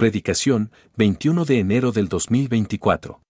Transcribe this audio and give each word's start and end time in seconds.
Predicación, 0.00 0.70
21 0.96 1.44
de 1.44 1.58
enero 1.58 1.92
del 1.92 2.08
2024. 2.08 3.20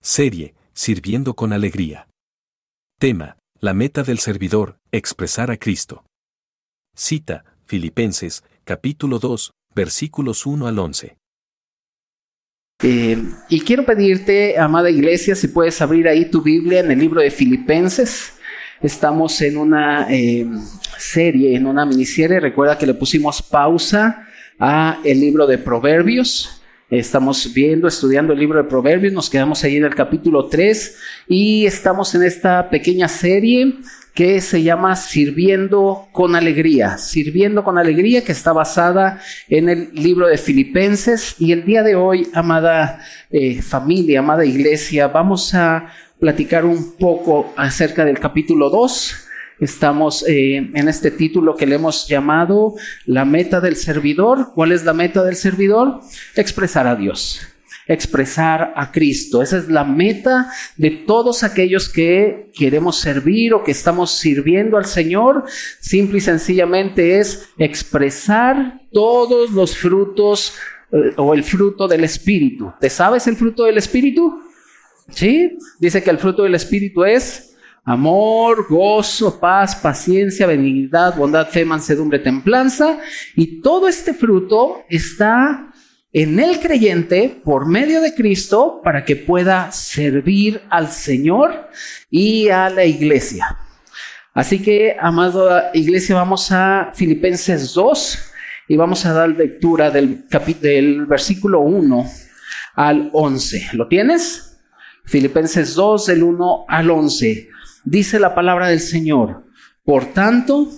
Serie, 0.00 0.54
Sirviendo 0.72 1.34
con 1.34 1.52
Alegría. 1.52 2.06
Tema, 3.00 3.38
la 3.58 3.74
meta 3.74 4.04
del 4.04 4.20
servidor, 4.20 4.78
expresar 4.92 5.50
a 5.50 5.56
Cristo. 5.56 6.04
Cita, 6.94 7.44
Filipenses, 7.66 8.44
capítulo 8.62 9.18
2, 9.18 9.50
versículos 9.74 10.46
1 10.46 10.68
al 10.68 10.78
11. 10.78 11.16
Eh, 12.84 13.24
y 13.48 13.60
quiero 13.62 13.84
pedirte, 13.84 14.60
amada 14.60 14.90
iglesia, 14.90 15.34
si 15.34 15.48
puedes 15.48 15.82
abrir 15.82 16.06
ahí 16.06 16.30
tu 16.30 16.40
Biblia 16.40 16.78
en 16.78 16.92
el 16.92 17.00
libro 17.00 17.20
de 17.20 17.32
Filipenses. 17.32 18.34
Estamos 18.80 19.42
en 19.42 19.56
una 19.56 20.06
eh, 20.08 20.46
serie, 20.96 21.56
en 21.56 21.66
una 21.66 21.84
miniserie. 21.84 22.38
Recuerda 22.38 22.78
que 22.78 22.86
le 22.86 22.94
pusimos 22.94 23.42
pausa 23.42 24.28
a 24.60 25.00
el 25.04 25.18
libro 25.18 25.46
de 25.46 25.58
Proverbios. 25.58 26.62
Estamos 26.90 27.52
viendo, 27.54 27.88
estudiando 27.88 28.32
el 28.32 28.38
libro 28.38 28.62
de 28.62 28.68
Proverbios. 28.68 29.12
Nos 29.12 29.30
quedamos 29.30 29.64
ahí 29.64 29.76
en 29.76 29.84
el 29.84 29.94
capítulo 29.94 30.46
3 30.46 30.98
y 31.28 31.64
estamos 31.64 32.14
en 32.14 32.24
esta 32.24 32.68
pequeña 32.68 33.08
serie 33.08 33.76
que 34.12 34.40
se 34.40 34.62
llama 34.62 34.96
Sirviendo 34.96 36.08
con 36.12 36.36
Alegría. 36.36 36.98
Sirviendo 36.98 37.64
con 37.64 37.78
Alegría, 37.78 38.22
que 38.22 38.32
está 38.32 38.52
basada 38.52 39.20
en 39.48 39.68
el 39.68 39.90
libro 39.94 40.26
de 40.26 40.36
Filipenses. 40.36 41.36
Y 41.38 41.52
el 41.52 41.64
día 41.64 41.82
de 41.82 41.94
hoy, 41.94 42.28
amada 42.34 43.00
eh, 43.30 43.62
familia, 43.62 44.18
amada 44.18 44.44
iglesia, 44.44 45.08
vamos 45.08 45.54
a 45.54 45.88
platicar 46.18 46.66
un 46.66 46.96
poco 46.98 47.54
acerca 47.56 48.04
del 48.04 48.18
capítulo 48.18 48.68
2. 48.68 49.29
Estamos 49.60 50.26
eh, 50.26 50.56
en 50.56 50.88
este 50.88 51.10
título 51.10 51.54
que 51.54 51.66
le 51.66 51.74
hemos 51.74 52.08
llamado 52.08 52.74
La 53.04 53.24
meta 53.24 53.60
del 53.60 53.76
servidor. 53.76 54.52
¿Cuál 54.54 54.72
es 54.72 54.84
la 54.84 54.94
meta 54.94 55.22
del 55.22 55.36
servidor? 55.36 56.00
Expresar 56.34 56.86
a 56.86 56.96
Dios 56.96 57.40
expresar 57.86 58.72
a 58.76 58.92
Cristo. 58.92 59.42
Esa 59.42 59.58
es 59.58 59.68
la 59.68 59.82
meta 59.82 60.48
de 60.76 60.90
todos 60.90 61.42
aquellos 61.42 61.88
que 61.88 62.48
queremos 62.54 63.00
servir 63.00 63.52
o 63.52 63.64
que 63.64 63.72
estamos 63.72 64.12
sirviendo 64.12 64.76
al 64.76 64.84
Señor. 64.84 65.44
Simple 65.80 66.18
y 66.18 66.20
sencillamente 66.20 67.18
es 67.18 67.48
expresar 67.58 68.80
todos 68.92 69.50
los 69.50 69.76
frutos 69.76 70.54
eh, 70.92 71.14
o 71.16 71.34
el 71.34 71.42
fruto 71.42 71.88
del 71.88 72.04
Espíritu. 72.04 72.72
¿Te 72.80 72.88
sabes 72.88 73.26
el 73.26 73.34
fruto 73.34 73.64
del 73.64 73.78
Espíritu? 73.78 74.40
Sí, 75.08 75.58
dice 75.80 76.00
que 76.02 76.10
el 76.10 76.18
fruto 76.18 76.44
del 76.44 76.54
Espíritu 76.54 77.04
es 77.04 77.49
amor, 77.84 78.66
gozo, 78.68 79.40
paz, 79.40 79.76
paciencia, 79.76 80.46
benignidad, 80.46 81.16
bondad, 81.16 81.48
fe, 81.48 81.64
mansedumbre, 81.64 82.18
templanza. 82.18 82.98
Y 83.36 83.60
todo 83.60 83.88
este 83.88 84.14
fruto 84.14 84.84
está 84.88 85.72
en 86.12 86.40
el 86.40 86.58
creyente 86.60 87.40
por 87.44 87.66
medio 87.66 88.00
de 88.00 88.14
Cristo 88.14 88.80
para 88.82 89.04
que 89.04 89.16
pueda 89.16 89.70
servir 89.72 90.62
al 90.68 90.90
Señor 90.90 91.68
y 92.10 92.48
a 92.48 92.68
la 92.70 92.84
iglesia. 92.84 93.58
Así 94.34 94.60
que, 94.60 94.96
amada 95.00 95.70
iglesia, 95.74 96.14
vamos 96.14 96.50
a 96.52 96.92
Filipenses 96.94 97.74
2 97.74 98.18
y 98.68 98.76
vamos 98.76 99.04
a 99.04 99.12
dar 99.12 99.28
lectura 99.28 99.90
del, 99.90 100.24
versículo 101.06 101.60
1 101.60 102.06
al 102.76 103.10
11. 103.12 103.70
¿Lo 103.72 103.88
tienes? 103.88 104.58
Filipenses 105.04 105.74
2, 105.74 106.06
del 106.06 106.22
1 106.22 106.64
al 106.68 106.90
11. 106.90 107.48
Dice 107.84 108.20
la 108.20 108.34
palabra 108.34 108.68
del 108.68 108.80
Señor. 108.80 109.44
Por 109.84 110.06
tanto, 110.06 110.68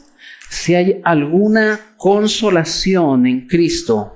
si 0.48 0.74
hay 0.74 1.00
alguna 1.04 1.80
consolación 1.96 3.26
en 3.26 3.46
Cristo, 3.46 4.14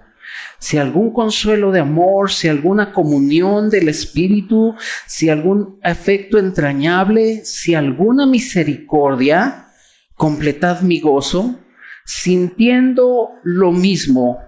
si 0.59 0.79
algún 0.79 1.12
consuelo 1.12 1.73
de 1.73 1.81
amor, 1.81 2.31
si 2.31 2.48
alguna 2.48 2.92
comunión 2.92 3.70
del 3.70 3.89
Espíritu, 3.89 4.75
si 5.07 5.29
algún 5.29 5.79
afecto 5.83 6.39
entrañable, 6.39 7.45
si 7.45 7.75
alguna 7.75 8.27
misericordia, 8.27 9.68
completad 10.14 10.80
mi 10.83 11.01
gozo, 11.01 11.58
sintiendo 12.05 13.30
lo 13.42 13.73
mismo, 13.73 14.39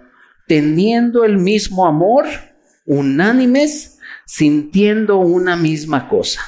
teniendo 0.46 1.24
el 1.24 1.38
mismo 1.38 1.86
amor, 1.86 2.26
unánimes, 2.86 3.98
sintiendo 4.24 5.18
una 5.18 5.56
misma 5.56 6.08
cosa. 6.08 6.40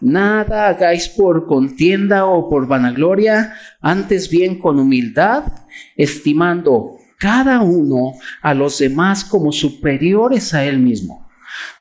Nada 0.00 0.68
hagáis 0.68 1.08
por 1.08 1.46
contienda 1.46 2.26
o 2.26 2.48
por 2.48 2.66
vanagloria, 2.66 3.54
antes 3.80 4.30
bien 4.30 4.58
con 4.58 4.78
humildad, 4.78 5.44
estimando 5.96 6.96
cada 7.18 7.60
uno 7.60 8.14
a 8.42 8.54
los 8.54 8.78
demás 8.78 9.24
como 9.24 9.52
superiores 9.52 10.54
a 10.54 10.64
él 10.64 10.78
mismo, 10.78 11.28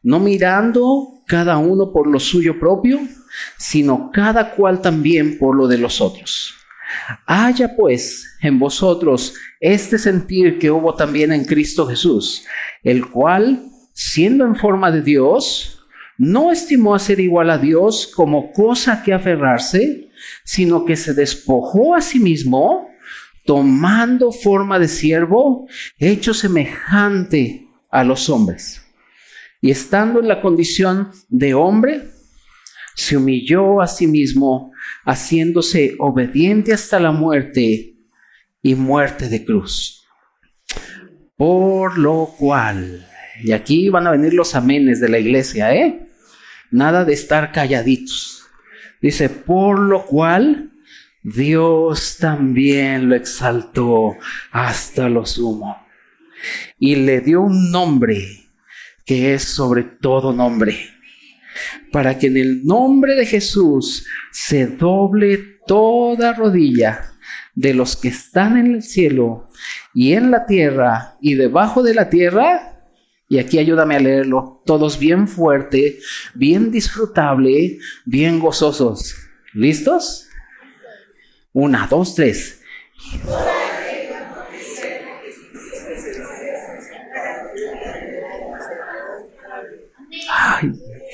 no 0.02 0.20
mirando 0.20 1.24
cada 1.28 1.58
uno 1.58 1.92
por 1.92 2.08
lo 2.08 2.20
suyo 2.20 2.60
propio, 2.60 3.00
sino 3.58 4.10
cada 4.12 4.56
cual 4.56 4.82
también 4.82 5.38
por 5.38 5.56
lo 5.56 5.68
de 5.68 5.78
los 5.78 6.02
otros. 6.02 6.56
Haya 7.26 7.76
pues 7.76 8.38
en 8.42 8.60
vosotros 8.60 9.36
este 9.60 9.98
sentir 9.98 10.58
que 10.58 10.72
hubo 10.72 10.96
también 10.96 11.32
en 11.32 11.46
Cristo 11.46 11.86
Jesús, 11.86 12.46
el 12.84 13.08
cual, 13.10 13.70
siendo 13.94 14.46
en 14.46 14.56
forma 14.56 14.92
de 14.92 15.02
Dios, 15.02 15.77
no 16.18 16.52
estimó 16.52 16.96
a 16.96 17.00
ser 17.00 17.20
igual 17.20 17.50
a 17.50 17.58
Dios 17.58 18.12
como 18.14 18.52
cosa 18.52 19.04
que 19.04 19.14
aferrarse, 19.14 20.10
sino 20.44 20.86
que 20.86 20.96
se 20.96 21.14
despojó 21.14 21.96
a 21.96 22.02
sí 22.02 22.20
mismo, 22.20 22.90
tomando 23.46 24.32
forma 24.32 24.80
de 24.80 24.88
siervo, 24.88 25.68
hecho 25.98 26.34
semejante 26.34 27.68
a 27.90 28.04
los 28.04 28.30
hombres. 28.30 28.84
Y 29.62 29.72
estando 29.72 30.20
en 30.20 30.28
la 30.28 30.42
condición 30.42 31.12
de 31.30 31.54
hombre, 31.54 32.10
se 32.96 33.16
humilló 33.16 33.80
a 33.82 33.88
sí 33.88 34.08
mismo, 34.08 34.72
haciéndose 35.06 35.96
obediente 36.00 36.74
hasta 36.74 37.00
la 37.00 37.12
muerte 37.12 37.96
y 38.62 38.76
muerte 38.76 39.30
de 39.30 39.46
cruz. 39.46 40.06
Por 41.36 42.00
lo 42.00 42.34
cual, 42.38 43.08
y 43.44 43.52
aquí 43.52 43.90
van 43.90 44.08
a 44.08 44.12
venir 44.12 44.34
los 44.34 44.56
amenes 44.56 45.00
de 45.00 45.10
la 45.10 45.20
iglesia, 45.20 45.76
¿eh? 45.76 46.07
Nada 46.72 47.06
de 47.06 47.14
estar 47.14 47.52
calladitos. 47.52 48.46
Dice, 49.02 49.30
por 49.30 49.80
lo 49.80 50.06
cual, 50.06 50.72
Dios 51.24 52.18
también 52.20 53.10
lo 53.10 53.16
exaltó 53.16 54.16
hasta 54.52 55.10
lo 55.10 55.26
sumo 55.26 55.88
y 56.80 56.96
le 56.96 57.22
dio 57.22 57.42
un 57.42 57.72
nombre 57.72 58.50
que 59.06 59.34
es 59.34 59.44
sobre 59.44 59.84
todo 59.84 60.34
nombre, 60.34 60.78
para 61.92 62.18
que 62.18 62.28
en 62.28 62.38
el 62.38 62.66
nombre 62.66 63.16
de 63.16 63.26
Jesús 63.26 64.06
se 64.32 64.68
doble 64.68 65.60
toda 65.66 66.34
rodilla 66.34 67.14
de 67.56 67.74
los 67.74 67.96
que 67.96 68.10
están 68.10 68.58
en 68.58 68.76
el 68.76 68.84
cielo 68.84 69.48
y 69.94 70.14
en 70.14 70.30
la 70.30 70.46
tierra 70.46 71.16
y 71.22 71.36
debajo 71.36 71.84
de 71.84 71.94
la 71.94 72.10
tierra. 72.10 72.77
Y 73.30 73.40
aquí 73.40 73.60
ayúdame 73.60 73.98
a 73.98 74.00
leerlo, 74.00 74.62
todos 74.66 74.98
bien 74.98 75.28
fuerte, 75.28 76.00
bien 76.34 76.72
disfrutable, 76.72 77.78
bien 78.06 78.40
gozosos. 78.40 79.16
¿Listos? 79.54 80.30
Una, 81.52 81.88
dos, 81.88 82.16
tres. 82.16 82.62
Ay, 90.30 90.72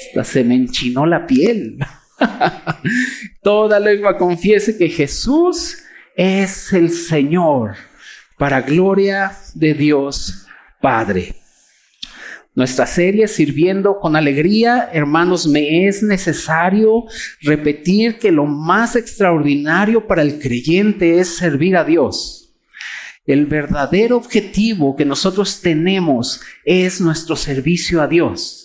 hasta 0.07 0.23
se 0.23 0.43
me 0.43 0.55
enchinó 0.55 1.07
la 1.07 1.25
piel. 1.25 1.79
Toda 3.41 3.79
lengua 3.79 4.17
confiese 4.17 4.77
que 4.77 4.89
Jesús 4.89 5.79
es 6.15 6.71
el 6.73 6.91
Señor, 6.91 7.75
para 8.37 8.61
gloria 8.61 9.31
de 9.55 9.73
Dios 9.73 10.45
Padre 10.79 11.42
nuestra 12.55 12.85
serie 12.85 13.27
Sirviendo 13.27 13.99
con 13.99 14.15
Alegría. 14.15 14.89
Hermanos, 14.93 15.47
me 15.47 15.87
es 15.87 16.03
necesario 16.03 17.05
repetir 17.41 18.19
que 18.19 18.31
lo 18.31 18.45
más 18.45 18.95
extraordinario 18.95 20.07
para 20.07 20.21
el 20.21 20.39
creyente 20.39 21.19
es 21.19 21.35
servir 21.35 21.75
a 21.77 21.83
Dios. 21.83 22.55
El 23.25 23.45
verdadero 23.45 24.17
objetivo 24.17 24.95
que 24.95 25.05
nosotros 25.05 25.61
tenemos 25.61 26.41
es 26.65 26.99
nuestro 26.99 27.35
servicio 27.35 28.01
a 28.01 28.07
Dios. 28.07 28.59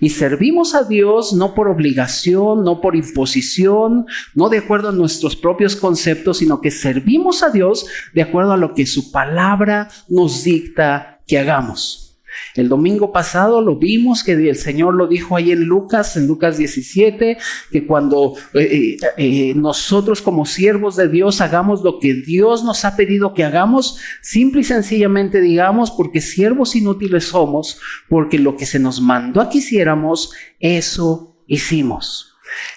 Y 0.00 0.08
servimos 0.08 0.74
a 0.74 0.84
Dios 0.84 1.34
no 1.34 1.54
por 1.54 1.68
obligación, 1.68 2.64
no 2.64 2.80
por 2.80 2.96
imposición, 2.96 4.06
no 4.34 4.48
de 4.48 4.58
acuerdo 4.58 4.88
a 4.88 4.92
nuestros 4.92 5.36
propios 5.36 5.76
conceptos, 5.76 6.38
sino 6.38 6.62
que 6.62 6.70
servimos 6.70 7.42
a 7.42 7.50
Dios 7.50 7.86
de 8.14 8.22
acuerdo 8.22 8.52
a 8.52 8.56
lo 8.56 8.74
que 8.74 8.86
su 8.86 9.12
palabra 9.12 9.90
nos 10.08 10.44
dicta 10.44 11.20
que 11.26 11.38
hagamos. 11.38 12.09
El 12.54 12.68
domingo 12.68 13.12
pasado 13.12 13.60
lo 13.60 13.76
vimos 13.76 14.22
que 14.22 14.32
el 14.32 14.56
Señor 14.56 14.94
lo 14.94 15.06
dijo 15.06 15.36
ahí 15.36 15.52
en 15.52 15.64
Lucas, 15.64 16.16
en 16.16 16.26
Lucas 16.26 16.58
17, 16.58 17.38
que 17.70 17.86
cuando 17.86 18.34
eh, 18.54 18.60
eh, 18.60 18.96
eh, 19.16 19.54
nosotros 19.54 20.22
como 20.22 20.46
siervos 20.46 20.96
de 20.96 21.08
Dios 21.08 21.40
hagamos 21.40 21.82
lo 21.82 21.98
que 21.98 22.14
Dios 22.14 22.64
nos 22.64 22.84
ha 22.84 22.96
pedido 22.96 23.34
que 23.34 23.44
hagamos, 23.44 23.98
simple 24.20 24.60
y 24.60 24.64
sencillamente 24.64 25.40
digamos, 25.40 25.90
porque 25.90 26.20
siervos 26.20 26.76
inútiles 26.76 27.24
somos, 27.24 27.80
porque 28.08 28.38
lo 28.38 28.56
que 28.56 28.66
se 28.66 28.78
nos 28.78 29.00
mandó 29.00 29.40
a 29.40 29.50
que 29.50 29.58
hiciéramos, 29.58 30.32
eso 30.58 31.36
hicimos. 31.46 32.34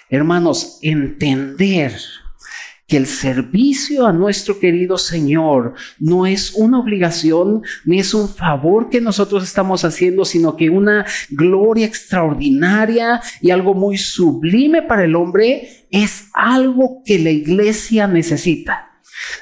Hermanos, 0.08 0.78
entender 0.82 1.92
que 2.86 2.96
el 2.96 3.06
servicio 3.06 4.06
a 4.06 4.12
nuestro 4.12 4.58
querido 4.58 4.98
Señor 4.98 5.74
no 5.98 6.26
es 6.26 6.54
una 6.54 6.78
obligación 6.78 7.62
ni 7.84 7.98
es 7.98 8.14
un 8.14 8.28
favor 8.28 8.90
que 8.90 9.00
nosotros 9.00 9.42
estamos 9.42 9.84
haciendo, 9.84 10.24
sino 10.24 10.56
que 10.56 10.70
una 10.70 11.06
gloria 11.30 11.86
extraordinaria 11.86 13.22
y 13.40 13.50
algo 13.50 13.74
muy 13.74 13.96
sublime 13.96 14.82
para 14.82 15.04
el 15.04 15.16
hombre 15.16 15.86
es 15.90 16.28
algo 16.34 17.02
que 17.04 17.18
la 17.18 17.30
iglesia 17.30 18.06
necesita. 18.06 18.93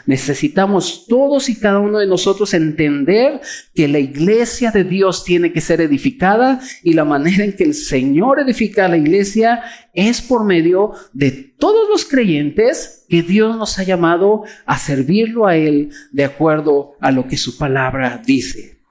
Necesitamos 0.06 1.06
todos 1.06 1.48
y 1.48 1.58
cada 1.58 1.78
uno 1.78 1.98
de 1.98 2.06
nosotros 2.06 2.54
entender 2.54 3.40
que 3.74 3.88
la 3.88 3.98
iglesia 3.98 4.70
de 4.70 4.84
Dios 4.84 5.24
tiene 5.24 5.52
que 5.52 5.60
ser 5.60 5.80
edificada 5.80 6.60
y 6.82 6.92
la 6.94 7.04
manera 7.04 7.44
en 7.44 7.54
que 7.54 7.64
el 7.64 7.74
Señor 7.74 8.40
edifica 8.40 8.88
la 8.88 8.96
iglesia 8.96 9.62
es 9.94 10.20
por 10.22 10.44
medio 10.44 10.92
de 11.12 11.30
todos 11.30 11.88
los 11.88 12.04
creyentes 12.04 13.04
que 13.08 13.22
Dios 13.22 13.56
nos 13.56 13.78
ha 13.78 13.84
llamado 13.84 14.44
a 14.66 14.78
servirlo 14.78 15.46
a 15.46 15.56
Él 15.56 15.90
de 16.10 16.24
acuerdo 16.24 16.96
a 17.00 17.10
lo 17.10 17.28
que 17.28 17.36
su 17.36 17.56
palabra 17.56 18.22
dice. 18.24 18.81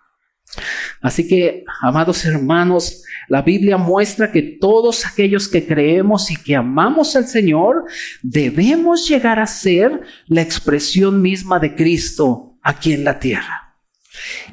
Así 1.02 1.28
que, 1.28 1.64
amados 1.82 2.26
hermanos, 2.26 3.04
la 3.28 3.42
Biblia 3.42 3.78
muestra 3.78 4.32
que 4.32 4.42
todos 4.42 5.06
aquellos 5.06 5.48
que 5.48 5.66
creemos 5.66 6.30
y 6.32 6.36
que 6.36 6.56
amamos 6.56 7.16
al 7.16 7.28
Señor 7.28 7.86
debemos 8.22 9.08
llegar 9.08 9.40
a 9.40 9.48
ser 9.48 10.02
la 10.28 10.42
expresión 10.42 11.22
misma 11.22 11.60
de 11.60 11.74
Cristo 11.76 12.58
aquí 12.62 12.94
en 12.94 13.04
la 13.04 13.20
tierra. 13.20 13.61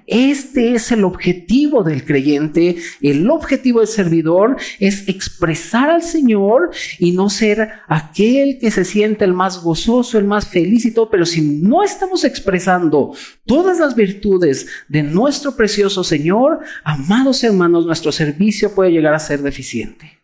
Este 0.07 0.75
es 0.75 0.93
el 0.93 1.05
objetivo 1.05 1.83
del 1.83 2.05
creyente, 2.05 2.77
el 3.03 3.29
objetivo 3.29 3.81
del 3.81 3.89
servidor 3.89 4.57
es 4.79 5.09
expresar 5.09 5.91
al 5.91 6.03
Señor 6.03 6.71
y 6.99 7.13
no 7.13 7.29
ser 7.29 7.71
aquel 7.89 8.59
que 8.61 8.71
se 8.71 8.85
siente 8.85 9.25
el 9.25 9.35
más 9.35 9.63
gozoso, 9.63 10.17
el 10.17 10.25
más 10.25 10.47
feliz 10.47 10.85
y 10.85 10.95
todo, 10.95 11.11
pero 11.11 11.27
si 11.27 11.43
no 11.43 11.83
estamos 11.83 12.25
expresando 12.25 13.15
todas 13.45 13.79
las 13.81 13.97
virtudes 13.97 14.69
de 14.89 15.03
nuestro 15.03 15.57
precioso 15.57 16.05
Señor, 16.05 16.61
amados 16.85 17.43
hermanos, 17.43 17.85
nuestro 17.85 18.13
servicio 18.13 18.75
puede 18.75 18.93
llegar 18.93 19.15
a 19.15 19.19
ser 19.19 19.43
deficiente. 19.43 20.21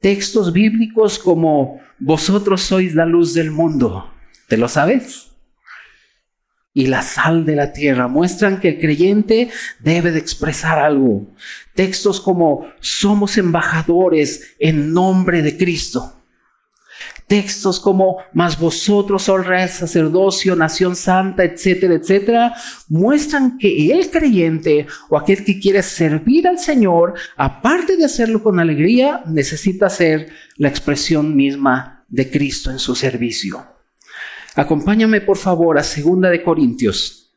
Textos 0.00 0.52
bíblicos 0.52 1.18
como 1.18 1.80
vosotros 1.98 2.60
sois 2.60 2.94
la 2.94 3.06
luz 3.06 3.34
del 3.34 3.50
mundo, 3.50 4.12
¿te 4.46 4.56
lo 4.56 4.68
sabes? 4.68 5.28
Y 6.78 6.86
la 6.86 7.02
sal 7.02 7.44
de 7.44 7.56
la 7.56 7.72
tierra. 7.72 8.06
Muestran 8.06 8.60
que 8.60 8.68
el 8.68 8.78
creyente 8.78 9.50
debe 9.80 10.12
de 10.12 10.20
expresar 10.20 10.78
algo. 10.78 11.26
Textos 11.74 12.20
como 12.20 12.68
somos 12.78 13.36
embajadores 13.36 14.54
en 14.60 14.92
nombre 14.92 15.42
de 15.42 15.56
Cristo. 15.56 16.22
Textos 17.26 17.80
como 17.80 18.18
más 18.32 18.60
vosotros 18.60 19.24
sois 19.24 19.44
real 19.44 19.68
sacerdocio, 19.68 20.54
nación 20.54 20.94
santa, 20.94 21.42
etcétera, 21.42 21.94
etcétera, 21.94 22.54
muestran 22.88 23.58
que 23.58 23.90
el 23.90 24.08
creyente 24.08 24.86
o 25.10 25.18
aquel 25.18 25.44
que 25.44 25.58
quiere 25.58 25.82
servir 25.82 26.46
al 26.46 26.60
Señor, 26.60 27.14
aparte 27.36 27.96
de 27.96 28.04
hacerlo 28.04 28.40
con 28.40 28.60
alegría, 28.60 29.24
necesita 29.26 29.90
ser 29.90 30.28
la 30.56 30.68
expresión 30.68 31.34
misma 31.34 32.04
de 32.08 32.30
Cristo 32.30 32.70
en 32.70 32.78
su 32.78 32.94
servicio. 32.94 33.77
Acompáñame 34.54 35.20
por 35.20 35.36
favor 35.36 35.78
a 35.78 35.82
Segunda 35.82 36.30
de 36.30 36.42
Corintios. 36.42 37.32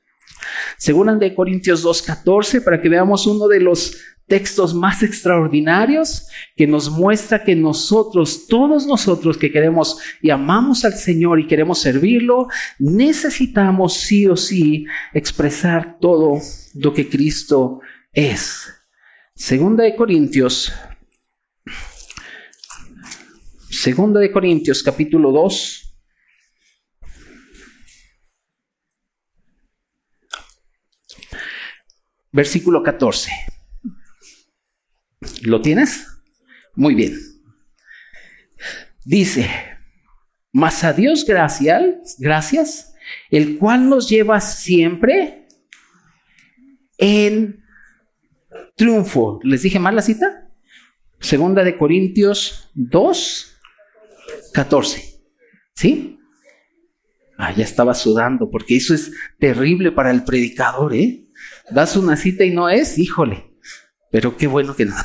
Segunda 0.78 1.16
de 1.16 1.34
Corintios 1.34 1.86
2.14 1.86 2.64
para 2.64 2.82
que 2.82 2.90
veamos 2.90 3.28
uno 3.28 3.48
de 3.48 3.60
los 3.60 3.98
textos 4.28 4.74
más 4.74 5.04
extraordinarios 5.04 6.28
que 6.56 6.66
nos 6.66 6.90
muestra 6.90 7.44
que 7.44 7.56
nosotros, 7.56 8.48
todos 8.48 8.88
nosotros 8.88 9.38
que 9.38 9.52
queremos 9.52 10.00
y 10.22 10.30
amamos 10.30 10.86
al 10.86 10.94
Señor 10.94 11.40
y 11.40 11.48
queremos 11.48 11.80
servirlo, 11.80 12.48
necesitamos 12.80 13.94
sí 13.94 14.28
o 14.28 14.38
sí 14.38 14.86
expresar 15.14 15.98
todo 16.00 16.40
lo 16.76 16.94
que 16.94 17.10
Cristo 17.10 17.82
es. 18.14 18.74
Segunda 19.36 19.84
de 19.84 19.96
Corintios. 19.96 20.74
Segunda 23.70 24.20
de 24.20 24.32
Corintios 24.32 24.82
capítulo 24.82 25.32
2 25.32 25.91
versículo 32.32 32.84
14. 32.84 33.32
¿Lo 35.42 35.62
tienes? 35.62 36.08
Muy 36.76 36.96
bien. 36.96 37.18
Dice, 39.04 39.50
mas 40.52 40.84
a 40.84 40.94
Dios 40.94 41.26
gracias, 41.26 42.18
gracias, 42.20 42.94
el 43.30 43.58
cual 43.58 43.90
nos 43.90 44.10
lleva 44.10 44.40
siempre 44.40 45.48
en 46.98 47.64
triunfo. 48.76 49.40
¿Les 49.44 49.64
dije 49.64 49.80
mal 49.80 49.96
la 49.96 50.02
cita? 50.02 50.50
Segunda 51.20 51.64
de 51.64 51.78
Corintios 51.78 52.70
2, 52.74 53.58
14. 54.54 55.22
¿Sí? 55.76 56.20
Ah, 57.38 57.52
ya 57.54 57.64
estaba 57.64 57.94
sudando, 57.96 58.50
porque 58.50 58.76
eso 58.76 58.94
es 58.94 59.12
terrible 59.40 59.92
para 59.92 60.12
el 60.12 60.24
predicador, 60.24 60.96
¿eh? 60.96 61.21
Das 61.72 61.96
una 61.96 62.16
cita 62.16 62.44
y 62.44 62.52
no 62.52 62.70
es, 62.70 62.98
híjole. 62.98 63.52
Pero 64.12 64.36
qué 64.36 64.48
bueno 64.48 64.76
que 64.76 64.86
no. 64.86 64.96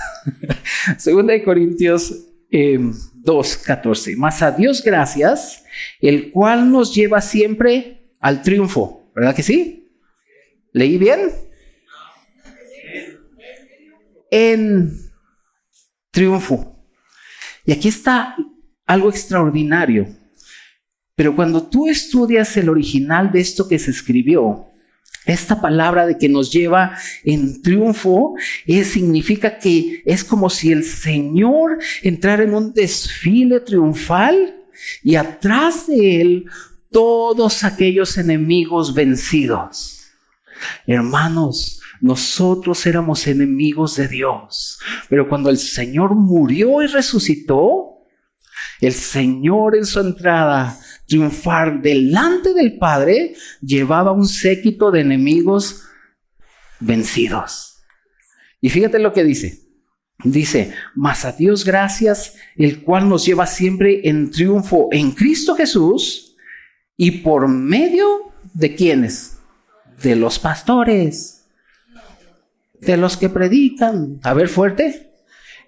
Segunda 0.98 1.32
de 1.32 1.42
Corintios 1.42 2.10
2, 2.50 2.50
em, 2.50 2.94
14. 3.64 4.16
Más 4.16 4.42
a 4.42 4.50
Dios 4.50 4.82
gracias, 4.82 5.64
el 6.00 6.30
cual 6.30 6.70
nos 6.70 6.94
lleva 6.94 7.20
siempre 7.20 8.10
al 8.20 8.42
triunfo. 8.42 9.10
¿Verdad 9.14 9.34
que 9.34 9.42
sí? 9.42 9.88
¿Leí 10.72 10.98
bien? 10.98 11.30
En 14.30 14.92
triunfo. 16.10 16.84
Y 17.64 17.72
aquí 17.72 17.88
está 17.88 18.36
algo 18.86 19.08
extraordinario. 19.08 20.06
Pero 21.14 21.34
cuando 21.34 21.66
tú 21.66 21.88
estudias 21.88 22.56
el 22.56 22.69
original 22.69 23.32
de 23.32 23.40
esto 23.40 23.66
que 23.66 23.78
se 23.78 23.90
escribió, 23.90 24.66
esta 25.26 25.61
palabra 25.61 26.06
de 26.06 26.17
que 26.17 26.28
nos 26.28 26.52
lleva 26.52 26.96
en 27.25 27.61
triunfo 27.61 28.34
es, 28.67 28.93
significa 28.93 29.58
que 29.58 30.03
es 30.06 30.24
como 30.24 30.48
si 30.48 30.72
el 30.72 30.84
Señor 30.84 31.79
entrara 32.03 32.44
en 32.44 32.55
un 32.55 32.72
desfile 32.72 33.60
triunfal 33.60 34.56
y 35.03 35.17
atrás 35.17 35.89
de 35.89 36.20
él 36.20 36.46
todos 36.91 37.65
aquellos 37.65 38.17
enemigos 38.17 38.94
vencidos. 38.94 40.05
Hermanos, 40.86 41.81
nosotros 42.00 42.86
éramos 42.86 43.27
enemigos 43.27 43.96
de 43.96 44.08
Dios, 44.08 44.79
pero 45.08 45.29
cuando 45.29 45.50
el 45.50 45.58
Señor 45.58 46.15
murió 46.15 46.82
y 46.82 46.86
resucitó, 46.86 47.85
el 48.80 48.92
Señor 48.92 49.76
en 49.76 49.86
su 49.86 50.00
entrada 50.00 50.78
triunfar 51.06 51.80
delante 51.80 52.52
del 52.52 52.78
Padre, 52.78 53.34
llevaba 53.62 54.12
un 54.12 54.26
séquito 54.26 54.90
de 54.90 55.00
enemigos 55.00 55.84
vencidos. 56.80 57.78
Y 58.60 58.70
fíjate 58.70 58.98
lo 58.98 59.12
que 59.12 59.24
dice. 59.24 59.62
Dice, 60.24 60.72
mas 60.94 61.24
a 61.26 61.32
Dios 61.32 61.64
gracias, 61.64 62.34
el 62.56 62.82
cual 62.82 63.08
nos 63.08 63.26
lleva 63.26 63.46
siempre 63.46 64.08
en 64.08 64.30
triunfo 64.30 64.88
en 64.90 65.12
Cristo 65.12 65.54
Jesús 65.54 66.36
y 66.96 67.10
por 67.10 67.48
medio 67.48 68.32
de 68.54 68.74
quienes? 68.74 69.38
De 70.02 70.16
los 70.16 70.38
pastores, 70.38 71.46
de 72.80 72.96
los 72.96 73.16
que 73.16 73.28
predican. 73.28 74.18
A 74.22 74.32
ver, 74.32 74.48
fuerte. 74.48 75.12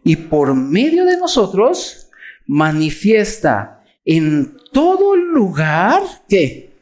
Y 0.02 0.16
por 0.16 0.54
medio 0.54 1.04
de 1.04 1.18
nosotros 1.18 2.07
manifiesta 2.48 3.84
en 4.04 4.56
todo 4.72 5.14
lugar 5.14 6.02
que 6.28 6.72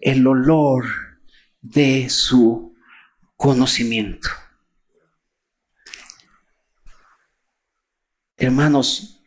el 0.00 0.26
olor 0.26 0.84
de 1.60 2.08
su 2.10 2.76
conocimiento. 3.36 4.28
Hermanos, 8.36 9.24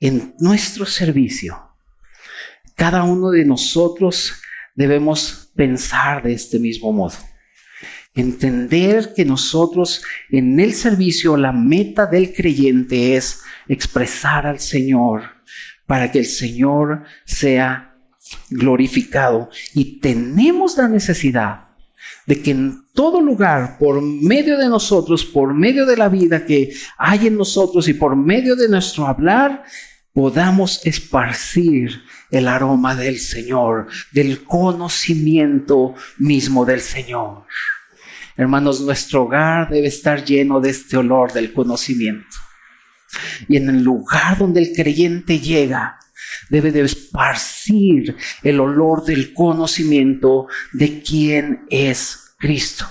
en 0.00 0.34
nuestro 0.38 0.86
servicio, 0.86 1.76
cada 2.74 3.04
uno 3.04 3.30
de 3.30 3.44
nosotros 3.44 4.40
debemos 4.74 5.52
pensar 5.54 6.22
de 6.22 6.32
este 6.32 6.58
mismo 6.58 6.92
modo. 6.92 7.16
Entender 8.14 9.14
que 9.14 9.24
nosotros 9.24 10.02
en 10.30 10.60
el 10.60 10.74
servicio 10.74 11.36
la 11.36 11.52
meta 11.52 12.06
del 12.06 12.32
creyente 12.32 13.16
es 13.16 13.40
expresar 13.68 14.46
al 14.46 14.60
Señor 14.60 15.22
para 15.86 16.10
que 16.10 16.18
el 16.18 16.26
Señor 16.26 17.04
sea 17.24 17.96
glorificado. 18.50 19.50
Y 19.74 20.00
tenemos 20.00 20.76
la 20.76 20.88
necesidad 20.88 21.68
de 22.26 22.40
que 22.40 22.50
en 22.50 22.84
todo 22.92 23.20
lugar, 23.20 23.78
por 23.78 24.00
medio 24.02 24.58
de 24.58 24.68
nosotros, 24.68 25.24
por 25.24 25.54
medio 25.54 25.86
de 25.86 25.96
la 25.96 26.08
vida 26.08 26.44
que 26.44 26.72
hay 26.98 27.26
en 27.26 27.36
nosotros 27.36 27.88
y 27.88 27.94
por 27.94 28.16
medio 28.16 28.56
de 28.56 28.68
nuestro 28.68 29.06
hablar, 29.06 29.64
podamos 30.12 30.84
esparcir 30.84 32.02
el 32.30 32.48
aroma 32.48 32.94
del 32.94 33.18
Señor, 33.18 33.88
del 34.12 34.44
conocimiento 34.44 35.94
mismo 36.18 36.64
del 36.64 36.80
Señor. 36.80 37.44
Hermanos, 38.36 38.80
nuestro 38.80 39.24
hogar 39.24 39.68
debe 39.68 39.88
estar 39.88 40.24
lleno 40.24 40.60
de 40.60 40.70
este 40.70 40.96
olor 40.96 41.32
del 41.32 41.52
conocimiento. 41.52 42.36
Y 43.48 43.56
en 43.56 43.68
el 43.68 43.82
lugar 43.82 44.38
donde 44.38 44.60
el 44.60 44.72
creyente 44.74 45.38
llega, 45.38 45.98
debe 46.48 46.72
de 46.72 46.82
esparcir 46.82 48.16
el 48.42 48.60
olor 48.60 49.04
del 49.04 49.34
conocimiento 49.34 50.46
de 50.72 51.02
quién 51.02 51.64
es 51.68 52.34
Cristo 52.38 52.86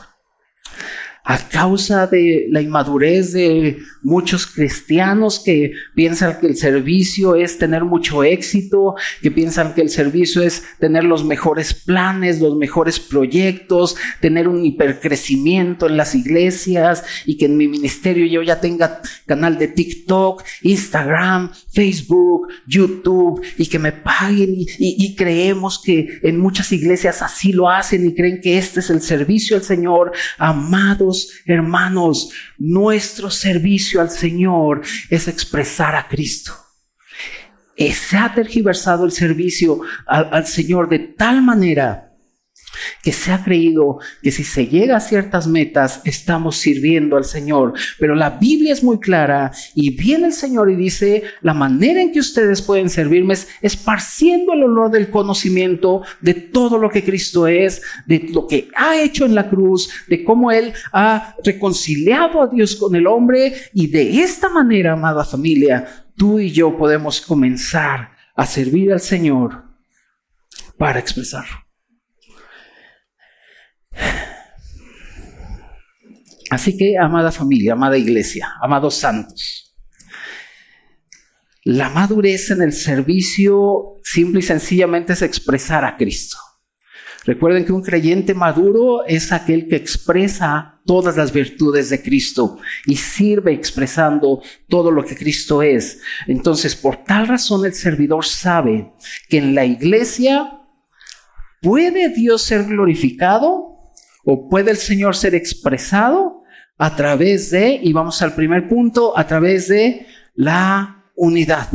a 1.24 1.38
causa 1.38 2.08
de 2.08 2.48
la 2.50 2.62
inmadurez 2.62 3.34
de 3.34 3.78
muchos 4.02 4.48
cristianos 4.48 5.40
que 5.40 5.74
piensan 5.94 6.40
que 6.40 6.48
el 6.48 6.58
servicio 6.58 7.36
es 7.36 7.60
tener 7.60 7.84
mucho 7.86 8.24
éxito, 8.24 8.96
que 9.22 9.30
piensan 9.30 9.74
que 9.76 9.82
el 9.82 9.90
servicio 9.90 10.42
es 10.42 10.64
tener 10.80 11.04
los 11.04 11.24
mejores 11.24 11.74
planes, 11.74 12.42
los 12.42 12.58
mejores 12.58 13.00
proyectos, 13.00 13.96
tener 14.20 14.48
un 14.48 14.66
hipercrecimiento 14.66 15.88
en 15.88 15.98
las 15.98 16.16
iglesias 16.16 17.04
y 17.26 17.38
que 17.38 17.46
en 17.46 17.58
mi 17.58 17.68
ministerio 17.68 18.26
yo 18.26 18.42
ya 18.42 18.60
tenga 18.60 19.02
canal 19.28 19.58
de 19.58 19.68
TikTok, 19.68 20.44
Instagram, 20.64 21.52
Facebook, 21.70 22.48
YouTube 22.66 23.42
y 23.58 23.68
que 23.68 23.80
me 23.80 23.92
paguen 23.92 24.56
y, 24.58 25.16
creemos 25.16 25.82
que 25.84 26.20
en 26.24 26.40
muchas 26.40 26.72
iglesias 26.72 27.22
así 27.22 27.52
lo 27.52 27.70
hacen 27.70 28.08
y 28.08 28.16
creen 28.16 28.40
que 28.42 28.58
este 28.58 28.80
es 28.80 28.90
el 28.90 29.02
servicio 29.02 29.58
al 29.58 29.64
Señor, 29.64 30.14
hermanos, 31.46 32.30
nuestro 32.58 33.30
servicio 33.30 34.02
al 34.02 34.10
Señor 34.10 34.82
es 35.10 35.28
expresar 35.28 35.96
a 35.96 36.08
Cristo. 36.08 36.54
Se 37.78 38.18
ha 38.18 38.34
tergiversado 38.34 39.06
el 39.06 39.12
servicio 39.12 39.82
al 40.06 40.46
Señor 40.46 40.90
de 40.90 41.00
tal 41.00 41.42
manera 41.42 42.11
que 43.04 43.12
se 43.12 43.32
ha 43.32 43.44
creído 43.44 44.00
que 44.22 44.32
si 44.32 44.44
se 44.44 44.68
llega 44.68 44.98
a 44.98 45.02
ciertas 45.02 45.48
metas 45.48 46.02
estamos 46.06 46.58
sirviendo 46.58 47.18
al 47.18 47.26
Señor. 47.26 47.74
Pero 48.00 48.16
la 48.16 48.32
Biblia 48.32 48.74
es 48.74 48.84
muy 48.84 49.00
clara 49.00 49.52
y 49.76 49.96
viene 49.96 50.28
el 50.28 50.34
Señor 50.34 50.70
y 50.72 50.76
dice, 50.76 51.24
la 51.42 51.54
manera 51.54 52.02
en 52.02 52.12
que 52.12 52.20
ustedes 52.20 52.62
pueden 52.62 52.90
servirme 52.90 53.34
es 53.34 53.48
esparciendo 53.62 54.54
el 54.54 54.64
olor 54.64 54.92
del 54.92 55.10
conocimiento 55.10 56.02
de 56.22 56.34
todo 56.34 56.78
lo 56.78 56.90
que 56.90 57.04
Cristo 57.04 57.48
es, 57.48 57.82
de 58.06 58.30
lo 58.32 58.48
que 58.48 58.70
ha 58.76 59.00
hecho 59.00 59.26
en 59.26 59.36
la 59.36 59.50
cruz, 59.50 59.90
de 60.08 60.24
cómo 60.24 60.52
Él 60.52 60.74
ha 60.94 61.36
reconciliado 61.44 62.42
a 62.42 62.48
Dios 62.48 62.76
con 62.76 62.96
el 62.96 63.08
hombre 63.08 63.54
y 63.74 63.88
de 63.88 64.22
esta 64.22 64.50
manera, 64.50 64.94
amada 64.94 65.24
familia, 65.24 66.06
tú 66.16 66.40
y 66.40 66.52
yo 66.52 66.78
podemos 66.78 67.22
comenzar 67.22 68.12
a 68.36 68.46
servir 68.46 68.92
al 68.92 69.02
Señor 69.02 69.64
para 70.78 71.00
expresarlo. 71.00 71.71
Así 76.52 76.76
que, 76.76 76.98
amada 76.98 77.32
familia, 77.32 77.74
amada 77.74 77.98
iglesia, 77.98 78.54
amados 78.62 78.96
santos, 78.96 79.74
la 81.64 81.90
madurez 81.90 82.52
en 82.52 82.62
el 82.62 82.74
servicio 82.74 84.00
simple 84.04 84.40
y 84.40 84.44
sencillamente 84.44 85.14
es 85.14 85.22
expresar 85.22 85.86
a 85.86 85.96
Cristo. 85.96 86.38
Recuerden 87.24 87.66
que 87.66 87.72
un 87.72 87.84
creyente 87.84 88.34
maduro 88.34 89.06
es 89.06 89.32
aquel 89.32 89.68
que 89.68 89.76
expresa 89.76 90.82
todas 90.86 91.16
las 91.16 91.32
virtudes 91.32 91.90
de 91.90 92.02
Cristo 92.02 92.58
y 92.88 92.96
sirve 92.96 93.54
expresando 93.54 94.42
todo 94.68 94.90
lo 94.90 95.06
que 95.06 95.16
Cristo 95.16 95.62
es. 95.62 96.02
Entonces, 96.26 96.76
por 96.76 97.04
tal 97.04 97.28
razón 97.28 97.64
el 97.66 97.76
servidor 97.76 98.26
sabe 98.26 98.92
que 99.30 99.38
en 99.38 99.54
la 99.54 99.66
iglesia 99.66 100.62
puede 101.62 102.10
Dios 102.10 102.42
ser 102.42 102.66
glorificado 102.66 103.71
o 104.24 104.50
puede 104.50 104.72
el 104.72 104.78
Señor 104.78 105.16
ser 105.16 105.36
expresado 105.36 106.44
a 106.78 106.96
través 106.96 107.52
de, 107.52 107.80
y 107.82 107.94
vamos 107.94 108.22
al 108.22 108.34
primer 108.34 108.68
punto, 108.68 109.18
a 109.18 109.28
través 109.28 109.68
de 109.68 110.08
la 110.36 111.06
unidad. 111.16 111.70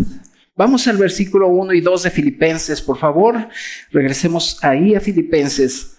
Vamos 0.57 0.89
al 0.89 0.97
versículo 0.97 1.49
1 1.49 1.75
y 1.75 1.81
2 1.81 2.05
de 2.05 2.11
Filipenses, 2.11 2.81
por 2.81 2.99
favor. 2.99 3.49
Regresemos 3.91 4.59
ahí 4.65 4.95
a 4.95 5.01
Filipenses, 5.01 5.99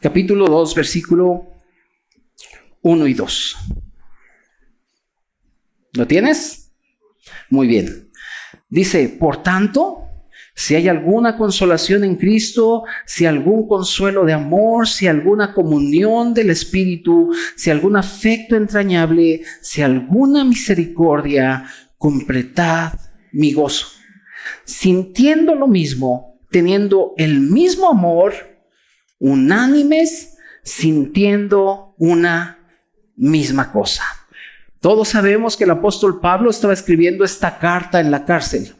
capítulo 0.00 0.46
2, 0.46 0.74
versículo 0.74 1.48
1 2.82 3.06
y 3.06 3.14
2. 3.14 3.56
¿Lo 5.94 6.06
tienes? 6.06 6.72
Muy 7.50 7.66
bien. 7.66 8.10
Dice, 8.68 9.08
por 9.08 9.42
tanto, 9.42 9.97
si 10.58 10.74
hay 10.74 10.88
alguna 10.88 11.36
consolación 11.36 12.02
en 12.02 12.16
Cristo, 12.16 12.82
si 13.06 13.26
algún 13.26 13.68
consuelo 13.68 14.24
de 14.24 14.32
amor, 14.32 14.88
si 14.88 15.06
alguna 15.06 15.54
comunión 15.54 16.34
del 16.34 16.50
Espíritu, 16.50 17.32
si 17.54 17.70
algún 17.70 17.96
afecto 17.96 18.56
entrañable, 18.56 19.42
si 19.60 19.82
alguna 19.82 20.42
misericordia, 20.42 21.64
completad 21.96 22.94
mi 23.30 23.52
gozo. 23.52 23.86
Sintiendo 24.64 25.54
lo 25.54 25.68
mismo, 25.68 26.40
teniendo 26.50 27.14
el 27.18 27.38
mismo 27.38 27.88
amor, 27.88 28.32
unánimes, 29.20 30.38
sintiendo 30.64 31.94
una 31.98 32.58
misma 33.14 33.70
cosa. 33.70 34.02
Todos 34.80 35.10
sabemos 35.10 35.56
que 35.56 35.62
el 35.62 35.70
apóstol 35.70 36.18
Pablo 36.20 36.50
estaba 36.50 36.72
escribiendo 36.72 37.24
esta 37.24 37.60
carta 37.60 38.00
en 38.00 38.10
la 38.10 38.24
cárcel. 38.24 38.74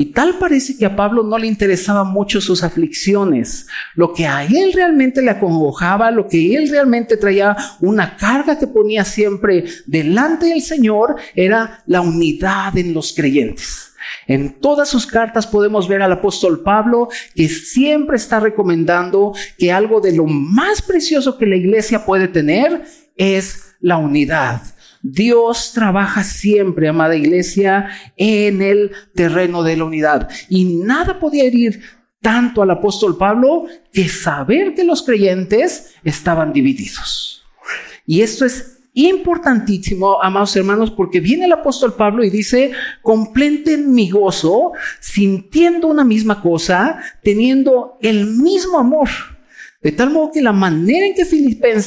Y 0.00 0.12
tal 0.12 0.38
parece 0.38 0.78
que 0.78 0.86
a 0.86 0.96
Pablo 0.96 1.22
no 1.22 1.36
le 1.36 1.46
interesaban 1.46 2.06
mucho 2.06 2.40
sus 2.40 2.62
aflicciones. 2.62 3.66
Lo 3.94 4.14
que 4.14 4.26
a 4.26 4.46
él 4.46 4.72
realmente 4.72 5.20
le 5.20 5.30
acongojaba, 5.30 6.10
lo 6.10 6.26
que 6.26 6.56
él 6.56 6.70
realmente 6.70 7.18
traía 7.18 7.54
una 7.82 8.16
carga 8.16 8.58
que 8.58 8.66
ponía 8.66 9.04
siempre 9.04 9.66
delante 9.84 10.46
del 10.46 10.62
Señor, 10.62 11.16
era 11.34 11.82
la 11.84 12.00
unidad 12.00 12.78
en 12.78 12.94
los 12.94 13.12
creyentes. 13.12 13.92
En 14.26 14.58
todas 14.58 14.88
sus 14.88 15.06
cartas 15.06 15.46
podemos 15.46 15.86
ver 15.86 16.00
al 16.00 16.12
apóstol 16.12 16.62
Pablo 16.62 17.10
que 17.34 17.50
siempre 17.50 18.16
está 18.16 18.40
recomendando 18.40 19.34
que 19.58 19.70
algo 19.70 20.00
de 20.00 20.12
lo 20.12 20.24
más 20.24 20.80
precioso 20.80 21.36
que 21.36 21.44
la 21.44 21.56
iglesia 21.56 22.06
puede 22.06 22.26
tener 22.26 22.84
es 23.18 23.74
la 23.80 23.98
unidad. 23.98 24.62
Dios 25.02 25.72
trabaja 25.72 26.22
siempre, 26.22 26.88
amada 26.88 27.16
iglesia, 27.16 27.88
en 28.16 28.62
el 28.62 28.92
terreno 29.14 29.62
de 29.62 29.76
la 29.76 29.84
unidad. 29.84 30.28
Y 30.48 30.64
nada 30.76 31.18
podía 31.18 31.44
herir 31.44 31.82
tanto 32.20 32.62
al 32.62 32.70
apóstol 32.70 33.16
Pablo 33.16 33.66
que 33.92 34.08
saber 34.08 34.74
que 34.74 34.84
los 34.84 35.02
creyentes 35.02 35.94
estaban 36.04 36.52
divididos. 36.52 37.44
Y 38.06 38.20
esto 38.22 38.44
es 38.44 38.80
importantísimo, 38.92 40.22
amados 40.22 40.56
hermanos, 40.56 40.90
porque 40.90 41.20
viene 41.20 41.46
el 41.46 41.52
apóstol 41.52 41.94
Pablo 41.94 42.24
y 42.24 42.30
dice, 42.30 42.72
completen 43.02 43.92
mi 43.92 44.10
gozo 44.10 44.72
sintiendo 44.98 45.86
una 45.86 46.04
misma 46.04 46.42
cosa, 46.42 47.00
teniendo 47.22 47.96
el 48.02 48.26
mismo 48.26 48.78
amor. 48.78 49.08
De 49.82 49.92
tal 49.92 50.10
modo 50.10 50.30
que 50.30 50.42
la 50.42 50.52
manera 50.52 51.06
en 51.06 51.14
que 51.14 51.24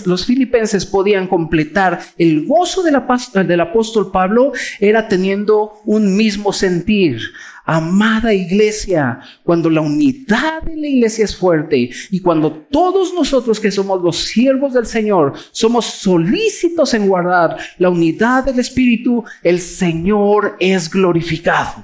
los 0.06 0.26
filipenses 0.26 0.84
podían 0.84 1.28
completar 1.28 2.00
el 2.18 2.48
gozo 2.48 2.82
del, 2.82 2.96
apóstol 2.96 4.12
Pablo 4.12 4.52
era 4.80 5.08
teniendo 5.08 5.74
un 5.86 6.18
mismo 6.18 6.54
sentir. 6.54 7.20
Amada 7.66 8.34
iglesia, 8.34 9.20
cuando 9.44 9.70
la 9.70 9.82
unidad 9.82 10.64
de 10.64 10.76
la 10.76 10.88
iglesia 10.88 11.24
es 11.24 11.36
fuerte 11.36 11.92
y 12.10 12.20
cuando 12.20 12.52
todos 12.52 13.14
nosotros 13.14 13.60
que 13.60 13.72
somos 13.72 14.02
los 14.02 14.18
siervos 14.18 14.74
del 14.74 14.88
Señor 14.88 15.34
somos 15.52 15.86
solícitos 15.86 16.96
en 16.96 17.08
guardar 17.08 17.58
la 17.78 17.90
unidad 17.92 18.44
del 18.44 18.58
Espíritu, 18.60 19.24
el 19.44 19.60
Señor 19.60 20.58
es 20.60 20.90
glorificado. 20.90 21.84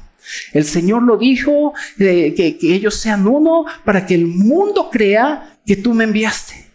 El 0.54 0.66
Señor 0.66 1.04
lo 1.04 1.18
dijo, 1.18 1.74
eh, 2.00 2.34
que 2.36 2.74
ellos 2.74 2.96
sean 2.96 3.26
uno 3.26 3.66
para 3.86 4.06
que 4.06 4.16
el 4.16 4.28
mundo 4.28 4.90
crea 4.92 5.59
que 5.70 5.76
tú 5.76 5.94
me 5.94 6.04
enviaste. 6.04 6.66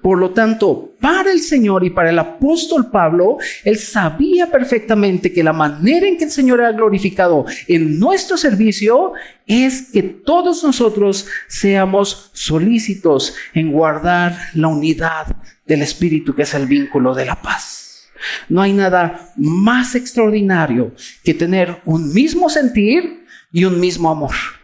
Por 0.00 0.16
lo 0.16 0.30
tanto, 0.30 0.94
para 1.00 1.32
el 1.32 1.40
Señor 1.40 1.82
y 1.82 1.90
para 1.90 2.10
el 2.10 2.18
apóstol 2.20 2.88
Pablo, 2.88 3.38
él 3.64 3.76
sabía 3.76 4.48
perfectamente 4.48 5.32
que 5.32 5.42
la 5.42 5.52
manera 5.52 6.06
en 6.06 6.16
que 6.16 6.22
el 6.22 6.30
Señor 6.30 6.60
era 6.60 6.70
glorificado 6.70 7.46
en 7.66 7.98
nuestro 7.98 8.36
servicio 8.36 9.14
es 9.48 9.90
que 9.92 10.04
todos 10.04 10.62
nosotros 10.62 11.26
seamos 11.48 12.30
solícitos 12.32 13.34
en 13.54 13.72
guardar 13.72 14.38
la 14.54 14.68
unidad 14.68 15.34
del 15.66 15.82
Espíritu, 15.82 16.32
que 16.32 16.42
es 16.42 16.54
el 16.54 16.68
vínculo 16.68 17.12
de 17.12 17.24
la 17.24 17.42
paz. 17.42 18.06
No 18.48 18.62
hay 18.62 18.72
nada 18.72 19.32
más 19.36 19.96
extraordinario 19.96 20.94
que 21.24 21.34
tener 21.34 21.80
un 21.86 22.14
mismo 22.14 22.48
sentir 22.48 23.24
y 23.50 23.64
un 23.64 23.80
mismo 23.80 24.12
amor. 24.12 24.63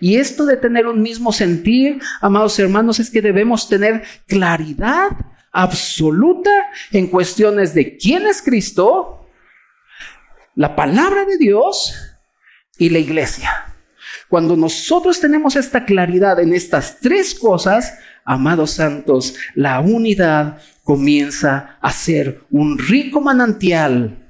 Y 0.00 0.16
esto 0.16 0.46
de 0.46 0.56
tener 0.56 0.86
un 0.86 1.02
mismo 1.02 1.32
sentir, 1.32 2.00
amados 2.20 2.58
hermanos, 2.58 2.98
es 2.98 3.10
que 3.10 3.22
debemos 3.22 3.68
tener 3.68 4.02
claridad 4.26 5.10
absoluta 5.52 6.50
en 6.92 7.08
cuestiones 7.08 7.74
de 7.74 7.96
quién 7.96 8.26
es 8.26 8.42
Cristo, 8.42 9.26
la 10.54 10.74
palabra 10.76 11.24
de 11.24 11.38
Dios 11.38 11.94
y 12.78 12.90
la 12.90 12.98
iglesia. 12.98 13.74
Cuando 14.28 14.56
nosotros 14.56 15.20
tenemos 15.20 15.56
esta 15.56 15.84
claridad 15.84 16.38
en 16.40 16.52
estas 16.52 17.00
tres 17.00 17.34
cosas, 17.34 17.98
amados 18.24 18.72
santos, 18.72 19.34
la 19.54 19.80
unidad 19.80 20.58
comienza 20.84 21.78
a 21.80 21.90
ser 21.92 22.42
un 22.50 22.78
rico 22.78 23.20
manantial 23.20 24.27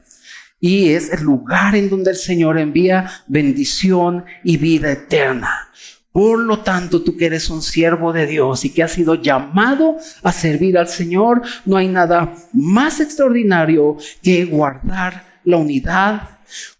y 0.60 0.90
es 0.90 1.12
el 1.12 1.22
lugar 1.22 1.76
en 1.76 1.88
donde 1.88 2.10
el 2.10 2.16
Señor 2.16 2.58
envía 2.58 3.10
bendición 3.26 4.24
y 4.42 4.56
vida 4.56 4.90
eterna. 4.90 5.68
Por 6.10 6.40
lo 6.40 6.60
tanto, 6.60 7.02
tú 7.02 7.16
que 7.16 7.26
eres 7.26 7.48
un 7.48 7.62
siervo 7.62 8.12
de 8.12 8.26
Dios 8.26 8.64
y 8.64 8.70
que 8.70 8.82
has 8.82 8.92
sido 8.92 9.14
llamado 9.14 9.98
a 10.22 10.32
servir 10.32 10.76
al 10.76 10.88
Señor, 10.88 11.42
no 11.64 11.76
hay 11.76 11.86
nada 11.86 12.34
más 12.52 12.98
extraordinario 12.98 13.96
que 14.22 14.44
guardar 14.46 15.40
la 15.44 15.58
unidad. 15.58 16.22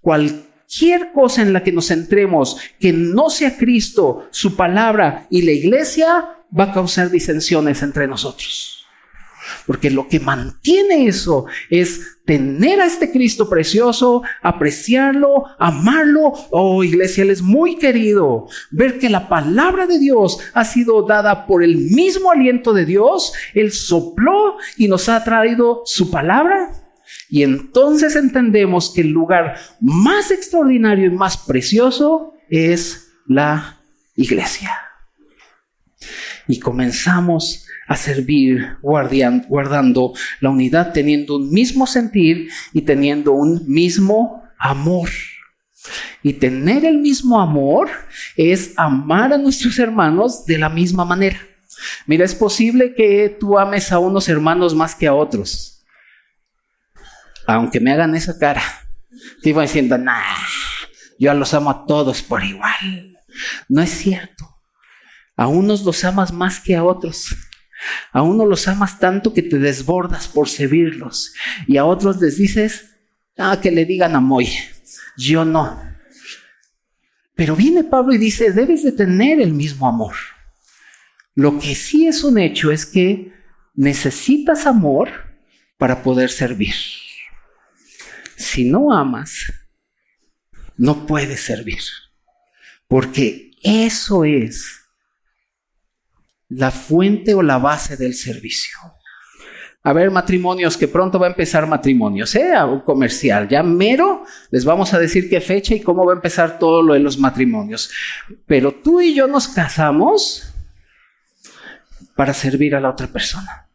Cualquier 0.01 1.13
cosa 1.13 1.43
en 1.43 1.53
la 1.53 1.63
que 1.63 1.73
nos 1.73 1.89
centremos 1.89 2.57
que 2.81 2.93
no 2.93 3.31
sea 3.31 3.57
Cristo, 3.57 4.27
su 4.31 4.57
palabra 4.57 5.27
y 5.31 5.43
la 5.43 5.53
iglesia 5.53 6.39
va 6.59 6.65
a 6.65 6.73
causar 6.73 7.11
disensiones 7.11 7.83
entre 7.83 8.09
nosotros. 8.09 8.78
Porque 9.67 9.91
lo 9.91 10.09
que 10.09 10.21
mantiene 10.21 11.07
eso 11.07 11.47
es 11.71 12.19
tener 12.25 12.81
a 12.81 12.87
este 12.87 13.11
Cristo 13.11 13.49
precioso, 13.49 14.23
apreciarlo, 14.43 15.45
amarlo. 15.59 16.33
Oh, 16.51 16.85
iglesia, 16.85 17.23
Él 17.23 17.31
es 17.31 17.43
muy 17.43 17.77
querido. 17.77 18.49
Ver 18.71 18.99
que 18.99 19.09
la 19.09 19.29
palabra 19.29 19.87
de 19.87 19.99
Dios 19.99 20.39
ha 20.55 20.65
sido 20.65 21.03
dada 21.03 21.47
por 21.47 21.63
el 21.63 21.77
mismo 21.77 22.31
aliento 22.31 22.73
de 22.73 22.85
Dios. 22.85 23.33
Él 23.55 23.73
sopló 23.73 24.57
y 24.77 24.89
nos 24.89 25.09
ha 25.09 25.23
traído 25.25 25.83
su 25.85 26.11
palabra. 26.11 26.71
Y 27.31 27.43
entonces 27.43 28.17
entendemos 28.17 28.93
que 28.95 29.03
el 29.03 29.09
lugar 29.09 29.57
más 29.81 30.31
extraordinario 30.31 31.07
y 31.07 31.11
más 31.11 31.37
precioso 31.39 32.35
es 32.49 33.11
la 33.27 33.81
iglesia. 34.17 34.77
Y 36.47 36.59
comenzamos 36.59 37.68
a 37.89 37.97
servir 37.97 38.77
guardando 38.83 40.13
la 40.41 40.51
unidad, 40.51 40.93
teniendo 40.93 41.37
un 41.37 41.51
mismo 41.51 41.87
sentir 41.87 42.51
y 42.75 42.83
teniendo 42.83 43.33
un 43.33 43.67
mismo 43.67 44.45
amor. 44.59 45.09
Y 46.23 46.35
tener 46.35 46.85
el 46.85 46.99
mismo 46.99 47.41
amor 47.41 47.89
es 48.37 48.75
amar 48.77 49.33
a 49.33 49.39
nuestros 49.39 49.79
hermanos 49.79 50.45
de 50.45 50.59
la 50.59 50.69
misma 50.69 51.07
manera. 51.07 51.39
Mira, 52.07 52.27
es 52.27 52.35
posible 52.35 52.95
que 52.95 53.35
tú 53.41 53.59
ames 53.59 53.91
a 53.91 53.99
unos 53.99 54.29
hermanos 54.29 54.75
más 54.75 54.95
que 54.95 55.07
a 55.07 55.15
otros. 55.15 55.87
Aunque 57.47 57.81
me 57.81 57.93
hagan 57.93 58.15
esa 58.15 58.39
cara. 58.39 58.63
Te 59.43 59.49
iba 59.49 59.63
diciendo, 59.63 59.97
nah, 59.97 60.37
yo 61.19 61.33
los 61.33 61.55
amo 61.55 61.71
a 61.71 61.87
todos 61.87 62.21
por 62.21 62.45
igual. 62.45 63.17
No 63.67 63.81
es 63.81 63.91
cierto. 63.91 64.57
A 65.37 65.47
unos 65.47 65.85
los 65.85 66.05
amas 66.05 66.33
más 66.33 66.61
que 66.61 66.77
a 66.77 66.85
otros. 66.85 67.35
A 68.13 68.23
uno 68.23 68.47
los 68.47 68.69
amas 68.69 68.99
tanto 68.99 69.33
que 69.33 69.43
te 69.43 69.59
desbordas 69.59 70.29
por 70.29 70.49
servirlos. 70.49 71.33
Y 71.67 71.77
a 71.77 71.85
otros 71.85 72.21
les 72.21 72.39
dices, 72.39 72.97
ah, 73.37 73.61
que 73.61 73.71
le 73.71 73.85
digan 73.85 74.17
a 74.17 74.21
Moy. 74.21 74.49
Yo 75.17 75.45
no. 75.45 75.81
Pero 77.35 77.55
viene 77.55 77.85
Pablo 77.85 78.15
y 78.15 78.19
dice, 78.19 78.53
debes 78.53 78.83
de 78.83 78.93
tener 78.93 79.41
el 79.41 79.53
mismo 79.53 79.89
amor. 79.89 80.15
Lo 81.35 81.59
que 81.59 81.75
sí 81.77 82.07
es 82.07 82.25
un 82.25 82.39
hecho 82.39 82.73
es 82.73 82.85
que 82.85 83.33
necesitas 83.75 84.67
amor 84.67 85.09
para 85.77 86.03
poder 86.03 86.31
servir. 86.31 86.75
Si 88.37 88.69
no 88.69 88.93
amas, 88.93 89.53
no 90.77 91.07
puedes 91.07 91.41
servir. 91.41 91.79
Porque 92.89 93.53
eso 93.63 94.25
es 94.25 94.78
la 96.49 96.71
fuente 96.71 97.35
o 97.35 97.43
la 97.43 97.59
base 97.59 97.97
del 97.97 98.15
servicio. 98.15 98.79
A 99.83 99.93
ver, 99.93 100.11
matrimonios, 100.11 100.77
que 100.77 100.89
pronto 100.89 101.19
va 101.19 101.27
a 101.27 101.31
empezar 101.31 101.67
matrimonios, 101.67 102.35
¿eh? 102.35 102.53
un 102.65 102.81
comercial. 102.81 103.49
Ya 103.49 103.63
mero 103.63 104.25
les 104.51 104.65
vamos 104.65 104.93
a 104.93 104.99
decir 104.99 105.31
qué 105.31 105.41
fecha 105.41 105.75
y 105.75 105.81
cómo 105.81 106.05
va 106.05 106.13
a 106.13 106.17
empezar 106.17 106.59
todo 106.59 106.83
lo 106.83 106.95
de 106.95 107.01
los 107.01 107.19
matrimonios. 107.19 107.91
Pero 108.47 108.73
tú 108.73 109.01
y 109.01 109.15
yo 109.15 109.27
nos 109.27 109.49
casamos 109.49 110.53
para 112.17 112.35
servir 112.35 112.75
a 112.75 112.81
la 112.81 112.91
otra 112.91 113.07
persona. 113.07 113.69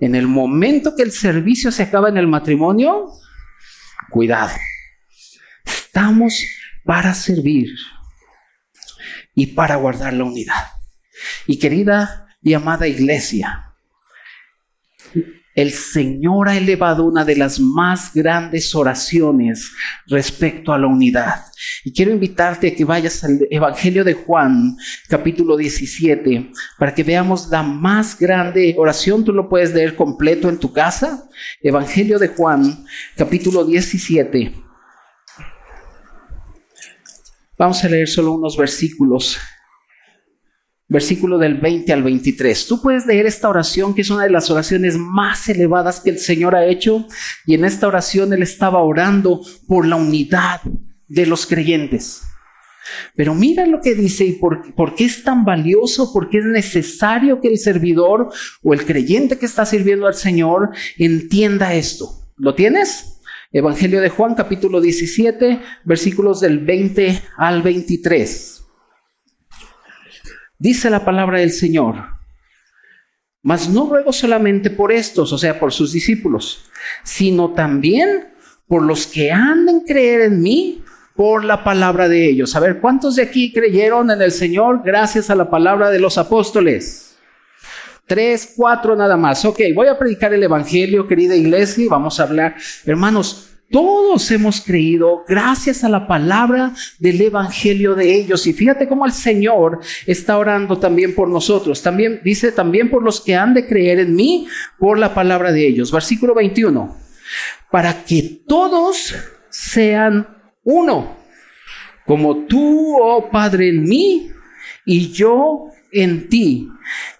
En 0.00 0.14
el 0.14 0.26
momento 0.26 0.94
que 0.94 1.04
el 1.04 1.12
servicio 1.12 1.70
se 1.70 1.84
acaba 1.84 2.08
en 2.08 2.18
el 2.18 2.26
matrimonio, 2.26 3.10
cuidado. 4.10 4.52
Estamos 5.64 6.44
para 6.84 7.14
servir 7.14 7.70
y 9.34 9.46
para 9.46 9.76
guardar 9.76 10.12
la 10.12 10.24
unidad. 10.24 10.75
Y 11.46 11.58
querida 11.58 12.28
y 12.42 12.54
amada 12.54 12.86
iglesia, 12.86 13.66
el 15.56 15.72
Señor 15.72 16.50
ha 16.50 16.56
elevado 16.56 17.04
una 17.04 17.24
de 17.24 17.34
las 17.34 17.58
más 17.58 18.12
grandes 18.12 18.74
oraciones 18.74 19.72
respecto 20.06 20.70
a 20.70 20.78
la 20.78 20.86
unidad. 20.86 21.46
Y 21.82 21.94
quiero 21.94 22.12
invitarte 22.12 22.68
a 22.68 22.74
que 22.74 22.84
vayas 22.84 23.24
al 23.24 23.48
Evangelio 23.50 24.04
de 24.04 24.12
Juan, 24.12 24.76
capítulo 25.08 25.56
17, 25.56 26.52
para 26.78 26.94
que 26.94 27.02
veamos 27.02 27.48
la 27.48 27.62
más 27.62 28.18
grande 28.18 28.74
oración. 28.76 29.24
Tú 29.24 29.32
lo 29.32 29.48
puedes 29.48 29.72
leer 29.72 29.96
completo 29.96 30.50
en 30.50 30.58
tu 30.58 30.74
casa. 30.74 31.26
Evangelio 31.62 32.18
de 32.18 32.28
Juan, 32.28 32.84
capítulo 33.16 33.64
17. 33.64 34.52
Vamos 37.56 37.82
a 37.82 37.88
leer 37.88 38.08
solo 38.08 38.32
unos 38.32 38.58
versículos 38.58 39.38
versículo 40.88 41.38
del 41.38 41.54
20 41.54 41.92
al 41.92 42.02
23. 42.02 42.66
Tú 42.66 42.80
puedes 42.80 43.06
leer 43.06 43.26
esta 43.26 43.48
oración, 43.48 43.94
que 43.94 44.02
es 44.02 44.10
una 44.10 44.24
de 44.24 44.30
las 44.30 44.50
oraciones 44.50 44.96
más 44.96 45.48
elevadas 45.48 46.00
que 46.00 46.10
el 46.10 46.18
Señor 46.18 46.54
ha 46.54 46.66
hecho, 46.66 47.06
y 47.44 47.54
en 47.54 47.64
esta 47.64 47.88
oración 47.88 48.32
Él 48.32 48.42
estaba 48.42 48.80
orando 48.80 49.40
por 49.66 49.86
la 49.86 49.96
unidad 49.96 50.60
de 51.08 51.26
los 51.26 51.46
creyentes. 51.46 52.22
Pero 53.14 53.34
mira 53.34 53.66
lo 53.66 53.80
que 53.80 53.94
dice 53.94 54.24
y 54.24 54.32
por, 54.32 54.94
qué 54.94 55.04
es 55.04 55.24
tan 55.24 55.44
valioso, 55.44 56.12
por 56.12 56.28
qué 56.28 56.38
es 56.38 56.44
necesario 56.44 57.40
que 57.40 57.48
el 57.48 57.58
servidor 57.58 58.28
o 58.62 58.74
el 58.74 58.84
creyente 58.84 59.38
que 59.38 59.46
está 59.46 59.66
sirviendo 59.66 60.06
al 60.06 60.14
Señor 60.14 60.70
entienda 60.96 61.74
esto. 61.74 62.30
¿Lo 62.36 62.54
tienes? 62.54 63.20
Evangelio 63.52 64.00
de 64.00 64.10
Juan 64.10 64.34
capítulo 64.34 64.80
17 64.80 65.60
versículos 65.84 66.40
del 66.40 66.58
20 66.58 67.22
al 67.36 67.62
23. 67.62 68.55
Dice 70.58 70.90
la 70.90 71.04
palabra 71.04 71.40
del 71.40 71.50
Señor, 71.50 71.96
mas 73.42 73.68
no 73.68 73.88
ruego 73.88 74.12
solamente 74.12 74.70
por 74.70 74.90
estos, 74.90 75.32
o 75.32 75.38
sea, 75.38 75.60
por 75.60 75.72
sus 75.72 75.92
discípulos, 75.92 76.70
sino 77.04 77.52
también 77.52 78.28
por 78.66 78.82
los 78.82 79.06
que 79.06 79.30
han 79.30 79.66
de 79.66 79.84
creer 79.86 80.22
en 80.22 80.42
mí 80.42 80.82
por 81.14 81.44
la 81.44 81.62
palabra 81.62 82.08
de 82.08 82.28
ellos. 82.28 82.56
A 82.56 82.60
ver, 82.60 82.80
¿cuántos 82.80 83.16
de 83.16 83.22
aquí 83.22 83.52
creyeron 83.52 84.10
en 84.10 84.20
el 84.20 84.32
Señor 84.32 84.82
gracias 84.84 85.30
a 85.30 85.34
la 85.34 85.48
palabra 85.48 85.90
de 85.90 85.98
los 85.98 86.18
apóstoles? 86.18 87.16
Tres, 88.06 88.54
cuatro 88.56 88.94
nada 88.94 89.16
más. 89.16 89.44
Ok, 89.44 89.60
voy 89.74 89.88
a 89.88 89.98
predicar 89.98 90.32
el 90.32 90.42
Evangelio, 90.42 91.06
querida 91.06 91.34
iglesia, 91.34 91.84
y 91.84 91.88
vamos 91.88 92.20
a 92.20 92.24
hablar. 92.24 92.54
Hermanos, 92.84 93.55
todos 93.70 94.30
hemos 94.30 94.60
creído 94.60 95.24
gracias 95.26 95.82
a 95.82 95.88
la 95.88 96.06
palabra 96.06 96.72
del 96.98 97.20
Evangelio 97.20 97.94
de 97.94 98.14
ellos. 98.14 98.46
Y 98.46 98.52
fíjate 98.52 98.86
cómo 98.86 99.06
el 99.06 99.12
Señor 99.12 99.80
está 100.06 100.38
orando 100.38 100.78
también 100.78 101.14
por 101.14 101.28
nosotros. 101.28 101.82
También 101.82 102.20
dice 102.22 102.52
también 102.52 102.90
por 102.90 103.02
los 103.02 103.20
que 103.20 103.34
han 103.34 103.54
de 103.54 103.66
creer 103.66 103.98
en 103.98 104.14
mí 104.14 104.46
por 104.78 104.98
la 104.98 105.14
palabra 105.14 105.52
de 105.52 105.66
ellos. 105.66 105.90
Versículo 105.90 106.34
21. 106.34 106.96
Para 107.70 108.04
que 108.04 108.22
todos 108.46 109.14
sean 109.50 110.28
uno, 110.62 111.16
como 112.04 112.46
tú, 112.46 112.96
oh 113.00 113.28
Padre, 113.30 113.70
en 113.70 113.82
mí 113.82 114.30
y 114.84 115.10
yo 115.10 115.70
en 115.90 116.28
ti, 116.28 116.68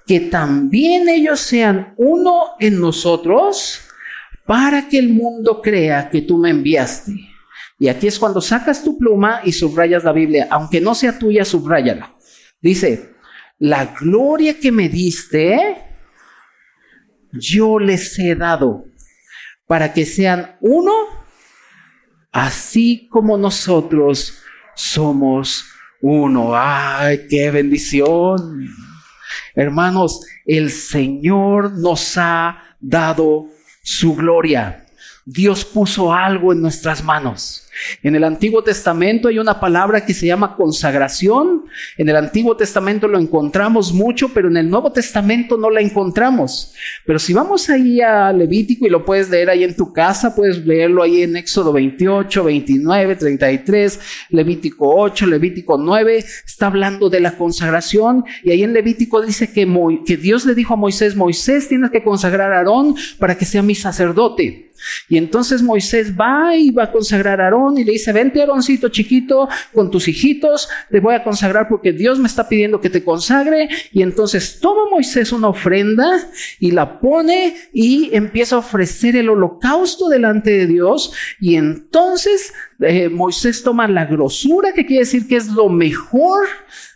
que 0.07 0.21
también 0.21 1.09
ellos 1.09 1.41
sean 1.41 1.95
uno 1.97 2.51
en 2.61 2.81
nosotros, 2.81 3.86
para 4.47 4.89
que 4.89 4.99
el 4.99 5.09
mundo 5.09 5.61
crea 5.61 6.09
que 6.09 6.23
tú 6.23 6.39
me 6.39 6.51
enviaste. 6.51 7.13
Y 7.79 7.89
aquí 7.89 8.07
es 8.07 8.19
cuando 8.19 8.41
sacas 8.41 8.83
tu 8.83 8.97
pluma 8.97 9.41
y 9.45 9.53
subrayas 9.53 10.05
la 10.05 10.13
Biblia, 10.13 10.49
aunque 10.51 10.81
no 10.81 10.95
sea 10.95 11.19
tuya, 11.19 11.45
subrayala. 11.45 12.15
Dice, 12.61 13.15
la 13.59 13.95
gloria 14.01 14.59
que 14.59 14.73
me 14.73 14.89
diste, 14.89 15.77
yo 17.33 17.79
les 17.79 18.19
he 18.19 18.35
dado, 18.35 18.85
para 19.67 19.93
que 19.93 20.07
sean 20.07 20.57
uno, 20.61 20.93
así 22.33 23.09
como 23.11 23.37
nosotros 23.37 24.39
somos 24.75 25.67
uno. 26.01 26.53
¡Ay, 26.55 27.27
qué 27.29 27.51
bendición! 27.51 28.69
Hermanos, 29.55 30.21
el 30.47 30.71
Señor 30.71 31.73
nos 31.79 32.17
ha 32.17 32.77
dado 32.81 33.49
su 33.87 34.17
gloria. 34.17 34.85
Dios 35.25 35.65
puso 35.65 36.13
algo 36.13 36.53
en 36.53 36.61
nuestras 36.61 37.05
manos. 37.05 37.66
En 38.03 38.15
el 38.15 38.25
Antiguo 38.25 38.63
Testamento 38.63 39.29
hay 39.29 39.39
una 39.39 39.61
palabra 39.61 40.05
que 40.05 40.15
se 40.15 40.27
llama 40.27 40.57
consagración. 40.57 41.65
En 41.97 42.09
el 42.09 42.17
Antiguo 42.17 42.57
Testamento 42.57 43.09
lo 43.09 43.19
encontramos 43.19 43.93
mucho, 43.93 44.31
pero 44.33 44.49
en 44.49 44.57
el 44.57 44.71
Nuevo 44.71 44.93
Testamento 44.93 45.57
no 45.57 45.71
la 45.71 45.81
encontramos. 45.81 46.75
Pero 47.05 47.19
si 47.19 47.33
vamos 47.33 47.69
ahí 47.71 48.01
a 48.01 48.33
Levítico 48.33 48.87
y 48.87 48.91
lo 48.91 49.05
puedes 49.05 49.31
leer 49.31 49.51
ahí 49.51 49.65
en 49.65 49.77
tu 49.77 49.93
casa, 49.93 50.35
puedes 50.35 50.65
leerlo 50.65 51.03
ahí 51.03 51.23
en 51.23 51.37
Éxodo 51.37 51.73
28, 51.73 52.45
29, 52.45 53.17
33, 53.17 54.01
Levítico 54.31 54.95
8, 54.95 55.27
Levítico 55.27 55.79
9, 55.79 56.19
está 56.19 56.67
hablando 56.67 57.11
de 57.11 57.21
la 57.21 57.37
consagración 57.37 58.25
y 58.43 58.51
ahí 58.51 58.63
en 58.63 58.73
Levítico 58.73 59.21
dice 59.21 59.53
que, 59.53 59.67
que 60.07 60.17
Dios 60.17 60.45
le 60.47 60.55
dijo 60.55 60.75
a 60.75 60.77
Moisés, 60.77 61.17
Moisés 61.17 61.69
tienes 61.69 61.91
que 61.91 62.03
consagrar 62.03 62.53
a 62.53 62.59
Aarón 62.59 62.95
para 63.19 63.37
que 63.37 63.45
sea 63.45 63.63
mi 63.63 63.75
sacerdote. 63.75 64.71
Y 65.09 65.17
entonces 65.17 65.63
Moisés 65.63 66.13
va 66.19 66.55
y 66.55 66.71
va 66.71 66.85
a 66.85 66.93
consagrar 66.93 67.41
a 67.41 67.45
Aarón 67.45 67.66
y 67.77 67.85
le 67.85 67.93
dice, 67.93 68.13
vente 68.13 68.41
Aaroncito 68.41 68.89
chiquito 68.89 69.49
con 69.73 69.91
tus 69.91 70.09
hijitos, 70.09 70.69
te 70.91 71.01
voy 71.01 71.15
a 71.15 71.25
consagrar 71.25 71.69
porque 71.69 71.93
Dios 71.93 72.19
me 72.19 72.29
está 72.29 72.49
pidiendo 72.49 72.81
que 72.81 72.91
te 72.91 73.03
consagre. 73.03 73.69
Y 73.93 74.03
entonces 74.03 74.59
toma 74.61 74.91
Moisés 74.91 75.33
una 75.33 75.49
ofrenda 75.49 76.31
y 76.59 76.71
la 76.71 77.01
pone 77.01 77.57
y 77.73 78.15
empieza 78.15 78.57
a 78.57 78.61
ofrecer 78.61 79.17
el 79.17 79.29
holocausto 79.29 80.09
delante 80.09 80.51
de 80.51 80.67
Dios. 80.67 81.13
Y 81.41 81.57
entonces 81.57 82.53
eh, 82.81 83.09
Moisés 83.09 83.63
toma 83.63 83.89
la 83.89 84.05
grosura, 84.05 84.73
que 84.73 84.85
quiere 84.85 85.05
decir 85.05 85.27
que 85.27 85.37
es 85.37 85.49
lo 85.49 85.69
mejor 85.69 86.47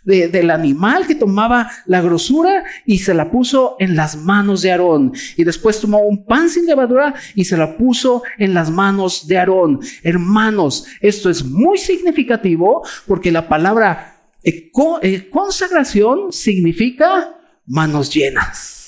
del 0.03 0.49
animal 0.49 1.05
que 1.05 1.13
tomaba 1.13 1.69
la 1.85 2.01
grosura 2.01 2.63
y 2.85 2.99
se 2.99 3.13
la 3.13 3.29
puso 3.29 3.75
en 3.79 3.95
las 3.95 4.17
manos 4.17 4.61
de 4.61 4.71
Aarón. 4.71 5.13
Y 5.37 5.43
después 5.43 5.79
tomó 5.79 5.99
un 5.99 6.25
pan 6.25 6.49
sin 6.49 6.65
levadura 6.65 7.13
y 7.35 7.45
se 7.45 7.57
la 7.57 7.77
puso 7.77 8.23
en 8.37 8.53
las 8.53 8.71
manos 8.71 9.27
de 9.27 9.37
Aarón. 9.37 9.79
Hermanos, 10.03 10.87
esto 11.01 11.29
es 11.29 11.43
muy 11.45 11.77
significativo 11.77 12.83
porque 13.07 13.31
la 13.31 13.47
palabra 13.47 14.21
eh, 14.43 14.71
consagración 15.29 16.31
significa 16.31 17.35
manos 17.67 18.11
llenas. 18.13 18.80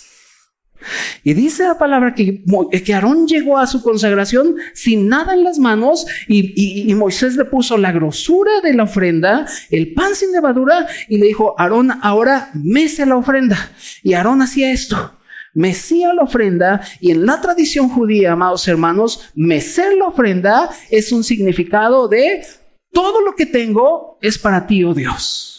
Y 1.24 1.34
dice 1.34 1.63
la 1.63 1.78
palabra 1.78 2.13
que, 2.13 2.43
que 2.86 2.93
Aarón 2.93 3.28
llegó 3.28 3.58
a 3.58 3.67
su 3.67 3.82
consagración 3.82 4.56
sin 4.74 5.08
nada 5.08 5.34
en 5.34 5.43
las 5.43 5.60
manos 5.60 6.06
y, 6.28 6.89
y, 6.89 6.93
Moisés 6.96 7.36
le 7.36 7.46
puso 7.46 7.78
la 7.78 7.91
grosura 7.91 8.62
de 8.62 8.74
la 8.74 8.84
ofrenda, 8.84 9.46
el 9.69 9.93
pan 9.93 10.15
sin 10.15 10.32
levadura 10.32 10.88
y 11.08 11.17
le 11.17 11.28
dijo, 11.28 11.56
Aarón, 11.58 11.91
ahora 12.02 12.52
mece 12.54 13.06
la 13.06 13.17
ofrenda. 13.17 13.72
Y 14.02 14.13
Aarón 14.13 14.41
hacía 14.41 14.72
esto. 14.72 15.19
Mecía 15.56 16.13
la 16.13 16.24
ofrenda 16.24 16.82
y 17.00 17.12
en 17.12 17.28
la 17.28 17.39
tradición 17.39 17.88
judía, 17.88 18.32
amados 18.32 18.67
hermanos, 18.67 19.30
mecer 19.36 19.96
la 19.98 20.06
ofrenda 20.06 20.69
es 20.89 21.12
un 21.12 21.24
significado 21.24 22.08
de 22.08 22.43
todo 22.91 23.22
lo 23.22 23.36
que 23.36 23.46
tengo 23.46 24.17
es 24.22 24.39
para 24.39 24.65
ti, 24.65 24.84
oh 24.84 24.96
Dios. 24.96 25.53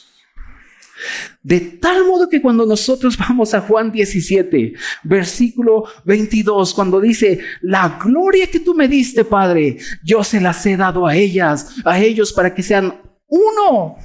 De 1.42 1.60
tal 1.60 2.06
modo 2.06 2.28
que 2.28 2.40
cuando 2.40 2.66
nosotros 2.66 3.16
vamos 3.18 3.54
a 3.54 3.60
Juan 3.60 3.92
17, 3.92 4.74
versículo 5.02 5.84
22, 6.04 6.74
cuando 6.74 7.00
dice, 7.00 7.40
la 7.60 7.98
gloria 8.02 8.50
que 8.50 8.60
tú 8.60 8.74
me 8.74 8.88
diste, 8.88 9.24
Padre, 9.24 9.78
yo 10.02 10.24
se 10.24 10.40
las 10.40 10.64
he 10.66 10.76
dado 10.76 11.06
a 11.06 11.14
ellas, 11.14 11.76
a 11.84 11.98
ellos 11.98 12.32
para 12.32 12.54
que 12.54 12.62
sean 12.62 13.00
uno. 13.26 13.96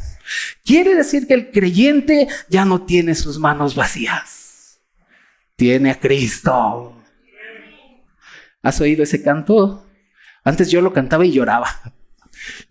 Quiere 0.65 0.95
decir 0.95 1.27
que 1.27 1.33
el 1.33 1.51
creyente 1.51 2.27
ya 2.49 2.65
no 2.65 2.83
tiene 2.83 3.15
sus 3.15 3.39
manos 3.39 3.73
vacías. 3.73 4.81
Tiene 5.55 5.91
a 5.91 5.99
Cristo. 5.99 6.95
¿Has 8.61 8.81
oído 8.81 9.03
ese 9.03 9.23
canto? 9.23 9.85
Antes 10.43 10.69
yo 10.69 10.81
lo 10.81 10.93
cantaba 10.93 11.25
y 11.25 11.31
lloraba. 11.31 11.67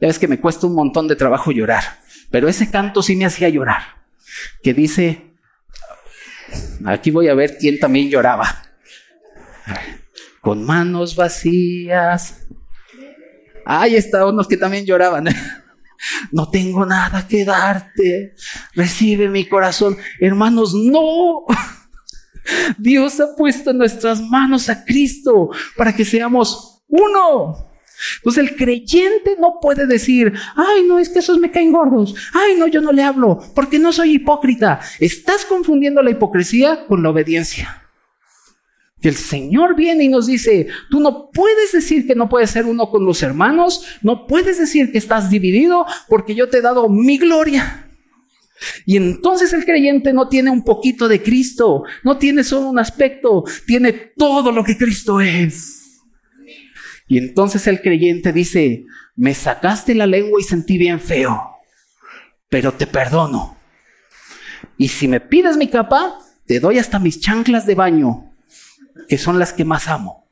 Ya 0.01 0.09
ves 0.09 0.19
que 0.19 0.29
me 0.29 0.41
cuesta 0.41 0.67
un 0.67 0.75
montón 0.75 1.09
de 1.09 1.17
trabajo 1.17 1.53
llorar, 1.53 1.83
pero 2.31 2.49
ese 2.49 2.71
canto 2.71 3.03
sí 3.03 3.17
me 3.17 3.27
hacía 3.27 3.49
llorar 3.49 3.98
que 4.63 4.75
dice, 4.75 5.35
aquí 6.85 7.11
voy 7.11 7.29
a 7.29 7.35
ver 7.35 7.59
quién 7.59 7.79
también 7.79 8.11
lloraba, 8.11 8.63
con 10.41 10.65
manos 10.65 11.17
vacías. 11.17 12.47
Ahí 13.65 13.97
está 13.97 14.25
unos 14.27 14.49
que 14.49 14.57
también 14.57 14.87
lloraban. 14.87 15.27
No 16.31 16.49
tengo 16.49 16.87
nada 16.87 17.27
que 17.27 17.45
darte. 17.45 18.37
Recibe 18.73 19.29
mi 19.29 19.49
corazón. 19.49 19.97
Hermanos, 20.21 20.73
no. 20.73 21.45
Dios 22.79 23.19
ha 23.19 23.35
puesto 23.35 23.71
en 23.71 23.79
nuestras 23.79 24.21
manos 24.21 24.69
a 24.69 24.85
Cristo 24.85 25.51
para 25.77 25.93
que 25.93 26.05
seamos 26.05 26.85
uno. 26.87 27.68
Entonces 28.17 28.45
el 28.45 28.57
creyente 28.57 29.37
no 29.39 29.59
puede 29.61 29.87
decir, 29.87 30.33
ay, 30.57 30.85
no, 30.87 30.99
es 30.99 31.09
que 31.09 31.19
esos 31.19 31.39
me 31.39 31.51
caen 31.51 31.73
gordos, 31.73 32.15
ay, 32.33 32.57
no, 32.57 32.67
yo 32.67 32.81
no 32.81 32.93
le 32.93 33.03
hablo, 33.03 33.39
porque 33.55 33.79
no 33.79 33.93
soy 33.93 34.15
hipócrita. 34.15 34.81
Estás 35.01 35.45
confundiendo 35.45 36.03
la 36.03 36.11
hipocresía 36.11 36.87
con 36.87 37.03
la 37.03 37.11
obediencia. 37.11 37.85
Que 39.01 39.09
el 39.09 39.17
Señor 39.17 39.77
viene 39.77 40.05
y 40.05 40.09
nos 40.09 40.27
dice, 40.27 40.67
tú 40.91 40.99
no 40.99 41.31
puedes 41.31 41.73
decir 41.73 42.07
que 42.07 42.17
no 42.17 42.29
puedes 42.29 42.51
ser 42.51 42.67
uno 42.67 42.91
con 42.91 43.05
los 43.05 43.23
hermanos, 43.23 43.85
no 44.03 44.27
puedes 44.27 44.59
decir 44.59 44.91
que 44.91 44.99
estás 44.99 45.31
dividido 45.31 45.87
porque 46.09 46.35
yo 46.35 46.49
te 46.49 46.59
he 46.59 46.63
dado 46.63 46.89
mi 46.89 47.17
gloria. 47.17 47.89
Y 48.87 48.97
entonces 48.97 49.53
el 49.53 49.65
creyente 49.65 50.13
no 50.13 50.29
tiene 50.29 50.51
un 50.51 50.65
poquito 50.65 51.07
de 51.07 51.23
Cristo, 51.23 51.85
no 52.03 52.19
tiene 52.19 52.43
solo 52.43 52.69
un 52.69 52.81
aspecto, 52.81 53.45
tiene 53.67 53.93
todo 53.93 54.51
lo 54.51 54.65
que 54.65 54.77
Cristo 54.77 55.21
es. 55.21 55.78
Y 57.09 57.19
entonces 57.19 57.67
el 57.67 57.81
creyente 57.81 58.33
dice, 58.33 58.85
me 59.17 59.35
sacaste 59.35 59.95
la 59.95 60.07
lengua 60.07 60.39
y 60.41 60.45
sentí 60.45 60.77
bien 60.77 61.01
feo, 61.01 61.57
pero 62.49 62.75
te 62.75 62.87
perdono. 62.87 63.57
Y 64.77 64.89
si 64.89 65.09
me 65.09 65.21
pides 65.21 65.57
mi 65.57 65.69
capa, 65.69 66.19
te 66.47 66.61
doy 66.61 66.79
hasta 66.79 66.99
mis 66.99 67.21
chanclas 67.21 67.67
de 67.67 67.75
baño, 67.75 68.33
que 69.09 69.17
son 69.19 69.39
las 69.39 69.55
que 69.55 69.65
más 69.65 69.89
amo. 69.89 70.29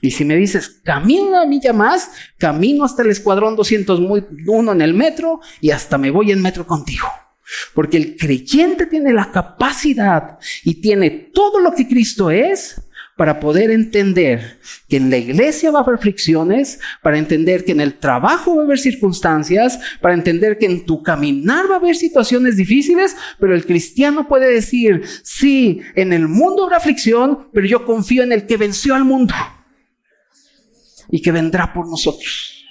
Y 0.00 0.10
si 0.10 0.24
me 0.24 0.34
dices, 0.34 0.80
camino 0.82 1.28
una 1.28 1.46
milla 1.46 1.72
más, 1.72 2.10
camino 2.36 2.84
hasta 2.84 3.02
el 3.02 3.10
escuadrón 3.10 3.54
201 3.54 4.72
en 4.72 4.82
el 4.82 4.94
metro 4.94 5.40
y 5.60 5.70
hasta 5.70 5.96
me 5.96 6.10
voy 6.10 6.32
en 6.32 6.42
metro 6.42 6.66
contigo. 6.66 7.06
Porque 7.72 7.98
el 7.98 8.16
creyente 8.16 8.86
tiene 8.86 9.12
la 9.12 9.30
capacidad 9.30 10.38
y 10.64 10.80
tiene 10.80 11.10
todo 11.32 11.60
lo 11.60 11.72
que 11.72 11.86
Cristo 11.86 12.30
es 12.30 12.80
para 13.22 13.38
poder 13.38 13.70
entender 13.70 14.58
que 14.88 14.96
en 14.96 15.08
la 15.08 15.16
iglesia 15.16 15.70
va 15.70 15.78
a 15.78 15.82
haber 15.84 15.98
fricciones, 15.98 16.80
para 17.02 17.18
entender 17.18 17.64
que 17.64 17.70
en 17.70 17.80
el 17.80 18.00
trabajo 18.00 18.56
va 18.56 18.62
a 18.62 18.64
haber 18.64 18.80
circunstancias, 18.80 19.78
para 20.00 20.14
entender 20.14 20.58
que 20.58 20.66
en 20.66 20.84
tu 20.84 21.04
caminar 21.04 21.70
va 21.70 21.74
a 21.74 21.78
haber 21.78 21.94
situaciones 21.94 22.56
difíciles, 22.56 23.16
pero 23.38 23.54
el 23.54 23.64
cristiano 23.64 24.26
puede 24.26 24.52
decir, 24.52 25.04
sí, 25.22 25.82
en 25.94 26.12
el 26.12 26.26
mundo 26.26 26.64
habrá 26.64 26.78
aflicción, 26.78 27.46
pero 27.52 27.64
yo 27.64 27.86
confío 27.86 28.24
en 28.24 28.32
el 28.32 28.44
que 28.44 28.56
venció 28.56 28.96
al 28.96 29.04
mundo 29.04 29.36
y 31.08 31.22
que 31.22 31.30
vendrá 31.30 31.72
por 31.72 31.88
nosotros. 31.88 32.66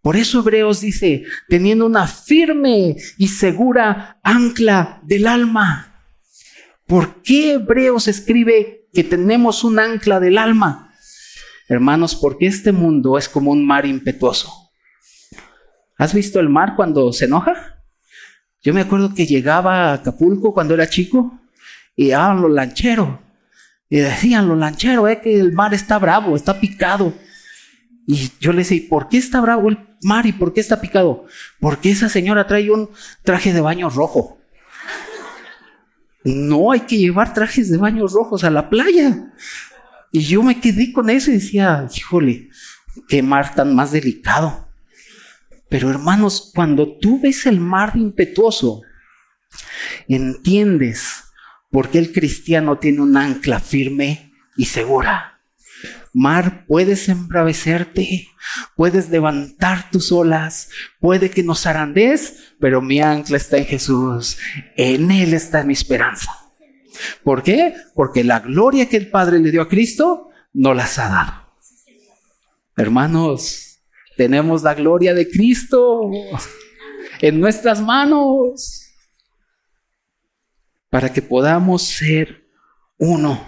Por 0.00 0.16
eso 0.16 0.38
Hebreos 0.38 0.80
dice, 0.80 1.24
teniendo 1.50 1.84
una 1.84 2.06
firme 2.06 2.96
y 3.18 3.28
segura 3.28 4.20
ancla 4.22 5.02
del 5.04 5.26
alma. 5.26 5.84
¿Por 6.86 7.20
qué 7.20 7.52
Hebreos 7.52 8.08
escribe 8.08 8.78
que 8.92 9.04
tenemos 9.04 9.64
un 9.64 9.78
ancla 9.78 10.20
del 10.20 10.38
alma. 10.38 10.94
Hermanos, 11.68 12.14
porque 12.14 12.46
este 12.46 12.72
mundo 12.72 13.18
es 13.18 13.28
como 13.28 13.50
un 13.50 13.66
mar 13.66 13.84
impetuoso. 13.86 14.70
¿Has 15.98 16.14
visto 16.14 16.40
el 16.40 16.48
mar 16.48 16.74
cuando 16.76 17.12
se 17.12 17.26
enoja? 17.26 17.82
Yo 18.62 18.72
me 18.72 18.80
acuerdo 18.80 19.14
que 19.14 19.26
llegaba 19.26 19.90
a 19.90 19.92
Acapulco 19.94 20.52
cuando 20.52 20.74
era 20.74 20.88
chico 20.88 21.38
y 21.94 22.12
ah, 22.12 22.34
los 22.34 22.50
lancheros. 22.50 23.18
Y 23.90 23.98
decían 23.98 24.48
los 24.48 24.58
lancheros, 24.58 25.08
eh, 25.10 25.20
que 25.22 25.38
el 25.38 25.52
mar 25.52 25.74
está 25.74 25.98
bravo, 25.98 26.36
está 26.36 26.60
picado. 26.60 27.14
Y 28.06 28.30
yo 28.40 28.52
le 28.52 28.58
decía, 28.58 28.82
¿por 28.88 29.08
qué 29.08 29.18
está 29.18 29.40
bravo 29.40 29.68
el 29.68 29.78
mar 30.02 30.26
y 30.26 30.32
por 30.32 30.52
qué 30.52 30.60
está 30.60 30.80
picado? 30.80 31.26
Porque 31.60 31.90
esa 31.90 32.08
señora 32.08 32.46
trae 32.46 32.70
un 32.70 32.90
traje 33.22 33.52
de 33.52 33.60
baño 33.60 33.90
rojo. 33.90 34.37
No 36.24 36.72
hay 36.72 36.80
que 36.80 36.98
llevar 36.98 37.32
trajes 37.32 37.70
de 37.70 37.78
baños 37.78 38.12
rojos 38.12 38.44
a 38.44 38.50
la 38.50 38.68
playa. 38.68 39.32
Y 40.10 40.20
yo 40.20 40.42
me 40.42 40.60
quedé 40.60 40.92
con 40.92 41.10
eso 41.10 41.30
y 41.30 41.34
decía, 41.34 41.86
híjole, 41.94 42.48
qué 43.08 43.22
mar 43.22 43.54
tan 43.54 43.74
más 43.74 43.92
delicado. 43.92 44.68
Pero 45.68 45.90
hermanos, 45.90 46.50
cuando 46.54 46.96
tú 46.98 47.20
ves 47.20 47.46
el 47.46 47.60
mar 47.60 47.92
impetuoso, 47.94 48.82
entiendes 50.08 51.24
por 51.70 51.90
qué 51.90 51.98
el 51.98 52.12
cristiano 52.12 52.78
tiene 52.78 53.00
un 53.00 53.16
ancla 53.16 53.60
firme 53.60 54.32
y 54.56 54.64
segura. 54.64 55.37
Mar, 56.12 56.64
puedes 56.66 57.08
embravecerte, 57.08 58.28
puedes 58.76 59.10
levantar 59.10 59.90
tus 59.90 60.10
olas, 60.12 60.70
puede 61.00 61.30
que 61.30 61.42
nos 61.42 61.62
zarandees, 61.62 62.54
pero 62.60 62.80
mi 62.80 63.00
ancla 63.00 63.36
está 63.36 63.58
en 63.58 63.66
Jesús. 63.66 64.38
En 64.76 65.10
Él 65.10 65.34
está 65.34 65.64
mi 65.64 65.72
esperanza. 65.72 66.32
¿Por 67.22 67.42
qué? 67.42 67.74
Porque 67.94 68.24
la 68.24 68.40
gloria 68.40 68.88
que 68.88 68.96
el 68.96 69.10
Padre 69.10 69.38
le 69.38 69.50
dio 69.50 69.62
a 69.62 69.68
Cristo 69.68 70.30
no 70.52 70.74
las 70.74 70.98
ha 70.98 71.08
dado. 71.08 71.48
Hermanos, 72.76 73.80
tenemos 74.16 74.62
la 74.62 74.74
gloria 74.74 75.14
de 75.14 75.28
Cristo 75.28 76.10
en 77.20 77.40
nuestras 77.40 77.80
manos 77.80 78.84
para 80.90 81.12
que 81.12 81.22
podamos 81.22 81.82
ser 81.82 82.48
uno. 82.98 83.46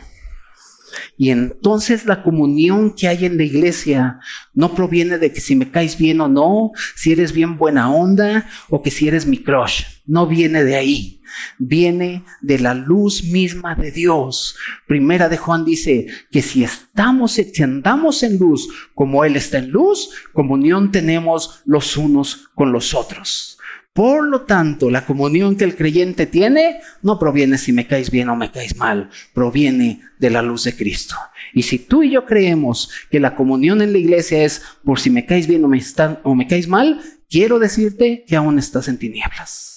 Y 1.21 1.29
entonces 1.29 2.07
la 2.07 2.23
comunión 2.23 2.95
que 2.95 3.07
hay 3.07 3.27
en 3.27 3.37
la 3.37 3.45
iglesia 3.45 4.21
no 4.55 4.75
proviene 4.75 5.19
de 5.19 5.31
que 5.31 5.43
si 5.43 5.55
me 5.55 5.71
caes 5.71 5.99
bien 5.99 6.19
o 6.23 6.29
no, 6.29 6.71
si 6.97 7.13
eres 7.13 7.35
bien 7.35 7.59
buena 7.59 7.93
onda 7.93 8.49
o 8.71 8.81
que 8.81 8.91
si 8.91 9.07
eres 9.07 9.27
mi 9.27 9.37
crush. 9.37 9.83
No 10.07 10.27
viene 10.27 10.65
de 10.65 10.77
ahí. 10.77 11.21
Viene 11.59 12.25
de 12.41 12.59
la 12.59 12.73
luz 12.73 13.23
misma 13.23 13.75
de 13.75 13.91
Dios. 13.91 14.57
Primera 14.89 15.29
de 15.29 15.37
Juan 15.37 15.67
dice 15.67 16.07
que 16.31 16.41
si 16.41 16.65
estamos, 16.65 17.33
si 17.33 17.63
andamos 17.63 18.23
en 18.23 18.39
luz 18.39 18.71
como 18.95 19.23
Él 19.23 19.37
está 19.37 19.59
en 19.59 19.73
luz, 19.73 20.09
comunión 20.33 20.91
tenemos 20.91 21.61
los 21.67 21.99
unos 21.99 22.49
con 22.55 22.73
los 22.73 22.95
otros. 22.95 23.60
Por 23.93 24.25
lo 24.29 24.43
tanto, 24.43 24.89
la 24.89 25.05
comunión 25.05 25.57
que 25.57 25.65
el 25.65 25.75
creyente 25.75 26.27
tiene 26.27 26.81
no 27.03 27.19
proviene 27.19 27.59
si 27.59 27.73
me 27.73 27.87
caes 27.87 28.11
bien 28.11 28.29
o 28.29 28.37
me 28.37 28.53
caes 28.53 28.77
mal, 28.77 29.11
proviene 29.35 30.01
de 30.19 30.31
la 30.31 30.43
luz 30.43 30.65
de 30.65 30.77
Cristo. 30.77 31.17
Y 31.53 31.65
si 31.65 31.79
tú 31.79 32.03
y 32.03 32.13
yo 32.13 32.25
creemos 32.25 32.91
que 33.11 33.19
la 33.19 33.35
comunión 33.35 33.83
en 33.83 33.93
la 33.93 33.99
iglesia 33.99 34.45
es 34.45 34.63
por 34.85 35.01
si 35.01 35.11
me 35.11 35.27
caes 35.27 35.49
bien 35.49 35.65
o 35.65 35.69
me, 35.69 35.83
o 36.23 36.35
me 36.35 36.47
caes 36.47 36.69
mal, 36.69 37.01
quiero 37.29 37.59
decirte 37.59 38.25
que 38.27 38.37
aún 38.37 38.59
estás 38.59 38.87
en 38.87 38.99
tinieblas 38.99 39.70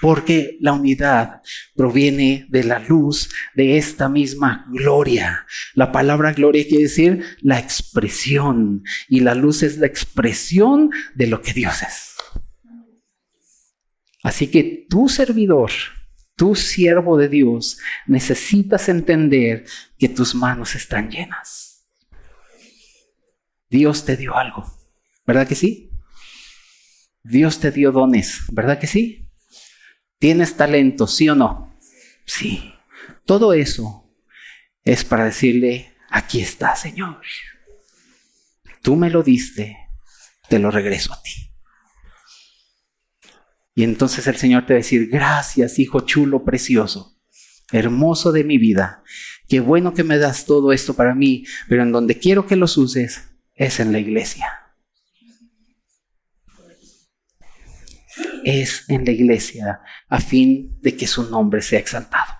porque 0.00 0.56
la 0.60 0.72
unidad 0.72 1.42
proviene 1.74 2.46
de 2.48 2.64
la 2.64 2.78
luz 2.78 3.30
de 3.54 3.78
esta 3.78 4.08
misma 4.08 4.64
gloria. 4.68 5.46
La 5.74 5.92
palabra 5.92 6.32
gloria 6.32 6.66
quiere 6.66 6.84
decir 6.84 7.24
la 7.40 7.58
expresión 7.58 8.84
y 9.08 9.20
la 9.20 9.34
luz 9.34 9.62
es 9.62 9.78
la 9.78 9.86
expresión 9.86 10.90
de 11.14 11.26
lo 11.26 11.42
que 11.42 11.52
Dios 11.52 11.82
es. 11.82 12.14
Así 14.22 14.48
que 14.48 14.86
tu 14.88 15.08
servidor, 15.08 15.70
tu 16.36 16.54
siervo 16.54 17.16
de 17.16 17.28
Dios, 17.28 17.78
necesitas 18.06 18.88
entender 18.88 19.64
que 19.98 20.08
tus 20.08 20.34
manos 20.34 20.74
están 20.74 21.10
llenas. 21.10 21.86
Dios 23.70 24.04
te 24.04 24.16
dio 24.16 24.36
algo, 24.36 24.64
¿verdad 25.26 25.46
que 25.46 25.54
sí? 25.54 25.90
Dios 27.22 27.60
te 27.60 27.70
dio 27.70 27.92
dones, 27.92 28.44
¿verdad 28.50 28.78
que 28.78 28.86
sí? 28.86 29.27
¿Tienes 30.18 30.56
talento, 30.56 31.06
sí 31.06 31.28
o 31.28 31.34
no? 31.34 31.76
Sí. 32.24 32.74
Todo 33.24 33.52
eso 33.52 34.10
es 34.82 35.04
para 35.04 35.26
decirle, 35.26 35.94
aquí 36.10 36.40
está, 36.40 36.74
Señor. 36.74 37.20
Tú 38.82 38.96
me 38.96 39.10
lo 39.10 39.22
diste, 39.22 39.76
te 40.48 40.58
lo 40.58 40.70
regreso 40.70 41.12
a 41.12 41.22
ti. 41.22 41.52
Y 43.74 43.84
entonces 43.84 44.26
el 44.26 44.36
Señor 44.36 44.66
te 44.66 44.72
va 44.72 44.78
a 44.78 44.82
decir, 44.82 45.08
gracias, 45.08 45.78
hijo 45.78 46.00
chulo, 46.00 46.44
precioso, 46.44 47.20
hermoso 47.70 48.32
de 48.32 48.42
mi 48.42 48.58
vida. 48.58 49.04
Qué 49.48 49.60
bueno 49.60 49.94
que 49.94 50.02
me 50.02 50.18
das 50.18 50.46
todo 50.46 50.72
esto 50.72 50.94
para 50.94 51.14
mí, 51.14 51.44
pero 51.68 51.84
en 51.84 51.92
donde 51.92 52.18
quiero 52.18 52.46
que 52.46 52.56
los 52.56 52.76
uses 52.76 53.22
es 53.54 53.78
en 53.78 53.92
la 53.92 54.00
iglesia. 54.00 54.67
Es 58.44 58.84
en 58.88 59.04
la 59.04 59.10
iglesia 59.10 59.80
a 60.08 60.20
fin 60.20 60.78
de 60.80 60.96
que 60.96 61.06
su 61.06 61.30
nombre 61.30 61.62
sea 61.62 61.78
exaltado. 61.78 62.32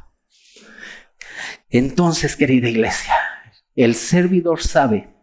Entonces, 1.70 2.37
querida 2.37 2.68
iglesia, 2.68 3.14
el 3.76 3.94
servidor 3.94 4.62
sabe 4.62 5.14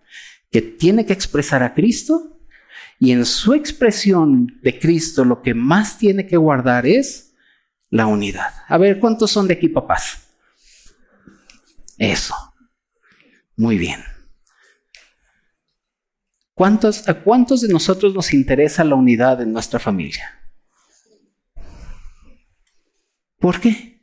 que 0.52 0.62
tiene 0.62 1.06
que 1.06 1.14
expresar 1.14 1.64
a 1.64 1.74
Cristo 1.74 2.40
y 3.00 3.12
en 3.12 3.26
su 3.26 3.54
expresión 3.54 4.60
de 4.62 4.80
Cristo 4.80 5.26
lo 5.26 5.42
que 5.42 5.54
más 5.54 5.98
tiene 5.98 6.28
que 6.28 6.38
guardar 6.38 6.86
es 6.86 7.34
la 7.90 8.08
unidad. 8.08 8.54
A 8.68 8.78
ver, 8.78 9.00
¿cuántos 9.00 9.32
son 9.32 9.48
de 9.48 9.56
aquí 9.56 9.68
papás? 9.68 10.28
Eso. 11.98 12.36
Muy 13.58 13.78
bien. 13.78 14.15
¿Cuántos, 16.56 17.08
¿A 17.10 17.22
cuántos 17.22 17.62
de 17.62 17.68
nosotros 17.68 18.14
nos 18.16 18.34
interesa 18.34 18.86
la 18.86 18.96
unidad 18.96 19.42
en 19.42 19.52
nuestra 19.52 19.78
familia? 19.78 20.42
¿Por 23.38 23.60
qué? 23.60 24.02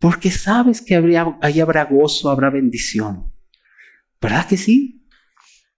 Porque 0.00 0.32
sabes 0.32 0.82
que 0.82 0.96
ahí 1.40 1.60
habrá 1.60 1.84
gozo, 1.84 2.28
habrá 2.28 2.50
bendición. 2.50 3.32
¿Verdad 4.20 4.48
que 4.48 4.56
sí? 4.56 5.06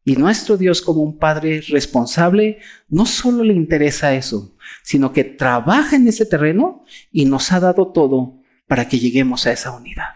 Y 0.02 0.16
nuestro 0.16 0.56
Dios 0.56 0.80
como 0.80 1.02
un 1.02 1.18
Padre 1.18 1.60
responsable 1.68 2.58
no 2.88 3.04
solo 3.04 3.44
le 3.44 3.52
interesa 3.52 4.14
eso, 4.14 4.56
sino 4.82 5.12
que 5.12 5.24
trabaja 5.24 5.96
en 5.96 6.08
ese 6.08 6.24
terreno 6.24 6.84
y 7.12 7.26
nos 7.26 7.52
ha 7.52 7.60
dado 7.60 7.92
todo 7.92 8.40
para 8.66 8.88
que 8.88 8.98
lleguemos 8.98 9.46
a 9.46 9.52
esa 9.52 9.76
unidad. 9.76 10.14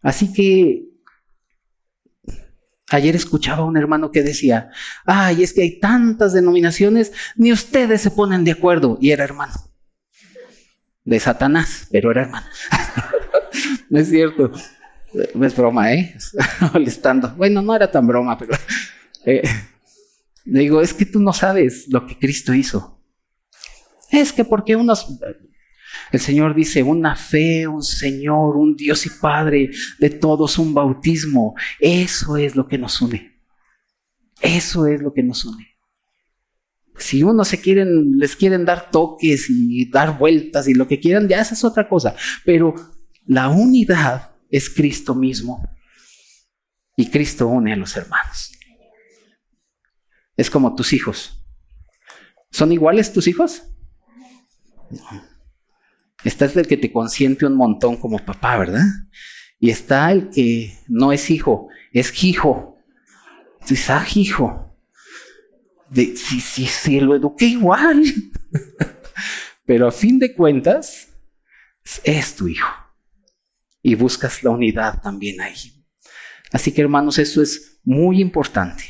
Así 0.00 0.32
que 0.32 0.91
Ayer 2.92 3.16
escuchaba 3.16 3.62
a 3.62 3.66
un 3.66 3.76
hermano 3.76 4.10
que 4.10 4.22
decía, 4.22 4.70
ay, 5.04 5.42
es 5.42 5.52
que 5.52 5.62
hay 5.62 5.80
tantas 5.80 6.32
denominaciones, 6.32 7.12
ni 7.36 7.52
ustedes 7.52 8.02
se 8.02 8.10
ponen 8.10 8.44
de 8.44 8.52
acuerdo. 8.52 8.98
Y 9.00 9.10
era 9.10 9.24
hermano. 9.24 9.54
De 11.04 11.18
Satanás, 11.18 11.88
pero 11.90 12.10
era 12.10 12.22
hermano. 12.22 12.46
no 13.90 13.98
es 13.98 14.08
cierto. 14.08 14.52
Es 15.14 15.56
broma, 15.56 15.92
¿eh? 15.92 16.16
Molestando. 16.72 17.34
Bueno, 17.36 17.62
no 17.62 17.74
era 17.74 17.90
tan 17.90 18.06
broma, 18.06 18.38
pero... 18.38 18.56
Eh, 19.24 19.42
digo, 20.44 20.80
es 20.80 20.94
que 20.94 21.06
tú 21.06 21.20
no 21.20 21.32
sabes 21.32 21.86
lo 21.88 22.06
que 22.06 22.18
Cristo 22.18 22.54
hizo. 22.54 23.00
Es 24.10 24.32
que 24.32 24.44
porque 24.44 24.76
unos 24.76 25.18
el 26.12 26.20
Señor 26.20 26.54
dice, 26.54 26.82
una 26.82 27.16
fe, 27.16 27.66
un 27.66 27.82
Señor, 27.82 28.56
un 28.56 28.76
Dios 28.76 29.06
y 29.06 29.10
Padre 29.10 29.70
de 29.98 30.10
todos, 30.10 30.58
un 30.58 30.74
bautismo. 30.74 31.54
Eso 31.80 32.36
es 32.36 32.54
lo 32.54 32.68
que 32.68 32.76
nos 32.76 33.00
une. 33.00 33.40
Eso 34.42 34.86
es 34.86 35.00
lo 35.00 35.14
que 35.14 35.22
nos 35.22 35.46
une. 35.46 35.68
Si 36.98 37.22
uno 37.22 37.44
se 37.44 37.62
quieren, 37.62 38.18
les 38.18 38.36
quieren 38.36 38.66
dar 38.66 38.90
toques 38.90 39.46
y 39.48 39.88
dar 39.90 40.18
vueltas 40.18 40.68
y 40.68 40.74
lo 40.74 40.86
que 40.86 41.00
quieran, 41.00 41.28
ya 41.28 41.40
esa 41.40 41.54
es 41.54 41.64
otra 41.64 41.88
cosa. 41.88 42.14
Pero 42.44 42.74
la 43.24 43.48
unidad 43.48 44.36
es 44.50 44.68
Cristo 44.68 45.14
mismo. 45.14 45.66
Y 46.94 47.08
Cristo 47.08 47.48
une 47.48 47.72
a 47.72 47.76
los 47.76 47.96
hermanos. 47.96 48.52
Es 50.36 50.50
como 50.50 50.74
tus 50.74 50.92
hijos. 50.92 51.42
¿Son 52.50 52.70
iguales 52.70 53.14
tus 53.14 53.26
hijos? 53.26 53.62
No. 54.90 55.31
Está 56.24 56.46
el 56.46 56.66
que 56.66 56.76
te 56.76 56.92
consiente 56.92 57.46
un 57.46 57.54
montón 57.54 57.96
como 57.96 58.18
papá, 58.18 58.58
¿verdad? 58.58 58.86
Y 59.58 59.70
está 59.70 60.10
el 60.12 60.30
que 60.30 60.76
no 60.88 61.12
es 61.12 61.30
hijo, 61.30 61.68
es 61.92 62.24
hijo. 62.24 62.72
Es 63.68 63.90
ah, 63.90 64.04
hijo. 64.14 64.76
De, 65.88 66.16
si, 66.16 66.40
si, 66.40 66.66
si 66.66 67.00
lo 67.00 67.14
eduqué 67.14 67.46
igual. 67.46 68.02
Pero 69.64 69.86
a 69.86 69.92
fin 69.92 70.18
de 70.18 70.34
cuentas, 70.34 71.08
es 72.04 72.34
tu 72.34 72.48
hijo. 72.48 72.68
Y 73.82 73.94
buscas 73.94 74.42
la 74.42 74.50
unidad 74.50 75.00
también 75.00 75.40
ahí. 75.40 75.84
Así 76.52 76.72
que 76.72 76.82
hermanos, 76.82 77.18
eso 77.18 77.42
es 77.42 77.80
muy 77.84 78.20
importante. 78.20 78.84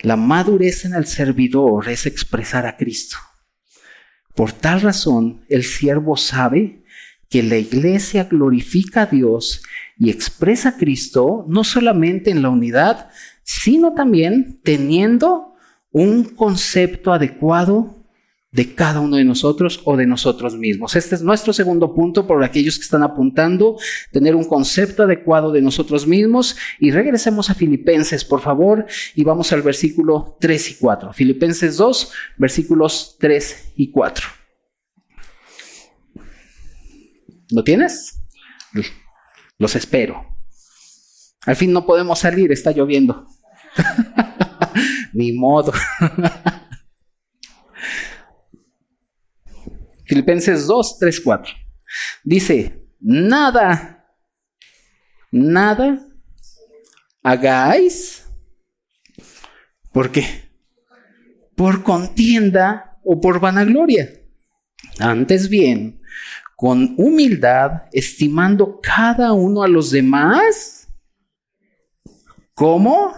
La 0.00 0.16
madurez 0.16 0.84
en 0.84 0.94
el 0.94 1.06
servidor 1.06 1.88
es 1.88 2.06
expresar 2.06 2.66
a 2.66 2.76
Cristo. 2.76 3.16
Por 4.34 4.52
tal 4.52 4.80
razón, 4.80 5.44
el 5.48 5.64
siervo 5.64 6.16
sabe 6.16 6.84
que 7.28 7.42
la 7.42 7.56
iglesia 7.56 8.24
glorifica 8.24 9.02
a 9.02 9.06
Dios 9.06 9.62
y 9.98 10.10
expresa 10.10 10.70
a 10.70 10.76
Cristo 10.76 11.44
no 11.48 11.62
solamente 11.62 12.30
en 12.30 12.42
la 12.42 12.48
unidad, 12.48 13.10
sino 13.42 13.94
también 13.94 14.60
teniendo 14.62 15.54
un 15.92 16.24
concepto 16.24 17.12
adecuado 17.12 17.99
de 18.52 18.74
cada 18.74 19.00
uno 19.00 19.16
de 19.16 19.24
nosotros 19.24 19.80
o 19.84 19.96
de 19.96 20.06
nosotros 20.06 20.56
mismos. 20.56 20.96
Este 20.96 21.14
es 21.14 21.22
nuestro 21.22 21.52
segundo 21.52 21.94
punto 21.94 22.26
por 22.26 22.42
aquellos 22.42 22.76
que 22.76 22.84
están 22.84 23.02
apuntando, 23.02 23.76
tener 24.10 24.34
un 24.34 24.44
concepto 24.44 25.04
adecuado 25.04 25.52
de 25.52 25.62
nosotros 25.62 26.06
mismos. 26.06 26.56
Y 26.78 26.90
regresemos 26.90 27.48
a 27.50 27.54
Filipenses, 27.54 28.24
por 28.24 28.40
favor, 28.40 28.86
y 29.14 29.22
vamos 29.22 29.52
al 29.52 29.62
versículo 29.62 30.36
3 30.40 30.70
y 30.70 30.74
4. 30.74 31.12
Filipenses 31.12 31.76
2, 31.76 32.12
versículos 32.38 33.16
3 33.20 33.72
y 33.76 33.90
4. 33.90 34.26
¿Lo 37.52 37.64
tienes? 37.64 38.20
Los 39.58 39.76
espero. 39.76 40.26
Al 41.46 41.56
fin 41.56 41.72
no 41.72 41.86
podemos 41.86 42.18
salir, 42.18 42.52
está 42.52 42.72
lloviendo. 42.72 43.26
Ni 45.12 45.32
modo. 45.32 45.72
Filipenses 50.10 50.66
2, 50.66 50.98
3, 50.98 51.20
4. 51.20 51.54
Dice, 52.24 52.84
nada, 52.98 54.12
nada 55.30 56.04
hagáis. 57.22 58.26
¿Por 59.92 60.10
qué? 60.10 60.50
Por 61.54 61.84
contienda 61.84 62.98
o 63.04 63.20
por 63.20 63.38
vanagloria. 63.38 64.10
Antes 64.98 65.48
bien, 65.48 66.00
con 66.56 66.96
humildad, 66.98 67.84
estimando 67.92 68.80
cada 68.82 69.32
uno 69.32 69.62
a 69.62 69.68
los 69.68 69.92
demás. 69.92 70.88
¿Cómo? 72.52 73.14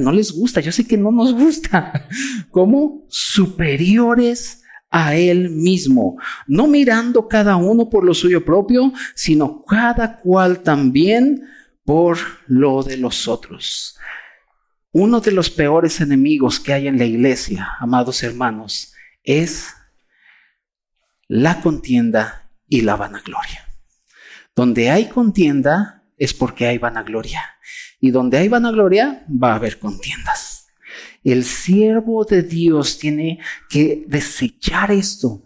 no 0.00 0.12
les 0.12 0.32
gusta, 0.32 0.60
yo 0.60 0.72
sé 0.72 0.86
que 0.86 0.96
no 0.96 1.10
nos 1.10 1.34
gusta, 1.34 2.08
como 2.50 3.05
superiores 3.08 4.62
a 4.90 5.14
Él 5.14 5.50
mismo, 5.50 6.16
no 6.46 6.66
mirando 6.66 7.28
cada 7.28 7.56
uno 7.56 7.90
por 7.90 8.04
lo 8.04 8.14
suyo 8.14 8.44
propio, 8.44 8.92
sino 9.14 9.64
cada 9.64 10.18
cual 10.18 10.62
también 10.62 11.42
por 11.84 12.18
lo 12.46 12.82
de 12.82 12.96
los 12.96 13.28
otros. 13.28 13.96
Uno 14.92 15.20
de 15.20 15.32
los 15.32 15.50
peores 15.50 16.00
enemigos 16.00 16.58
que 16.58 16.72
hay 16.72 16.88
en 16.88 16.98
la 16.98 17.04
iglesia, 17.04 17.68
amados 17.78 18.22
hermanos, 18.22 18.94
es 19.22 19.74
la 21.28 21.60
contienda 21.60 22.50
y 22.68 22.80
la 22.82 22.96
vanagloria. 22.96 23.68
Donde 24.54 24.90
hay 24.90 25.08
contienda 25.08 26.04
es 26.16 26.32
porque 26.32 26.66
hay 26.66 26.78
vanagloria. 26.78 27.42
Y 28.00 28.10
donde 28.10 28.38
hay 28.38 28.48
vanagloria, 28.48 29.24
va 29.30 29.52
a 29.52 29.56
haber 29.56 29.78
contiendas. 29.78 30.55
El 31.26 31.42
siervo 31.42 32.24
de 32.24 32.44
Dios 32.44 32.98
tiene 33.00 33.40
que 33.68 34.04
desechar 34.06 34.92
esto, 34.92 35.42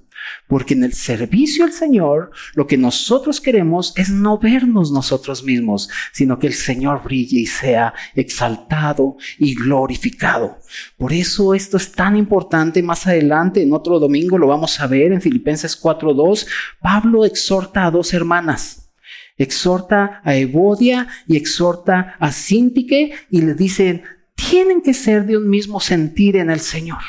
porque 0.46 0.74
en 0.74 0.84
el 0.84 0.92
servicio 0.92 1.64
al 1.64 1.72
Señor 1.72 2.32
lo 2.54 2.66
que 2.66 2.76
nosotros 2.76 3.40
queremos 3.40 3.94
es 3.96 4.10
no 4.10 4.36
vernos 4.36 4.92
nosotros 4.92 5.42
mismos, 5.42 5.88
sino 6.12 6.38
que 6.38 6.48
el 6.48 6.52
Señor 6.52 7.02
brille 7.02 7.40
y 7.40 7.46
sea 7.46 7.94
exaltado 8.14 9.16
y 9.38 9.54
glorificado. 9.54 10.58
Por 10.98 11.14
eso 11.14 11.54
esto 11.54 11.78
es 11.78 11.90
tan 11.92 12.14
importante. 12.14 12.82
Más 12.82 13.06
adelante, 13.06 13.62
en 13.62 13.72
otro 13.72 13.98
domingo, 13.98 14.36
lo 14.36 14.48
vamos 14.48 14.80
a 14.80 14.86
ver 14.86 15.12
en 15.12 15.22
Filipenses 15.22 15.82
4.2. 15.82 16.46
Pablo 16.82 17.24
exhorta 17.24 17.86
a 17.86 17.90
dos 17.90 18.12
hermanas 18.12 18.76
exhorta 19.38 20.20
a 20.22 20.36
Evodia 20.36 21.08
y 21.26 21.38
exhorta 21.38 22.14
a 22.20 22.30
Sintique 22.30 23.14
y 23.30 23.40
le 23.40 23.54
dicen, 23.54 24.02
tienen 24.48 24.80
que 24.80 24.94
ser 24.94 25.26
de 25.26 25.36
un 25.36 25.48
mismo 25.48 25.80
sentir 25.80 26.36
en 26.36 26.50
el 26.50 26.60
Señor. 26.60 27.02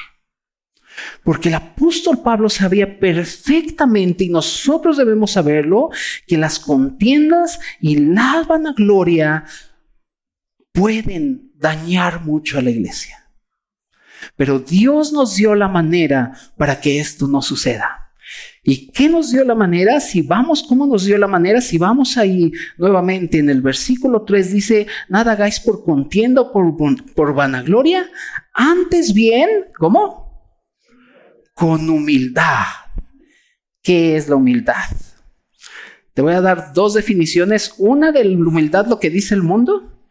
Porque 1.23 1.49
el 1.49 1.55
apóstol 1.55 2.21
Pablo 2.21 2.49
sabía 2.49 2.99
perfectamente, 2.99 4.25
y 4.25 4.29
nosotros 4.29 4.97
debemos 4.97 5.31
saberlo, 5.31 5.89
que 6.27 6.37
las 6.37 6.59
contiendas 6.59 7.59
y 7.79 7.97
la 7.97 8.45
vanagloria 8.47 9.45
pueden 10.73 11.51
dañar 11.55 12.21
mucho 12.23 12.57
a 12.57 12.61
la 12.61 12.71
iglesia. 12.71 13.29
Pero 14.35 14.59
Dios 14.59 15.11
nos 15.11 15.35
dio 15.35 15.55
la 15.55 15.67
manera 15.67 16.33
para 16.57 16.79
que 16.79 16.99
esto 16.99 17.27
no 17.27 17.41
suceda. 17.41 18.10
¿Y 18.63 18.91
qué 18.91 19.09
nos 19.09 19.31
dio 19.31 19.43
la 19.43 19.55
manera? 19.55 19.99
Si 19.99 20.21
vamos, 20.21 20.63
¿cómo 20.67 20.85
nos 20.85 21.05
dio 21.05 21.17
la 21.17 21.27
manera? 21.27 21.61
Si 21.61 21.79
vamos 21.79 22.15
ahí 22.17 22.51
nuevamente 22.77 23.39
en 23.39 23.49
el 23.49 23.61
versículo 23.61 24.23
3 24.23 24.53
dice, 24.53 24.87
nada 25.09 25.31
hagáis 25.31 25.59
por 25.59 25.83
contienda 25.83 26.41
o 26.41 26.51
por, 26.51 27.13
por 27.15 27.33
vanagloria, 27.33 28.07
antes 28.53 29.13
bien, 29.13 29.49
¿cómo? 29.77 30.53
Con 31.55 31.89
humildad. 31.89 32.65
¿Qué 33.81 34.15
es 34.15 34.29
la 34.29 34.35
humildad? 34.35 34.91
Te 36.13 36.21
voy 36.21 36.33
a 36.33 36.41
dar 36.41 36.73
dos 36.73 36.93
definiciones, 36.93 37.73
una 37.79 38.11
de 38.11 38.25
la 38.25 38.37
humildad, 38.37 38.85
lo 38.85 38.99
que 38.99 39.09
dice 39.09 39.33
el 39.33 39.41
mundo, 39.41 40.05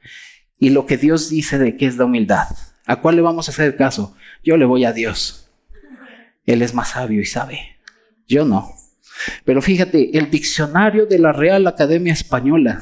y 0.58 0.70
lo 0.70 0.86
que 0.86 0.96
Dios 0.96 1.30
dice 1.30 1.56
de 1.56 1.76
qué 1.76 1.86
es 1.86 1.96
la 1.96 2.06
humildad. 2.06 2.48
¿A 2.84 3.00
cuál 3.00 3.14
le 3.14 3.22
vamos 3.22 3.48
a 3.48 3.52
hacer 3.52 3.76
caso? 3.76 4.16
Yo 4.42 4.56
le 4.56 4.64
voy 4.64 4.84
a 4.84 4.92
Dios. 4.92 5.52
Él 6.46 6.62
es 6.62 6.74
más 6.74 6.90
sabio 6.90 7.20
y 7.20 7.26
sabe. 7.26 7.79
Yo 8.30 8.44
no. 8.44 8.72
Pero 9.44 9.60
fíjate, 9.60 10.16
el 10.16 10.30
diccionario 10.30 11.04
de 11.04 11.18
la 11.18 11.32
Real 11.32 11.66
Academia 11.66 12.12
Española 12.12 12.80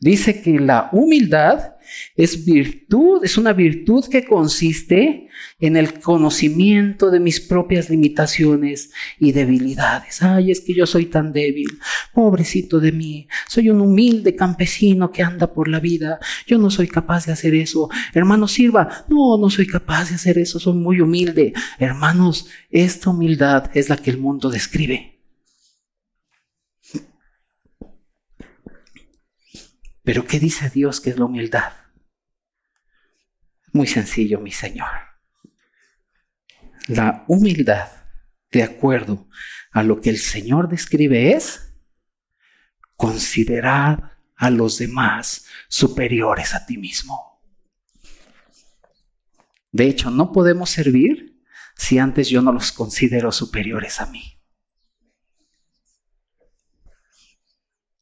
dice 0.00 0.42
que 0.42 0.58
la 0.58 0.88
humildad 0.92 1.76
es 2.16 2.44
virtud, 2.44 3.24
es 3.24 3.38
una 3.38 3.52
virtud 3.52 4.04
que 4.10 4.24
consiste 4.24 5.28
en 5.60 5.76
el 5.76 6.00
conocimiento 6.00 7.10
de 7.10 7.20
mis 7.20 7.40
propias 7.40 7.90
limitaciones 7.90 8.90
y 9.18 9.32
debilidades. 9.32 10.22
Ay, 10.22 10.50
es 10.50 10.60
que 10.60 10.74
yo 10.74 10.86
soy 10.86 11.06
tan 11.06 11.32
débil, 11.32 11.78
pobrecito 12.12 12.80
de 12.80 12.92
mí, 12.92 13.28
soy 13.48 13.70
un 13.70 13.80
humilde 13.80 14.34
campesino 14.34 15.10
que 15.10 15.22
anda 15.22 15.52
por 15.52 15.68
la 15.68 15.80
vida, 15.80 16.18
yo 16.46 16.58
no 16.58 16.70
soy 16.70 16.88
capaz 16.88 17.26
de 17.26 17.32
hacer 17.32 17.54
eso. 17.54 17.88
Hermano, 18.14 18.48
sirva, 18.48 19.04
no, 19.08 19.38
no 19.38 19.50
soy 19.50 19.66
capaz 19.66 20.10
de 20.10 20.16
hacer 20.16 20.38
eso, 20.38 20.58
soy 20.58 20.74
muy 20.74 21.00
humilde. 21.00 21.52
Hermanos, 21.78 22.48
esta 22.70 23.10
humildad 23.10 23.70
es 23.74 23.88
la 23.88 23.96
que 23.96 24.10
el 24.10 24.18
mundo 24.18 24.50
describe. 24.50 25.17
Pero 30.08 30.24
¿qué 30.24 30.40
dice 30.40 30.70
Dios 30.70 31.02
que 31.02 31.10
es 31.10 31.18
la 31.18 31.26
humildad? 31.26 31.70
Muy 33.74 33.86
sencillo, 33.86 34.40
mi 34.40 34.52
Señor. 34.52 34.88
La 36.86 37.26
humildad, 37.28 37.90
de 38.50 38.62
acuerdo 38.62 39.28
a 39.70 39.82
lo 39.82 40.00
que 40.00 40.08
el 40.08 40.16
Señor 40.16 40.70
describe, 40.70 41.34
es 41.34 41.74
considerar 42.96 44.16
a 44.34 44.48
los 44.48 44.78
demás 44.78 45.44
superiores 45.68 46.54
a 46.54 46.64
ti 46.64 46.78
mismo. 46.78 47.42
De 49.72 49.88
hecho, 49.88 50.10
no 50.10 50.32
podemos 50.32 50.70
servir 50.70 51.38
si 51.76 51.98
antes 51.98 52.30
yo 52.30 52.40
no 52.40 52.50
los 52.50 52.72
considero 52.72 53.30
superiores 53.30 54.00
a 54.00 54.06
mí. 54.06 54.37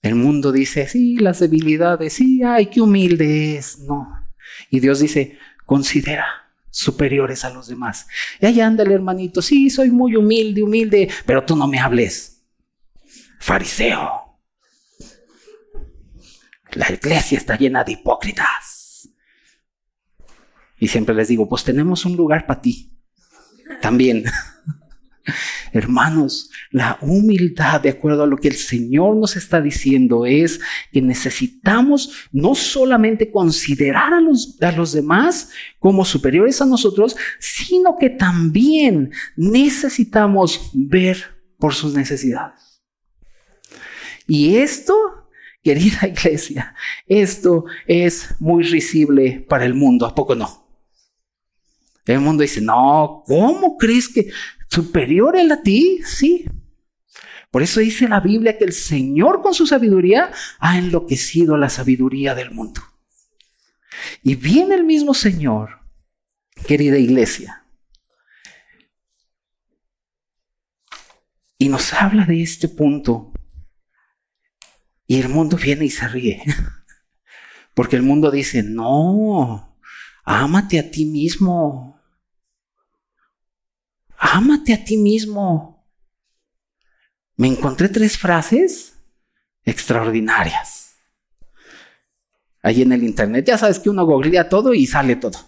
El 0.03 0.15
mundo 0.15 0.53
dice, 0.53 0.87
sí, 0.89 1.17
las 1.17 1.41
debilidades, 1.41 2.13
sí, 2.13 2.43
ay, 2.43 2.67
qué 2.67 2.81
humilde 2.81 3.57
es. 3.57 3.79
No. 3.81 4.09
Y 4.71 4.81
Dios 4.81 5.01
dice, 5.01 5.39
considera 5.65 6.27
superiores 6.71 7.45
a 7.45 7.51
los 7.51 7.69
demás. 7.69 8.07
Y 8.41 8.47
ahí 8.47 8.61
anda 8.61 8.85
el 8.85 8.93
hermanito, 8.93 9.41
sí, 9.43 9.71
soy 9.71 9.91
muy 9.91 10.15
humilde, 10.15 10.63
humilde, 10.63 11.09
pero 11.25 11.45
tú 11.45 11.57
no 11.57 11.67
me 11.67 11.79
hables. 11.79 12.43
Fariseo. 13.41 14.39
La 16.73 16.93
iglesia 16.93 17.39
está 17.39 17.57
llena 17.57 17.83
de 17.83 17.93
hipócritas. 17.93 19.09
Y 20.79 20.89
siempre 20.89 21.15
les 21.15 21.29
digo, 21.29 21.49
pues 21.49 21.65
tenemos 21.65 22.05
un 22.05 22.17
lugar 22.17 22.47
para 22.47 22.61
ti. 22.61 22.93
También. 23.81 24.25
Hermanos, 25.73 26.51
la 26.71 26.99
humildad, 27.01 27.81
de 27.81 27.91
acuerdo 27.91 28.23
a 28.23 28.27
lo 28.27 28.37
que 28.37 28.49
el 28.49 28.57
Señor 28.57 29.17
nos 29.17 29.37
está 29.37 29.61
diciendo, 29.61 30.27
es 30.27 30.61
que 30.93 31.03
necesitamos 31.03 32.29
no 32.33 32.55
solamente 32.55 33.31
considerar 33.31 34.15
a 34.15 34.21
los, 34.21 34.57
a 34.61 34.73
los 34.73 34.93
demás 34.93 35.51
como 35.79 36.05
superiores 36.05 36.61
a 36.61 36.67
nosotros, 36.67 37.17
sino 37.39 37.97
que 37.99 38.11
también 38.11 39.11
necesitamos 39.37 40.71
ver 40.73 41.37
por 41.59 41.75
sus 41.75 41.95
necesidades. 41.95 42.83
Y 44.27 44.57
esto, 44.57 44.95
querida 45.63 46.07
iglesia, 46.09 46.75
esto 47.07 47.65
es 47.87 48.35
muy 48.39 48.65
risible 48.65 49.45
para 49.49 49.65
el 49.65 49.75
mundo, 49.75 50.07
¿a 50.07 50.15
poco 50.15 50.35
no? 50.35 50.67
El 52.07 52.21
mundo 52.21 52.43
dice, 52.43 52.61
no, 52.61 53.25
¿cómo 53.27 53.77
crees 53.77 54.09
que 54.09 54.31
superior 54.69 55.37
a 55.37 55.63
ti? 55.63 56.01
Sí. 56.05 56.47
Por 57.51 57.63
eso 57.63 57.81
dice 57.81 58.09
la 58.09 58.21
Biblia 58.21 58.59
que 58.59 58.65
el 58.65 58.73
Señor 58.73 59.41
con 59.43 59.55
su 59.55 59.67
sabiduría 59.67 60.31
ha 60.59 60.79
enloquecido 60.79 61.57
la 61.57 61.69
sabiduría 61.69 62.35
del 62.35 62.51
mundo. 62.51 62.83
Y 64.23 64.35
viene 64.35 64.75
el 64.75 64.85
mismo 64.85 65.15
Señor 65.15 65.81
querida 66.67 66.99
iglesia. 66.99 67.65
Y 71.59 71.69
nos 71.69 71.93
habla 71.95 72.27
de 72.27 72.43
este 72.43 72.69
punto. 72.69 73.33
Y 75.07 75.21
el 75.21 75.29
mundo 75.29 75.57
viene 75.57 75.87
y 75.87 75.91
se 75.91 76.09
ríe. 76.09 76.43
Porque 77.75 77.97
el 77.97 78.03
mundo 78.03 78.31
dice, 78.31 78.63
no, 78.63 79.79
ámate 80.25 80.79
a 80.79 80.91
ti 80.91 81.07
mismo. 81.07 81.96
Ámate 84.19 84.73
a 84.75 84.85
ti 84.85 84.97
mismo. 84.97 85.87
Me 87.37 87.49
encontré 87.49 87.89
tres 87.89 88.17
frases 88.17 88.95
extraordinarias. 89.65 90.97
Ahí 92.63 92.83
en 92.83 92.93
el 92.93 93.05
internet, 93.05 93.47
ya 93.47 93.59
sabes 93.59 93.79
que 93.79 93.91
uno 93.91 94.05
googlea 94.07 94.49
todo 94.49 94.75
y 94.75 94.87
sale 94.87 95.17
todo. 95.17 95.39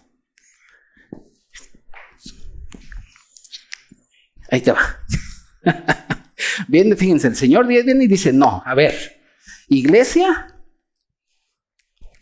Ahí 4.51 4.61
te 4.61 4.73
va. 4.73 5.01
Bien, 6.69 6.97
fíjense, 6.97 7.29
el 7.29 7.37
Señor 7.37 7.67
viene 7.67 8.05
y 8.05 8.07
dice, 8.07 8.33
no, 8.33 8.63
a 8.65 8.75
ver, 8.75 9.21
iglesia, 9.69 10.55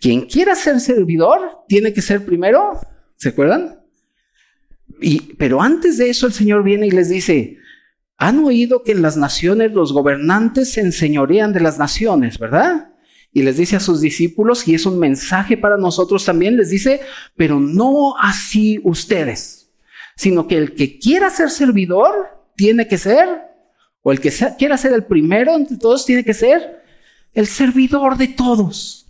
quien 0.01 0.27
quiera 0.27 0.55
ser 0.55 0.81
servidor 0.81 1.65
tiene 1.69 1.93
que 1.93 2.03
ser 2.03 2.25
primero, 2.25 2.81
¿se 3.17 3.31
acuerdan? 3.31 3.86
Pero 5.39 5.63
antes 5.63 5.99
de 5.99 6.11
eso 6.11 6.27
el 6.27 6.33
Señor 6.33 6.63
viene 6.63 6.87
y 6.87 6.91
les 6.91 7.09
dice, 7.09 7.59
han 8.17 8.43
oído 8.45 8.83
que 8.83 8.93
en 8.93 9.03
las 9.03 9.17
naciones 9.17 9.73
los 9.73 9.93
gobernantes 9.93 10.73
se 10.73 10.81
enseñorean 10.81 11.53
de 11.53 11.61
las 11.61 11.79
naciones, 11.79 12.39
¿verdad? 12.39 12.95
Y 13.33 13.43
les 13.43 13.59
dice 13.59 13.77
a 13.77 13.81
sus 13.81 14.01
discípulos, 14.01 14.67
y 14.67 14.75
es 14.75 14.87
un 14.87 14.99
mensaje 14.99 15.57
para 15.59 15.77
nosotros 15.77 16.25
también, 16.25 16.57
les 16.57 16.71
dice, 16.71 17.01
pero 17.37 17.61
no 17.61 18.17
así 18.19 18.81
ustedes, 18.85 19.71
sino 20.17 20.49
que 20.49 20.57
el 20.57 20.75
que 20.75 20.99
quiera 20.99 21.29
ser 21.29 21.51
servidor 21.51 22.15
tiene 22.57 22.89
que 22.89 22.97
ser, 22.97 23.29
o 24.01 24.13
el 24.13 24.21
que 24.21 24.33
quiera 24.57 24.79
ser 24.79 24.95
el 24.95 25.05
primero 25.05 25.55
entre 25.55 25.77
todos 25.77 26.07
tiene 26.07 26.25
que 26.25 26.33
ser 26.33 26.83
el 27.35 27.47
servidor 27.47 28.17
de 28.17 28.29
todos. 28.29 29.07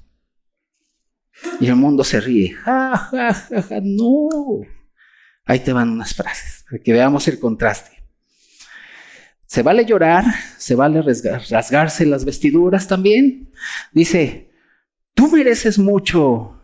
Y 1.61 1.66
el 1.68 1.76
mundo 1.76 2.03
se 2.03 2.20
ríe. 2.20 2.55
Ja, 2.55 2.97
ja, 2.97 3.32
ja, 3.32 3.62
ja, 3.62 3.80
no. 3.82 4.28
Ahí 5.47 5.61
te 5.61 5.72
van 5.72 5.90
unas 5.90 6.12
frases, 6.12 6.64
para 6.68 6.82
que 6.82 6.92
veamos 6.92 7.26
el 7.28 7.38
contraste. 7.38 8.03
Se 9.47 9.62
vale 9.62 9.86
llorar, 9.86 10.24
se 10.59 10.74
vale 10.74 11.03
rasgarse 11.03 12.05
las 12.05 12.24
vestiduras 12.24 12.88
también. 12.88 13.53
Dice, 13.92 14.51
tú 15.14 15.30
mereces 15.30 15.78
mucho. 15.78 16.61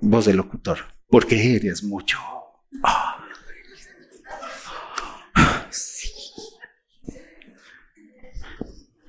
Voz 0.00 0.24
del 0.24 0.38
locutor, 0.38 0.78
porque 1.08 1.56
eres 1.56 1.84
mucho. 1.84 2.18
Ah. 2.82 3.18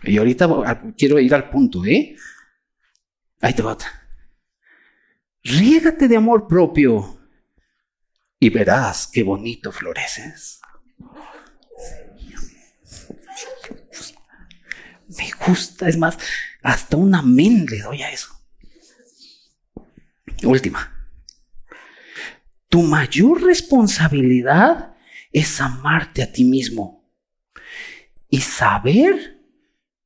Y 0.03 0.17
ahorita 0.17 0.93
quiero 0.97 1.19
ir 1.19 1.33
al 1.35 1.49
punto, 1.49 1.85
¿eh? 1.85 2.15
Ahí 3.41 3.53
te 3.53 3.61
va 3.61 3.77
Riégate 5.43 6.07
de 6.07 6.17
amor 6.17 6.47
propio 6.47 7.18
y 8.39 8.49
verás 8.49 9.07
qué 9.11 9.23
bonito 9.23 9.71
floreces. 9.71 10.61
Me 15.17 15.31
gusta, 15.45 15.89
es 15.89 15.97
más, 15.97 16.17
hasta 16.61 16.95
un 16.95 17.15
amén 17.15 17.65
le 17.69 17.79
doy 17.79 18.03
a 18.03 18.11
eso. 18.11 18.29
Última. 20.43 20.95
Tu 22.69 22.81
mayor 22.83 23.43
responsabilidad 23.43 24.95
es 25.31 25.59
amarte 25.59 26.21
a 26.21 26.31
ti 26.31 26.45
mismo 26.45 27.11
y 28.29 28.41
saber 28.41 29.39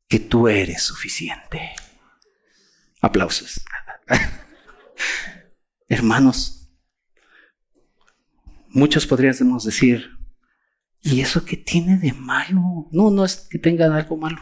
que 0.07 0.19
tú 0.19 0.47
eres 0.47 0.81
suficiente. 0.81 1.73
Aplausos. 3.01 3.61
Hermanos, 5.89 6.62
muchos 8.73 9.07
podríamos 9.07 9.63
decir, 9.63 10.09
¿y 11.01 11.21
eso 11.21 11.45
qué 11.45 11.55
tiene 11.55 11.97
de 11.97 12.11
malo? 12.11 12.89
No, 12.91 13.11
no 13.11 13.23
es 13.23 13.47
que 13.49 13.59
tengan 13.59 13.93
algo 13.93 14.17
malo. 14.17 14.41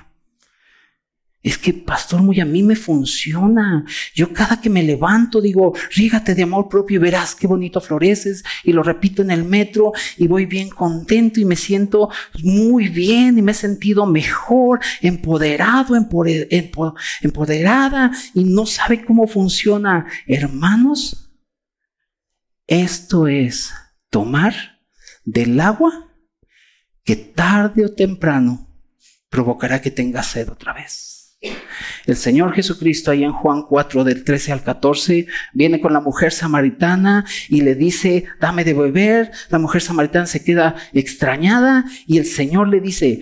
Es 1.44 1.58
que, 1.58 1.74
pastor, 1.74 2.22
muy 2.22 2.40
a 2.40 2.46
mí 2.46 2.62
me 2.62 2.76
funciona. 2.76 3.84
Yo 4.14 4.32
cada 4.32 4.62
que 4.62 4.70
me 4.70 4.84
levanto 4.84 5.42
digo, 5.42 5.74
rígate 5.96 6.36
de 6.36 6.44
amor 6.44 6.70
propio 6.70 6.98
y 6.98 7.00
verás 7.00 7.34
qué 7.34 7.48
bonito 7.48 7.82
floreces. 7.82 8.44
Y 8.64 8.74
lo 8.74 8.84
repito 8.84 9.24
en 9.24 9.32
el 9.32 9.44
metro 9.44 9.92
y 10.18 10.28
voy 10.28 10.46
bien 10.46 10.70
contento 10.70 11.40
y 11.40 11.46
me 11.46 11.56
siento 11.56 12.10
muy 12.44 12.90
bien 12.90 13.40
y 13.40 13.42
me 13.42 13.54
he 13.54 13.56
sentido 13.56 14.06
mejor, 14.06 14.82
empoderado, 15.02 15.96
empoderada 15.96 18.12
y 18.36 18.44
no 18.44 18.68
sabe 18.68 19.04
cómo 19.04 19.26
funciona. 19.26 20.06
Hermanos, 20.28 21.32
esto 22.68 23.28
es 23.28 23.74
tomar 24.12 24.54
del 25.26 25.60
agua 25.60 26.14
que 27.04 27.16
tarde 27.16 27.86
o 27.86 27.96
temprano 27.96 28.70
provocará 29.30 29.82
que 29.82 29.90
tenga 29.90 30.22
sed 30.22 30.50
otra 30.50 30.74
vez. 30.74 31.40
El 32.06 32.16
Señor 32.16 32.54
Jesucristo 32.54 33.10
ahí 33.10 33.24
en 33.24 33.32
Juan 33.32 33.64
4 33.64 34.04
del 34.04 34.24
13 34.24 34.52
al 34.52 34.64
14 34.64 35.26
viene 35.54 35.82
con 35.82 35.94
la 35.94 36.00
mujer 36.00 36.32
samaritana 36.32 37.26
y 37.50 37.62
le 37.62 37.74
dice, 37.74 38.26
dame 38.40 38.64
de 38.64 38.76
beber. 38.76 39.32
La 39.50 39.58
mujer 39.58 39.82
samaritana 39.82 40.28
se 40.28 40.44
queda 40.44 40.76
extrañada 40.94 41.86
y 42.06 42.20
el 42.20 42.26
Señor 42.26 42.68
le 42.68 42.80
dice, 42.80 43.22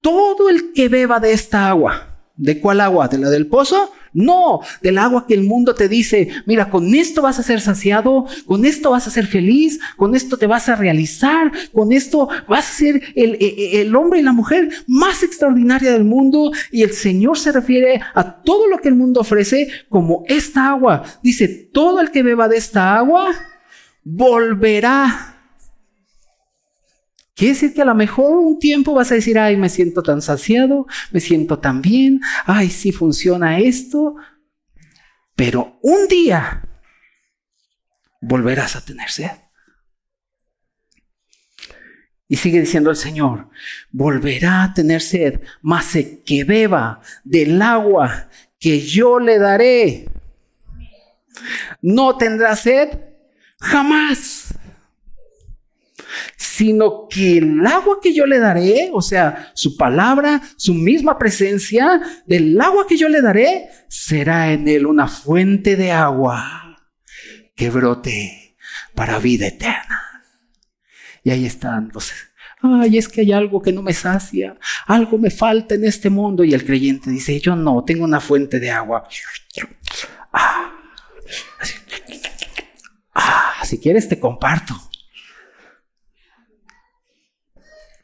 todo 0.00 0.48
el 0.48 0.72
que 0.72 0.88
beba 0.88 1.18
de 1.18 1.32
esta 1.32 1.68
agua, 1.68 2.15
¿de 2.36 2.60
cuál 2.60 2.80
agua? 2.80 3.08
¿De 3.08 3.18
la 3.18 3.30
del 3.30 3.46
pozo? 3.46 3.92
No, 4.12 4.60
del 4.80 4.96
agua 4.96 5.26
que 5.26 5.34
el 5.34 5.42
mundo 5.42 5.74
te 5.74 5.90
dice, 5.90 6.28
mira, 6.46 6.70
con 6.70 6.94
esto 6.94 7.20
vas 7.20 7.38
a 7.38 7.42
ser 7.42 7.60
saciado, 7.60 8.24
con 8.46 8.64
esto 8.64 8.90
vas 8.90 9.06
a 9.06 9.10
ser 9.10 9.26
feliz, 9.26 9.78
con 9.98 10.14
esto 10.14 10.38
te 10.38 10.46
vas 10.46 10.70
a 10.70 10.76
realizar, 10.76 11.52
con 11.70 11.92
esto 11.92 12.26
vas 12.48 12.70
a 12.70 12.72
ser 12.72 13.02
el, 13.14 13.34
e, 13.34 13.46
e, 13.46 13.80
el, 13.82 13.94
hombre 13.94 14.20
y 14.20 14.22
la 14.22 14.32
mujer 14.32 14.70
más 14.86 15.22
extraordinaria 15.22 15.92
del 15.92 16.04
mundo. 16.04 16.50
Y 16.72 16.82
el 16.82 16.92
Señor 16.92 17.38
se 17.38 17.52
refiere 17.52 18.00
a 18.14 18.42
todo 18.42 18.68
lo 18.68 18.78
que 18.78 18.88
el 18.88 18.94
mundo 18.94 19.20
ofrece 19.20 19.68
como 19.90 20.24
esta 20.28 20.70
agua. 20.70 21.04
Dice, 21.22 21.48
todo 21.48 22.00
el 22.00 22.10
que 22.10 22.22
beba 22.22 22.48
de 22.48 22.56
esta 22.56 22.96
agua 22.96 23.34
volverá 24.02 25.35
Quiere 27.36 27.52
decir 27.52 27.74
que 27.74 27.82
a 27.82 27.84
lo 27.84 27.94
mejor 27.94 28.38
un 28.38 28.58
tiempo 28.58 28.94
vas 28.94 29.12
a 29.12 29.16
decir, 29.16 29.38
ay, 29.38 29.58
me 29.58 29.68
siento 29.68 30.02
tan 30.02 30.22
saciado, 30.22 30.86
me 31.12 31.20
siento 31.20 31.58
tan 31.58 31.82
bien, 31.82 32.22
ay, 32.46 32.70
sí 32.70 32.92
funciona 32.92 33.58
esto, 33.58 34.16
pero 35.34 35.78
un 35.82 36.08
día 36.08 36.66
volverás 38.22 38.74
a 38.74 38.82
tener 38.82 39.10
sed. 39.10 39.32
Y 42.26 42.36
sigue 42.36 42.58
diciendo 42.58 42.88
el 42.88 42.96
Señor, 42.96 43.50
volverá 43.90 44.62
a 44.62 44.72
tener 44.72 45.02
sed, 45.02 45.42
mas 45.60 45.92
que 46.24 46.42
beba 46.44 47.02
del 47.22 47.60
agua 47.60 48.30
que 48.58 48.80
yo 48.80 49.20
le 49.20 49.38
daré, 49.38 50.08
no 51.82 52.16
tendrá 52.16 52.56
sed 52.56 52.98
jamás 53.60 54.54
sino 56.56 57.06
que 57.06 57.36
el 57.36 57.66
agua 57.66 57.98
que 58.02 58.14
yo 58.14 58.24
le 58.24 58.38
daré, 58.38 58.88
o 58.94 59.02
sea, 59.02 59.52
su 59.52 59.76
palabra, 59.76 60.40
su 60.56 60.72
misma 60.72 61.18
presencia, 61.18 62.00
del 62.26 62.58
agua 62.58 62.86
que 62.88 62.96
yo 62.96 63.10
le 63.10 63.20
daré, 63.20 63.68
será 63.88 64.50
en 64.50 64.66
él 64.66 64.86
una 64.86 65.06
fuente 65.06 65.76
de 65.76 65.92
agua 65.92 66.78
que 67.54 67.68
brote 67.68 68.56
para 68.94 69.18
vida 69.18 69.48
eterna. 69.48 70.00
Y 71.22 71.30
ahí 71.30 71.44
están 71.44 71.90
los... 71.92 72.10
Ay, 72.62 72.96
es 72.96 73.10
que 73.10 73.20
hay 73.20 73.32
algo 73.32 73.60
que 73.60 73.74
no 73.74 73.82
me 73.82 73.92
sacia, 73.92 74.56
algo 74.86 75.18
me 75.18 75.30
falta 75.30 75.74
en 75.74 75.84
este 75.84 76.08
mundo. 76.08 76.42
Y 76.42 76.54
el 76.54 76.64
creyente 76.64 77.10
dice, 77.10 77.38
yo 77.38 77.54
no, 77.54 77.84
tengo 77.84 78.04
una 78.04 78.20
fuente 78.20 78.58
de 78.58 78.70
agua. 78.70 79.06
Ah, 80.32 80.72
ah 83.12 83.60
si 83.62 83.78
quieres 83.78 84.08
te 84.08 84.18
comparto. 84.18 84.85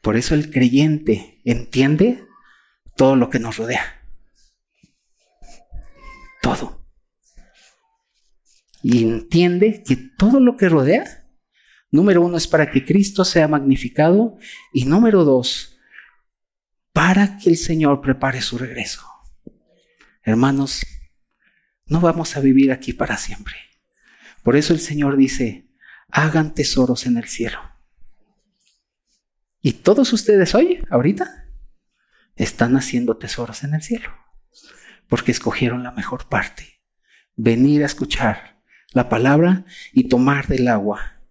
Por 0.03 0.17
eso 0.17 0.35
el 0.35 0.51
creyente 0.51 1.39
entiende 1.45 2.27
todo 2.97 3.15
lo 3.15 3.29
que 3.29 3.39
nos 3.39 3.55
rodea. 3.55 4.05
Todo. 6.41 6.85
Y 8.81 9.05
entiende 9.05 9.81
que 9.81 9.95
todo 9.95 10.41
lo 10.41 10.57
que 10.57 10.67
rodea, 10.67 11.25
número 11.89 12.21
uno, 12.21 12.35
es 12.35 12.49
para 12.49 12.69
que 12.69 12.83
Cristo 12.83 13.23
sea 13.23 13.47
magnificado 13.47 14.37
y 14.73 14.83
número 14.83 15.23
dos, 15.23 15.77
para 16.91 17.37
que 17.37 17.51
el 17.51 17.55
Señor 17.55 18.01
prepare 18.01 18.41
su 18.41 18.57
regreso. 18.57 19.07
Hermanos, 20.21 20.85
no 21.85 22.01
vamos 22.01 22.35
a 22.35 22.41
vivir 22.41 22.73
aquí 22.73 22.91
para 22.91 23.15
siempre. 23.15 23.55
Por 24.43 24.57
eso 24.57 24.73
el 24.73 24.81
Señor 24.81 25.15
dice, 25.15 25.69
hagan 26.09 26.53
tesoros 26.53 27.05
en 27.05 27.15
el 27.15 27.29
cielo. 27.29 27.72
Y 29.65 29.71
todos 29.71 30.11
ustedes 30.11 30.53
hoy, 30.55 30.83
ahorita, 30.89 31.47
están 32.35 32.75
haciendo 32.75 33.15
tesoros 33.15 33.63
en 33.63 33.73
el 33.73 33.81
cielo, 33.81 34.09
porque 35.07 35.31
escogieron 35.31 35.83
la 35.83 35.91
mejor 35.93 36.27
parte, 36.27 36.81
venir 37.37 37.81
a 37.81 37.85
escuchar 37.85 38.61
la 38.91 39.07
palabra 39.07 39.63
y 39.93 40.09
tomar 40.09 40.47
del 40.47 40.67
agua 40.67 41.21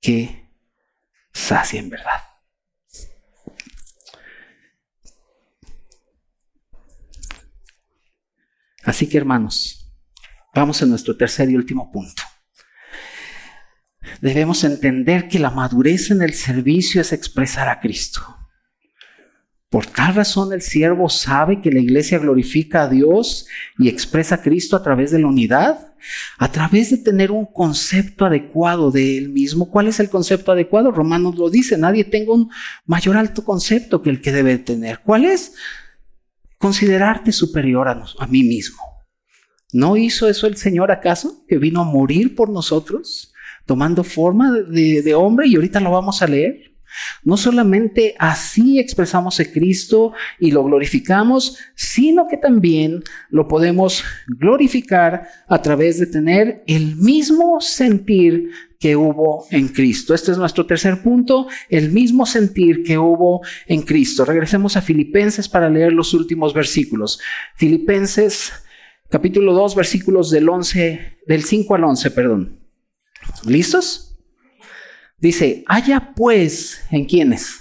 que 0.00 0.50
sacia 1.32 1.78
en 1.78 1.90
verdad. 1.90 2.22
Así 8.82 9.08
que 9.08 9.16
hermanos, 9.16 9.96
vamos 10.52 10.82
a 10.82 10.86
nuestro 10.86 11.16
tercer 11.16 11.48
y 11.50 11.54
último 11.54 11.92
punto. 11.92 12.24
Debemos 14.20 14.64
entender 14.64 15.28
que 15.28 15.38
la 15.38 15.50
madurez 15.50 16.10
en 16.10 16.22
el 16.22 16.34
servicio 16.34 17.00
es 17.00 17.12
expresar 17.12 17.68
a 17.68 17.80
Cristo. 17.80 18.36
Por 19.68 19.84
tal 19.84 20.14
razón 20.14 20.52
el 20.52 20.62
siervo 20.62 21.08
sabe 21.08 21.60
que 21.60 21.72
la 21.72 21.80
iglesia 21.80 22.18
glorifica 22.18 22.84
a 22.84 22.88
Dios 22.88 23.46
y 23.78 23.88
expresa 23.88 24.36
a 24.36 24.40
Cristo 24.40 24.76
a 24.76 24.82
través 24.82 25.10
de 25.10 25.18
la 25.18 25.26
unidad, 25.26 25.92
a 26.38 26.52
través 26.52 26.90
de 26.90 26.98
tener 26.98 27.32
un 27.32 27.46
concepto 27.46 28.24
adecuado 28.24 28.92
de 28.92 29.18
él 29.18 29.30
mismo. 29.30 29.68
¿Cuál 29.68 29.88
es 29.88 29.98
el 29.98 30.08
concepto 30.08 30.52
adecuado? 30.52 30.92
Romanos 30.92 31.36
lo 31.36 31.50
dice, 31.50 31.76
nadie 31.76 32.04
tenga 32.04 32.32
un 32.32 32.48
mayor 32.84 33.16
alto 33.16 33.44
concepto 33.44 34.02
que 34.02 34.10
el 34.10 34.20
que 34.20 34.30
debe 34.30 34.56
tener. 34.58 35.00
¿Cuál 35.00 35.24
es? 35.24 35.54
Considerarte 36.58 37.32
superior 37.32 37.88
a, 37.88 38.04
a 38.18 38.26
mí 38.28 38.44
mismo. 38.44 38.78
¿No 39.72 39.96
hizo 39.96 40.28
eso 40.28 40.46
el 40.46 40.56
Señor 40.56 40.92
acaso? 40.92 41.44
Que 41.48 41.58
vino 41.58 41.80
a 41.80 41.84
morir 41.84 42.36
por 42.36 42.50
nosotros, 42.50 43.34
tomando 43.66 44.04
forma 44.04 44.52
de, 44.52 45.14
hombre 45.14 45.48
y 45.48 45.56
ahorita 45.56 45.80
lo 45.80 45.90
vamos 45.90 46.22
a 46.22 46.26
leer. 46.26 46.72
No 47.24 47.36
solamente 47.36 48.14
así 48.18 48.78
expresamos 48.78 49.38
a 49.40 49.52
Cristo 49.52 50.12
y 50.38 50.52
lo 50.52 50.64
glorificamos, 50.64 51.58
sino 51.74 52.26
que 52.28 52.38
también 52.38 53.02
lo 53.28 53.48
podemos 53.48 54.02
glorificar 54.28 55.28
a 55.48 55.60
través 55.60 55.98
de 55.98 56.06
tener 56.06 56.62
el 56.66 56.96
mismo 56.96 57.60
sentir 57.60 58.50
que 58.78 58.94
hubo 58.94 59.46
en 59.50 59.68
Cristo. 59.68 60.14
Este 60.14 60.30
es 60.30 60.38
nuestro 60.38 60.64
tercer 60.64 61.02
punto, 61.02 61.48
el 61.68 61.90
mismo 61.90 62.24
sentir 62.24 62.82
que 62.84 62.96
hubo 62.96 63.42
en 63.66 63.82
Cristo. 63.82 64.24
Regresemos 64.24 64.76
a 64.76 64.82
Filipenses 64.82 65.48
para 65.48 65.68
leer 65.68 65.92
los 65.92 66.14
últimos 66.14 66.54
versículos. 66.54 67.18
Filipenses 67.56 68.52
capítulo 69.10 69.52
2 69.52 69.74
versículos 69.74 70.30
del 70.30 70.48
11 70.48 71.18
del 71.26 71.44
5 71.44 71.74
al 71.74 71.84
11, 71.84 72.10
perdón. 72.12 72.55
¿Listos? 73.44 74.16
Dice, 75.18 75.64
haya 75.66 76.12
pues 76.14 76.80
en 76.90 77.04
quienes. 77.06 77.60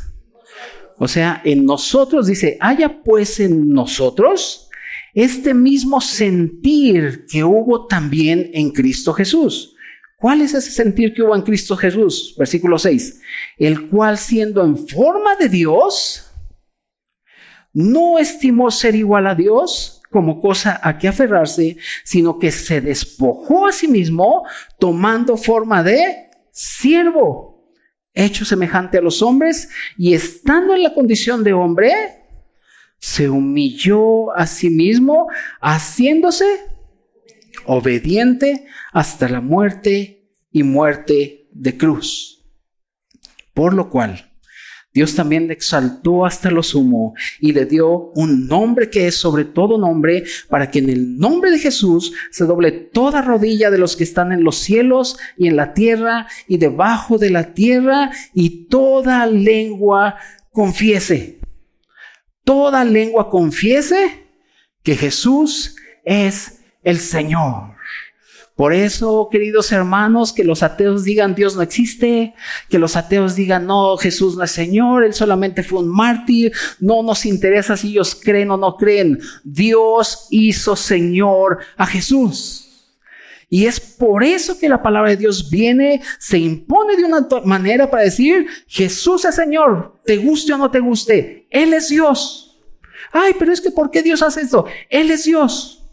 O 0.98 1.08
sea, 1.08 1.42
en 1.44 1.66
nosotros, 1.66 2.28
dice, 2.28 2.58
haya 2.60 3.02
pues 3.04 3.40
en 3.40 3.70
nosotros 3.70 4.70
este 5.14 5.54
mismo 5.54 6.02
sentir 6.02 7.26
que 7.30 7.44
hubo 7.44 7.88
también 7.88 8.50
en 8.54 8.72
Cristo 8.72 9.14
Jesús. 9.14 9.76
¿Cuál 10.18 10.42
es 10.42 10.54
ese 10.54 10.72
sentir 10.72 11.14
que 11.14 11.22
hubo 11.22 11.36
en 11.36 11.42
Cristo 11.42 11.76
Jesús? 11.78 12.36
Versículo 12.38 12.78
6. 12.78 13.22
El 13.58 13.88
cual 13.88 14.18
siendo 14.18 14.64
en 14.64 14.78
forma 14.88 15.36
de 15.36 15.50
Dios, 15.50 16.32
no 17.74 18.18
estimó 18.20 18.72
ser 18.72 18.96
igual 18.96 19.28
a 19.28 19.36
Dios 19.36 19.95
como 20.16 20.40
cosa 20.40 20.80
a 20.82 20.98
que 20.98 21.10
aferrarse, 21.10 21.76
sino 22.06 22.40
que 22.40 22.50
se 22.50 22.80
despojó 22.80 23.68
a 23.68 23.74
sí 23.74 23.86
mismo 23.86 24.48
tomando 24.80 25.36
forma 25.36 25.84
de 25.84 26.30
siervo, 26.54 27.70
hecho 28.14 28.46
semejante 28.46 28.98
a 28.98 29.02
los 29.02 29.22
hombres, 29.22 29.68
y 29.98 30.14
estando 30.14 30.74
en 30.74 30.84
la 30.84 30.94
condición 30.94 31.44
de 31.44 31.52
hombre, 31.52 31.92
se 32.98 33.30
humilló 33.30 34.32
a 34.38 34.48
sí 34.48 34.70
mismo, 34.70 35.28
haciéndose 35.60 36.46
obediente 37.66 38.68
hasta 38.94 39.28
la 39.28 39.42
muerte 39.42 40.30
y 40.50 40.64
muerte 40.64 41.50
de 41.52 41.76
cruz. 41.76 42.42
Por 43.54 43.74
lo 43.74 43.90
cual, 43.90 44.32
Dios 44.96 45.14
también 45.14 45.48
le 45.48 45.54
exaltó 45.54 46.26
hasta 46.26 46.50
lo 46.50 46.64
sumo 46.64 47.16
y 47.42 47.52
le 47.52 47.66
dio 47.66 48.14
un 48.16 48.48
nombre 48.48 48.90
que 48.90 49.08
es 49.08 49.16
sobre 49.16 49.44
todo 49.44 49.78
nombre, 49.78 50.24
para 50.48 50.72
que 50.72 50.80
en 50.80 50.90
el 50.90 51.18
nombre 51.18 51.52
de 51.52 51.60
Jesús 51.60 52.14
se 52.32 52.46
doble 52.46 52.72
toda 52.72 53.22
rodilla 53.22 53.70
de 53.70 53.78
los 53.78 53.98
que 53.98 54.06
están 54.06 54.32
en 54.32 54.46
los 54.46 54.56
cielos 54.56 55.18
y 55.38 55.50
en 55.50 55.58
la 55.58 55.74
tierra 55.74 56.28
y 56.48 56.60
debajo 56.60 57.18
de 57.18 57.30
la 57.30 57.54
tierra 57.54 58.12
y 58.34 58.68
toda 58.68 59.26
lengua 59.26 60.16
confiese. 60.54 61.40
Toda 62.46 62.86
lengua 62.86 63.30
confiese 63.30 64.30
que 64.82 64.96
Jesús 64.96 65.76
es 66.06 66.62
el 66.84 67.00
Señor. 67.00 67.75
Por 68.56 68.74
eso, 68.74 69.28
queridos 69.30 69.74
hermanos, 69.74 70.32
que 70.32 70.46
los 70.46 70.64
ateos 70.64 71.04
digan 71.04 71.36
Dios 71.36 71.58
no 71.58 71.62
existe, 71.62 72.34
que 72.70 72.80
los 72.80 72.96
ateos 72.96 73.36
digan 73.36 73.66
no, 73.68 73.98
Jesús 73.98 74.38
no 74.38 74.44
es 74.44 74.52
Señor, 74.52 75.04
Él 75.04 75.14
solamente 75.14 75.62
fue 75.62 75.80
un 75.80 75.90
mártir, 75.90 76.54
no 76.80 77.04
nos 77.04 77.26
interesa 77.26 77.76
si 77.76 77.90
ellos 77.90 78.16
creen 78.16 78.52
o 78.52 78.58
no 78.58 78.78
creen. 78.78 79.20
Dios 79.44 80.28
hizo 80.30 80.78
Señor 80.78 81.60
a 81.76 81.86
Jesús. 81.86 82.66
Y 83.50 83.66
es 83.66 83.80
por 83.80 84.24
eso 84.24 84.58
que 84.58 84.70
la 84.70 84.82
palabra 84.82 85.12
de 85.12 85.18
Dios 85.18 85.50
viene, 85.50 86.02
se 86.18 86.38
impone 86.38 86.96
de 86.96 87.04
una 87.04 87.28
manera 87.44 87.92
para 87.92 88.04
decir, 88.04 88.48
Jesús 88.68 89.26
es 89.26 89.36
Señor, 89.36 90.00
te 90.06 90.16
guste 90.18 90.54
o 90.54 90.58
no 90.58 90.72
te 90.72 90.80
guste, 90.80 91.46
Él 91.50 91.74
es 91.74 91.90
Dios. 91.90 92.58
Ay, 93.12 93.34
pero 93.38 93.52
es 93.52 93.60
que 93.60 93.72
¿por 93.72 93.92
qué 93.92 94.02
Dios 94.02 94.22
hace 94.22 94.42
esto? 94.42 94.66
Él 94.90 95.12
es 95.12 95.26
Dios. 95.26 95.84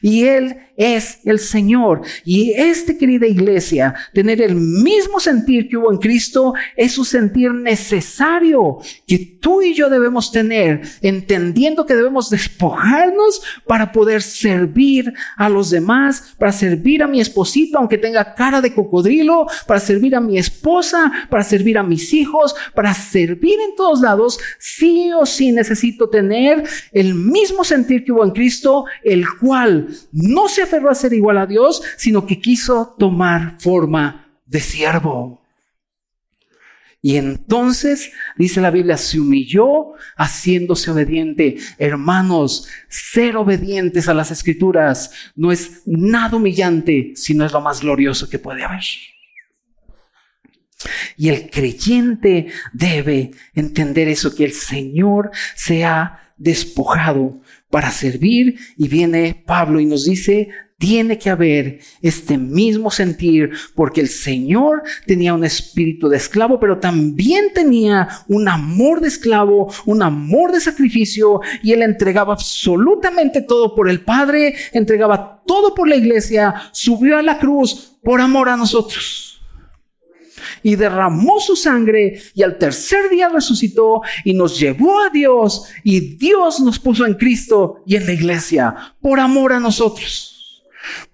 Y 0.00 0.24
Él 0.24 0.56
es 0.76 1.20
el 1.24 1.38
Señor. 1.38 2.02
Y 2.24 2.52
este, 2.52 2.96
querida 2.98 3.26
iglesia, 3.26 3.94
tener 4.12 4.40
el 4.40 4.54
mismo 4.54 5.20
sentir 5.20 5.68
que 5.68 5.76
hubo 5.76 5.92
en 5.92 5.98
Cristo 5.98 6.54
es 6.76 6.98
un 6.98 7.04
sentir 7.04 7.52
necesario 7.52 8.78
que 9.06 9.18
tú 9.40 9.62
y 9.62 9.74
yo 9.74 9.88
debemos 9.88 10.32
tener, 10.32 10.82
entendiendo 11.02 11.86
que 11.86 11.94
debemos 11.94 12.30
despojarnos 12.30 13.42
para 13.66 13.92
poder 13.92 14.22
servir 14.22 15.12
a 15.36 15.48
los 15.48 15.70
demás, 15.70 16.34
para 16.38 16.52
servir 16.52 17.02
a 17.02 17.06
mi 17.06 17.20
esposito, 17.20 17.78
aunque 17.78 17.98
tenga 17.98 18.34
cara 18.34 18.60
de 18.60 18.74
cocodrilo, 18.74 19.46
para 19.66 19.80
servir 19.80 20.14
a 20.16 20.20
mi 20.20 20.38
esposa, 20.38 21.12
para 21.30 21.44
servir 21.44 21.78
a 21.78 21.82
mis 21.82 22.12
hijos, 22.12 22.54
para 22.74 22.94
servir 22.94 23.54
en 23.68 23.76
todos 23.76 24.00
lados. 24.00 24.38
Sí 24.58 25.10
o 25.12 25.26
sí 25.26 25.52
necesito 25.52 26.08
tener 26.08 26.64
el 26.92 27.14
mismo 27.14 27.64
sentir 27.64 28.04
que 28.04 28.12
hubo 28.12 28.24
en 28.24 28.30
Cristo, 28.30 28.84
el 29.02 29.24
cual 29.38 29.88
no 30.12 30.48
se 30.48 30.63
aferró 30.64 30.90
a 30.90 30.94
ser 30.94 31.12
igual 31.12 31.38
a 31.38 31.46
Dios, 31.46 31.82
sino 31.96 32.26
que 32.26 32.40
quiso 32.40 32.94
tomar 32.98 33.56
forma 33.60 34.38
de 34.46 34.60
siervo. 34.60 35.44
Y 37.04 37.18
entonces, 37.18 38.12
dice 38.38 38.62
la 38.62 38.70
Biblia, 38.70 38.96
se 38.96 39.20
humilló 39.20 39.92
haciéndose 40.16 40.90
obediente. 40.90 41.58
Hermanos, 41.76 42.66
ser 42.88 43.36
obedientes 43.36 44.08
a 44.08 44.14
las 44.14 44.30
escrituras 44.30 45.10
no 45.36 45.52
es 45.52 45.82
nada 45.84 46.38
humillante, 46.38 47.12
sino 47.14 47.44
es 47.44 47.52
lo 47.52 47.60
más 47.60 47.82
glorioso 47.82 48.30
que 48.30 48.38
puede 48.38 48.64
haber. 48.64 48.84
Y 51.18 51.28
el 51.28 51.50
creyente 51.50 52.46
debe 52.72 53.32
entender 53.54 54.08
eso, 54.08 54.34
que 54.34 54.46
el 54.46 54.52
Señor 54.52 55.30
se 55.54 55.84
ha 55.84 56.32
despojado 56.38 57.40
para 57.74 57.90
servir. 57.90 58.56
Y 58.76 58.86
viene 58.86 59.42
Pablo 59.44 59.80
y 59.80 59.84
nos 59.84 60.04
dice, 60.04 60.48
tiene 60.78 61.18
que 61.18 61.28
haber 61.28 61.80
este 62.02 62.38
mismo 62.38 62.88
sentir, 62.88 63.50
porque 63.74 64.00
el 64.00 64.08
Señor 64.08 64.84
tenía 65.06 65.34
un 65.34 65.42
espíritu 65.42 66.08
de 66.08 66.16
esclavo, 66.16 66.60
pero 66.60 66.78
también 66.78 67.46
tenía 67.52 68.08
un 68.28 68.46
amor 68.48 69.00
de 69.00 69.08
esclavo, 69.08 69.72
un 69.86 70.04
amor 70.04 70.52
de 70.52 70.60
sacrificio, 70.60 71.40
y 71.64 71.72
él 71.72 71.82
entregaba 71.82 72.34
absolutamente 72.34 73.42
todo 73.42 73.74
por 73.74 73.90
el 73.90 74.02
Padre, 74.02 74.54
entregaba 74.72 75.42
todo 75.44 75.74
por 75.74 75.88
la 75.88 75.96
iglesia, 75.96 76.54
subió 76.70 77.18
a 77.18 77.22
la 77.22 77.40
cruz 77.40 77.96
por 78.04 78.20
amor 78.20 78.50
a 78.50 78.56
nosotros 78.56 79.33
y 80.64 80.74
derramó 80.74 81.38
su 81.38 81.54
sangre 81.54 82.20
y 82.34 82.42
al 82.42 82.58
tercer 82.58 83.08
día 83.10 83.28
resucitó 83.28 84.00
y 84.24 84.32
nos 84.32 84.58
llevó 84.58 84.98
a 85.00 85.10
Dios 85.10 85.66
y 85.84 86.16
Dios 86.16 86.58
nos 86.58 86.80
puso 86.80 87.06
en 87.06 87.14
Cristo 87.14 87.84
y 87.86 87.94
en 87.94 88.06
la 88.06 88.12
iglesia 88.12 88.74
por 89.00 89.20
amor 89.20 89.52
a 89.52 89.60
nosotros. 89.60 90.33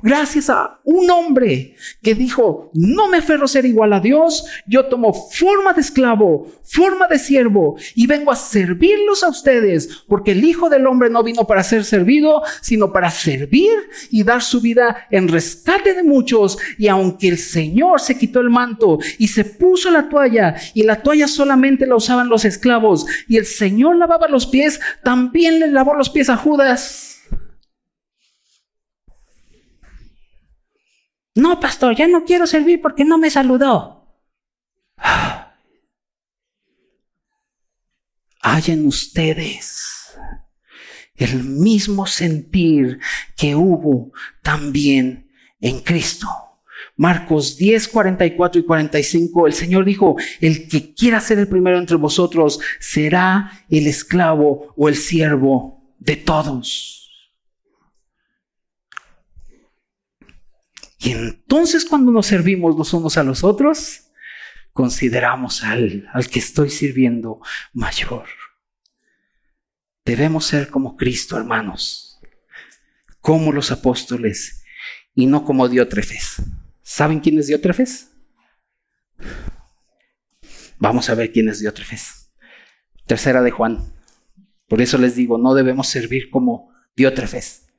Gracias 0.02 0.50
a 0.50 0.80
un 0.84 1.10
hombre 1.10 1.74
que 2.02 2.14
dijo, 2.14 2.70
no 2.74 3.08
me 3.08 3.18
aferro 3.18 3.44
a 3.44 3.48
ser 3.48 3.66
igual 3.66 3.92
a 3.92 4.00
Dios, 4.00 4.44
yo 4.66 4.86
tomo 4.86 5.12
forma 5.12 5.72
de 5.72 5.80
esclavo, 5.80 6.50
forma 6.62 7.06
de 7.06 7.18
siervo 7.18 7.76
y 7.94 8.06
vengo 8.06 8.32
a 8.32 8.36
servirlos 8.36 9.22
a 9.22 9.28
ustedes, 9.28 10.04
porque 10.08 10.32
el 10.32 10.44
Hijo 10.44 10.68
del 10.68 10.86
Hombre 10.86 11.10
no 11.10 11.22
vino 11.22 11.46
para 11.46 11.62
ser 11.62 11.84
servido, 11.84 12.42
sino 12.60 12.92
para 12.92 13.10
servir 13.10 13.70
y 14.10 14.22
dar 14.22 14.42
su 14.42 14.60
vida 14.60 15.06
en 15.10 15.28
rescate 15.28 15.94
de 15.94 16.02
muchos. 16.02 16.58
Y 16.78 16.88
aunque 16.88 17.28
el 17.28 17.38
Señor 17.38 18.00
se 18.00 18.18
quitó 18.18 18.40
el 18.40 18.50
manto 18.50 18.98
y 19.18 19.28
se 19.28 19.44
puso 19.44 19.90
la 19.90 20.08
toalla, 20.08 20.56
y 20.74 20.82
la 20.82 21.02
toalla 21.02 21.28
solamente 21.28 21.86
la 21.86 21.96
usaban 21.96 22.28
los 22.28 22.44
esclavos, 22.44 23.06
y 23.28 23.36
el 23.36 23.46
Señor 23.46 23.96
lavaba 23.96 24.28
los 24.28 24.46
pies, 24.46 24.80
también 25.02 25.60
le 25.60 25.68
lavó 25.68 25.94
los 25.94 26.10
pies 26.10 26.28
a 26.30 26.36
Judas. 26.36 27.09
No, 31.34 31.60
pastor, 31.60 31.94
ya 31.94 32.08
no 32.08 32.24
quiero 32.24 32.46
servir 32.46 32.80
porque 32.80 33.04
no 33.04 33.18
me 33.18 33.30
saludó. 33.30 34.00
Hay 38.42 38.62
en 38.68 38.86
ustedes 38.86 40.16
el 41.16 41.44
mismo 41.44 42.06
sentir 42.06 42.98
que 43.36 43.54
hubo 43.54 44.12
también 44.42 45.30
en 45.60 45.80
Cristo. 45.80 46.26
Marcos 46.96 47.56
10, 47.56 47.88
44 47.88 48.60
y 48.60 48.64
45, 48.64 49.46
el 49.46 49.52
Señor 49.52 49.84
dijo, 49.84 50.16
el 50.40 50.68
que 50.68 50.94
quiera 50.94 51.20
ser 51.20 51.38
el 51.38 51.48
primero 51.48 51.78
entre 51.78 51.96
vosotros 51.96 52.60
será 52.78 53.64
el 53.70 53.86
esclavo 53.86 54.74
o 54.76 54.88
el 54.88 54.96
siervo 54.96 55.94
de 55.98 56.16
todos. 56.16 56.99
Y 61.00 61.12
entonces 61.12 61.86
cuando 61.86 62.12
nos 62.12 62.26
servimos 62.26 62.76
los 62.76 62.92
unos 62.92 63.16
a 63.16 63.24
los 63.24 63.42
otros, 63.42 64.10
consideramos 64.72 65.64
al, 65.64 66.08
al 66.12 66.28
que 66.28 66.38
estoy 66.38 66.68
sirviendo 66.70 67.40
mayor. 67.72 68.26
Debemos 70.04 70.44
ser 70.44 70.68
como 70.68 70.96
Cristo, 70.96 71.38
hermanos, 71.38 72.20
como 73.20 73.50
los 73.52 73.70
apóstoles 73.70 74.62
y 75.14 75.26
no 75.26 75.44
como 75.44 75.68
Diótrefes. 75.68 76.42
¿Saben 76.82 77.20
quién 77.20 77.38
es 77.38 77.46
Diótrefes? 77.46 78.10
Vamos 80.78 81.08
a 81.08 81.14
ver 81.14 81.32
quién 81.32 81.48
es 81.48 81.60
Diótrefes. 81.60 82.30
Tercera 83.06 83.42
de 83.42 83.50
Juan. 83.50 83.94
Por 84.68 84.82
eso 84.82 84.98
les 84.98 85.14
digo, 85.16 85.38
no 85.38 85.54
debemos 85.54 85.88
servir 85.88 86.28
como 86.28 86.74
Diótrefes. 86.94 87.69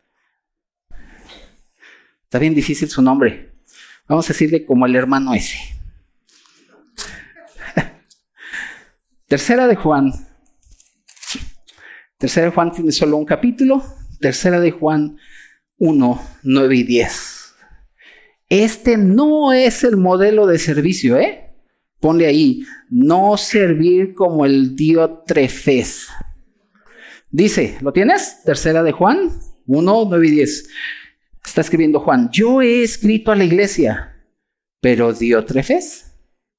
Está 2.32 2.40
bien 2.40 2.56
difícil 2.56 2.88
su 2.88 3.02
nombre. 3.02 3.52
Vamos 4.08 4.26
a 4.26 4.32
decirle 4.32 4.66
como 4.66 4.86
el 4.86 4.96
hermano 4.96 5.34
ese. 5.34 5.58
Tercera 9.28 9.68
de 9.68 9.76
Juan. 9.76 10.14
Tercera 12.18 12.46
de 12.46 12.54
Juan 12.54 12.72
tiene 12.72 12.94
solo 12.94 13.18
un 13.18 13.26
capítulo. 13.26 13.84
Tercera 14.22 14.62
de 14.62 14.72
Juan 14.72 15.18
1, 15.78 16.22
9 16.44 16.76
y 16.78 16.84
10. 16.84 17.54
Este 18.48 18.96
no 18.96 19.52
es 19.52 19.84
el 19.84 19.98
modelo 19.98 20.48
de 20.48 20.58
servicio, 20.58 21.18
¿eh? 21.18 21.54
Ponle 22.00 22.28
ahí, 22.28 22.64
no 22.90 23.36
servir 23.36 24.14
como 24.14 24.46
el 24.46 24.78
Diotrefes. 24.78 26.08
Dice, 27.30 27.78
¿lo 27.82 27.92
tienes? 27.92 28.42
Tercera 28.46 28.84
de 28.84 28.94
Juan 28.94 29.32
1, 29.66 30.06
9 30.08 30.28
y 30.30 30.32
10. 30.32 30.70
Está 31.46 31.62
escribiendo 31.62 32.00
Juan, 32.00 32.30
yo 32.32 32.62
he 32.62 32.84
escrito 32.84 33.32
a 33.32 33.36
la 33.36 33.44
iglesia, 33.44 34.26
pero 34.80 35.14
Diótrefes, 35.14 36.14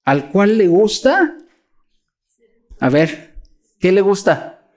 al 0.04 0.30
cual 0.30 0.58
le 0.58 0.68
gusta, 0.68 1.38
a 2.80 2.88
ver, 2.88 3.36
¿qué 3.78 3.92
le 3.92 4.00
gusta? 4.00 4.70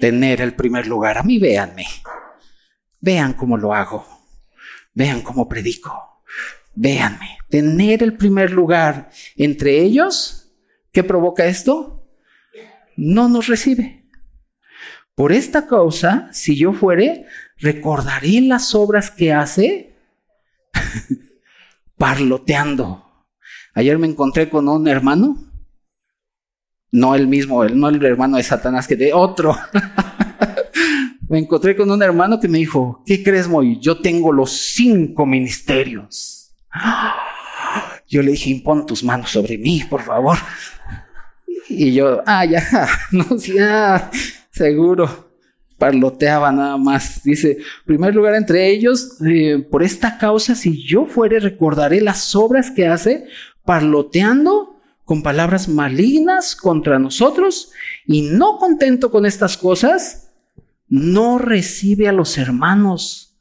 Tener 0.00 0.40
el 0.40 0.54
primer 0.54 0.86
lugar. 0.86 1.18
A 1.18 1.22
mí 1.22 1.38
véanme, 1.38 1.86
vean 3.00 3.32
cómo 3.32 3.56
lo 3.56 3.74
hago, 3.74 4.06
vean 4.94 5.22
cómo 5.22 5.48
predico, 5.48 6.22
véanme, 6.74 7.38
tener 7.48 8.02
el 8.02 8.16
primer 8.16 8.50
lugar 8.50 9.10
entre 9.36 9.80
ellos, 9.80 10.52
¿qué 10.92 11.02
provoca 11.02 11.46
esto? 11.46 12.06
No 12.96 13.28
nos 13.28 13.46
recibe. 13.46 14.04
Por 15.14 15.32
esta 15.32 15.66
causa, 15.66 16.28
si 16.32 16.56
yo 16.56 16.72
fuere, 16.72 17.26
recordaré 17.60 18.40
las 18.40 18.74
obras 18.74 19.10
que 19.10 19.32
hace 19.32 19.96
parloteando. 21.96 23.04
Ayer 23.74 23.98
me 23.98 24.06
encontré 24.06 24.48
con 24.48 24.68
un 24.68 24.88
hermano, 24.88 25.36
no 26.90 27.14
el 27.14 27.26
mismo, 27.26 27.64
no 27.64 27.88
el 27.88 28.04
hermano 28.04 28.36
de 28.36 28.42
Satanás, 28.42 28.86
que 28.86 28.96
de 28.96 29.12
otro. 29.12 29.56
me 31.28 31.38
encontré 31.38 31.76
con 31.76 31.90
un 31.90 32.02
hermano 32.02 32.40
que 32.40 32.48
me 32.48 32.58
dijo, 32.58 33.02
¿qué 33.06 33.22
crees, 33.22 33.48
Moy? 33.48 33.78
Yo 33.80 34.00
tengo 34.00 34.32
los 34.32 34.50
cinco 34.50 35.26
ministerios. 35.26 36.52
Yo 38.08 38.22
le 38.22 38.30
dije, 38.30 38.50
impon 38.50 38.86
tus 38.86 39.04
manos 39.04 39.30
sobre 39.30 39.58
mí, 39.58 39.84
por 39.88 40.02
favor. 40.02 40.38
Y 41.70 41.92
yo, 41.92 42.22
ah, 42.24 42.46
ya, 42.46 42.66
no, 43.12 43.36
ya, 43.36 44.10
seguro 44.50 45.27
parloteaba 45.78 46.52
nada 46.52 46.76
más. 46.76 47.22
Dice, 47.22 47.58
primer 47.86 48.14
lugar 48.14 48.34
entre 48.34 48.68
ellos, 48.68 49.16
eh, 49.24 49.64
por 49.70 49.82
esta 49.82 50.18
causa, 50.18 50.54
si 50.54 50.84
yo 50.84 51.06
fuere, 51.06 51.40
recordaré 51.40 52.00
las 52.00 52.34
obras 52.34 52.70
que 52.70 52.86
hace, 52.86 53.26
parloteando 53.64 54.80
con 55.04 55.22
palabras 55.22 55.68
malignas 55.68 56.54
contra 56.54 56.98
nosotros, 56.98 57.70
y 58.04 58.22
no 58.22 58.58
contento 58.58 59.10
con 59.10 59.24
estas 59.24 59.56
cosas, 59.56 60.32
no 60.88 61.38
recibe 61.38 62.08
a 62.08 62.12
los 62.12 62.36
hermanos, 62.36 63.38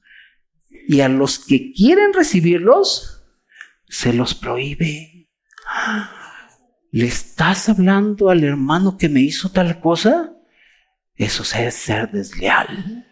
y 0.87 1.01
a 1.01 1.09
los 1.09 1.39
que 1.39 1.73
quieren 1.73 2.13
recibirlos, 2.13 3.25
se 3.89 4.13
los 4.13 4.33
prohíbe. 4.33 5.29
¿Le 6.91 7.05
estás 7.05 7.67
hablando 7.67 8.29
al 8.29 8.43
hermano 8.45 8.97
que 8.97 9.09
me 9.09 9.19
hizo 9.21 9.49
tal 9.51 9.81
cosa? 9.81 10.36
Eso 11.17 11.43
es 11.43 11.73
ser 11.73 12.11
desleal. 12.11 13.05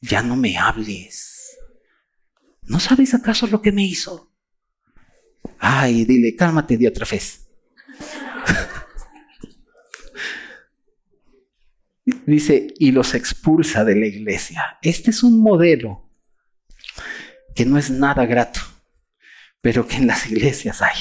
Ya 0.00 0.22
no 0.22 0.36
me 0.36 0.58
hables. 0.58 1.56
¿No 2.62 2.80
sabes 2.80 3.14
acaso 3.14 3.46
lo 3.46 3.62
que 3.62 3.70
me 3.70 3.84
hizo? 3.84 4.32
Ay, 5.58 6.04
dile, 6.04 6.34
cálmate 6.34 6.76
de 6.76 6.88
otra 6.88 7.06
vez. 7.10 7.46
Dice, 12.26 12.74
y 12.78 12.90
los 12.90 13.14
expulsa 13.14 13.84
de 13.84 13.94
la 13.94 14.06
iglesia. 14.06 14.78
Este 14.82 15.10
es 15.10 15.22
un 15.22 15.40
modelo 15.40 16.10
que 17.54 17.64
no 17.64 17.78
es 17.78 17.90
nada 17.90 18.26
grato, 18.26 18.60
pero 19.60 19.86
que 19.86 19.96
en 19.96 20.08
las 20.08 20.26
iglesias 20.26 20.82
hay. 20.82 20.96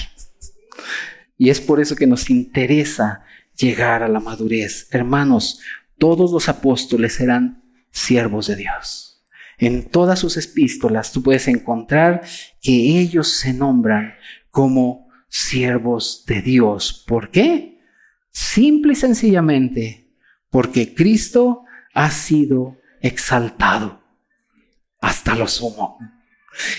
Y 1.38 1.50
es 1.50 1.60
por 1.60 1.82
eso 1.82 1.96
que 1.96 2.08
nos 2.08 2.30
interesa 2.30 3.26
llegar 3.58 4.04
a 4.04 4.08
la 4.08 4.20
madurez. 4.20 4.88
Hermanos, 4.92 5.62
todos 5.98 6.32
los 6.32 6.50
apóstoles 6.50 7.20
eran 7.20 7.64
siervos 7.92 8.48
de 8.48 8.56
Dios. 8.58 9.24
En 9.58 9.86
todas 9.90 10.20
sus 10.20 10.38
epístolas 10.38 11.12
tú 11.12 11.24
puedes 11.24 11.48
encontrar 11.48 12.22
que 12.62 13.00
ellos 13.00 13.30
se 13.30 13.54
nombran 13.54 14.16
como 14.50 15.08
siervos 15.30 16.26
de 16.28 16.42
Dios. 16.42 17.04
¿Por 17.08 17.32
qué? 17.32 17.80
Simple 18.32 18.94
y 18.94 18.96
sencillamente 18.96 20.06
porque 20.50 20.94
Cristo 20.94 21.64
ha 21.94 22.12
sido 22.12 22.78
exaltado 23.02 24.02
hasta 25.02 25.36
lo 25.36 25.48
sumo. 25.48 26.00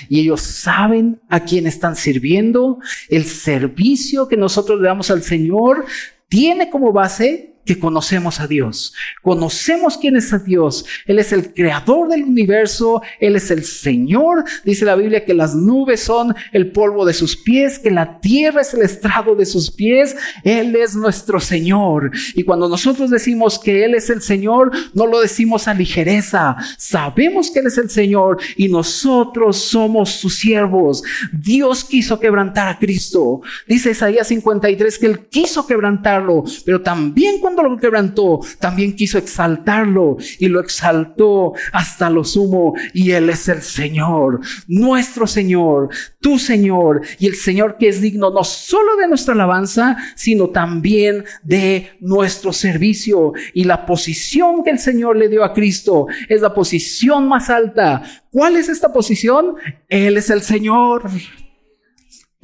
Y 0.09 0.21
ellos 0.21 0.41
saben 0.41 1.21
a 1.29 1.41
quién 1.41 1.67
están 1.67 1.97
sirviendo. 1.97 2.79
El 3.09 3.25
servicio 3.25 4.29
que 4.29 4.37
nosotros 4.37 4.81
le 4.81 4.89
damos 4.89 5.11
al 5.11 5.23
Señor 5.23 5.85
tiene 6.29 6.71
como 6.71 6.93
base 6.93 7.56
que 7.67 7.79
conocemos 7.79 8.41
a 8.41 8.47
Dios. 8.47 8.95
Conocemos 9.21 9.99
quién 9.99 10.17
es 10.17 10.33
a 10.33 10.39
Dios. 10.39 10.87
Él 11.05 11.19
es 11.19 11.33
el 11.33 11.53
creador 11.53 12.09
del 12.09 12.23
universo. 12.23 13.03
Él 13.21 13.37
es 13.37 13.51
el 13.51 13.65
Señor. 13.65 14.45
Dice 14.65 14.85
la 14.85 14.97
Biblia 14.97 15.25
que 15.25 15.35
las 15.35 15.55
nubes 15.55 16.01
son 16.01 16.35
el 16.53 16.71
polvo 16.71 17.05
de 17.05 17.13
sus 17.13 17.37
pies, 17.37 17.79
que 17.79 17.91
la 17.91 18.21
tierra 18.21 18.63
es 18.63 18.73
el 18.73 18.83
estrado 18.83 19.35
de 19.35 19.45
sus 19.45 19.71
pies. 19.71 20.17
Él 20.45 20.75
es 20.77 20.95
nuestro 20.95 21.41
Señor. 21.41 22.11
Y 22.35 22.45
cuando 22.45 22.69
nosotros 22.69 23.11
decimos 23.11 23.59
que 23.59 23.85
Él 23.85 23.95
es 23.95 24.09
el 24.11 24.23
Señor, 24.23 24.71
no 24.95 25.07
lo 25.07 25.21
decimos 25.21 25.69
a 25.69 25.75
ligereza. 25.75 26.57
Sabemos 26.79 27.51
que 27.51 27.61
Él 27.61 27.67
es 27.67 27.79
el 27.79 27.91
Señor 27.91 28.39
y 28.57 28.69
nosotros 28.69 29.57
somos 29.57 30.11
sus 30.11 30.37
siervos. 30.37 31.03
Dios 31.33 31.85
quiso 31.85 32.21
quebrantar 32.21 32.69
a 32.69 32.79
Cristo. 32.79 33.41
Dice 33.67 33.91
Isaías 33.91 34.29
53 34.29 34.99
que 34.99 35.07
Él 35.07 35.27
quiso 35.29 35.67
quebrantarlo, 35.67 36.45
pero 36.65 36.83
también 36.83 37.41
cuando 37.41 37.56
lo 37.63 37.77
quebrantó, 37.77 38.41
también 38.59 38.95
quiso 38.95 39.19
exaltarlo 39.19 40.17
y 40.39 40.49
lo 40.49 40.61
exaltó 40.61 41.55
hasta 41.73 42.11
lo 42.11 42.25
sumo. 42.25 42.75
Y 42.93 43.13
Él 43.13 43.31
es 43.31 43.49
el 43.49 43.63
Señor, 43.63 44.41
nuestro 44.67 45.27
Señor, 45.27 45.91
tu 46.21 46.39
Señor 46.39 47.03
y 47.19 47.27
el 47.27 47.35
Señor 47.35 47.77
que 47.79 47.89
es 47.89 48.01
digno 48.01 48.31
no 48.31 48.45
solo 48.45 48.97
de 48.97 49.09
nuestra 49.09 49.35
alabanza, 49.35 49.97
sino 50.15 50.49
también 50.49 51.25
de 51.43 51.91
nuestro 52.01 52.53
servicio. 52.53 53.33
Y 53.55 53.65
la 53.65 53.87
posición 53.87 54.63
que 54.65 54.71
el 54.71 54.79
Señor 54.79 55.17
le 55.17 55.29
dio 55.29 55.45
a 55.45 55.53
Cristo 55.53 56.07
es 56.29 56.41
la 56.41 56.55
posición 56.55 57.29
más 57.29 57.51
alta. 57.51 58.03
¿Cuál 58.31 58.57
es 58.57 58.69
esta 58.69 58.93
posición? 58.93 59.55
Él 59.89 60.17
es 60.17 60.31
el 60.31 60.43
Señor 60.43 61.05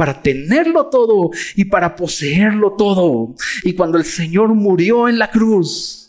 para 0.02 0.20
tenerlo 0.20 0.86
todo 0.86 1.30
y 1.54 1.66
para 1.66 1.94
poseerlo 1.94 2.72
todo. 2.72 3.36
Y 3.62 3.74
cuando 3.74 3.98
el 3.98 4.04
Señor 4.04 4.48
murió 4.48 5.08
en 5.08 5.16
la 5.16 5.30
cruz, 5.30 6.01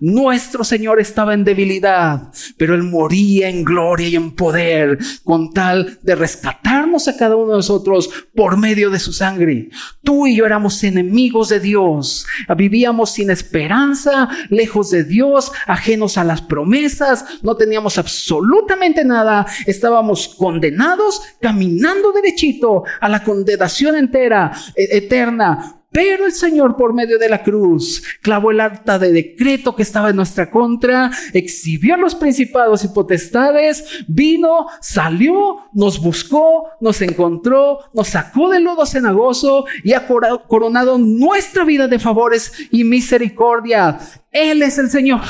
nuestro 0.00 0.64
Señor 0.64 1.00
estaba 1.00 1.34
en 1.34 1.44
debilidad, 1.44 2.30
pero 2.56 2.74
Él 2.74 2.82
moría 2.82 3.48
en 3.48 3.64
gloria 3.64 4.08
y 4.08 4.16
en 4.16 4.34
poder 4.34 4.98
con 5.24 5.52
tal 5.52 5.98
de 6.02 6.14
rescatarnos 6.14 7.08
a 7.08 7.16
cada 7.16 7.36
uno 7.36 7.52
de 7.52 7.56
nosotros 7.58 8.10
por 8.34 8.56
medio 8.56 8.90
de 8.90 8.98
su 8.98 9.12
sangre. 9.12 9.70
Tú 10.02 10.26
y 10.26 10.36
yo 10.36 10.46
éramos 10.46 10.82
enemigos 10.84 11.48
de 11.48 11.60
Dios, 11.60 12.26
vivíamos 12.56 13.12
sin 13.12 13.30
esperanza, 13.30 14.28
lejos 14.50 14.90
de 14.90 15.04
Dios, 15.04 15.52
ajenos 15.66 16.18
a 16.18 16.24
las 16.24 16.42
promesas, 16.42 17.24
no 17.42 17.56
teníamos 17.56 17.98
absolutamente 17.98 19.04
nada, 19.04 19.46
estábamos 19.66 20.28
condenados 20.28 21.22
caminando 21.40 22.12
derechito 22.12 22.84
a 23.00 23.08
la 23.08 23.22
condenación 23.22 23.96
entera, 23.96 24.52
e-, 24.74 24.96
eterna, 24.98 25.76
pero 25.96 26.26
el 26.26 26.32
Señor 26.32 26.76
por 26.76 26.92
medio 26.92 27.18
de 27.18 27.30
la 27.30 27.42
cruz 27.42 28.02
clavó 28.20 28.50
el 28.50 28.60
acta 28.60 28.98
de 28.98 29.12
decreto 29.12 29.74
que 29.74 29.82
estaba 29.82 30.10
en 30.10 30.16
nuestra 30.16 30.50
contra, 30.50 31.10
exhibió 31.32 31.94
a 31.94 31.96
los 31.96 32.14
principados 32.14 32.84
y 32.84 32.88
potestades, 32.88 34.04
vino, 34.06 34.66
salió, 34.82 35.56
nos 35.72 35.98
buscó, 35.98 36.68
nos 36.82 37.00
encontró, 37.00 37.78
nos 37.94 38.08
sacó 38.08 38.50
del 38.50 38.64
lodo 38.64 38.84
cenagoso 38.84 39.64
y 39.82 39.94
ha 39.94 40.06
coronado 40.06 40.98
nuestra 40.98 41.64
vida 41.64 41.88
de 41.88 41.98
favores 41.98 42.52
y 42.70 42.84
misericordia. 42.84 43.98
Él 44.30 44.62
es 44.62 44.76
el 44.76 44.90
Señor. 44.90 45.22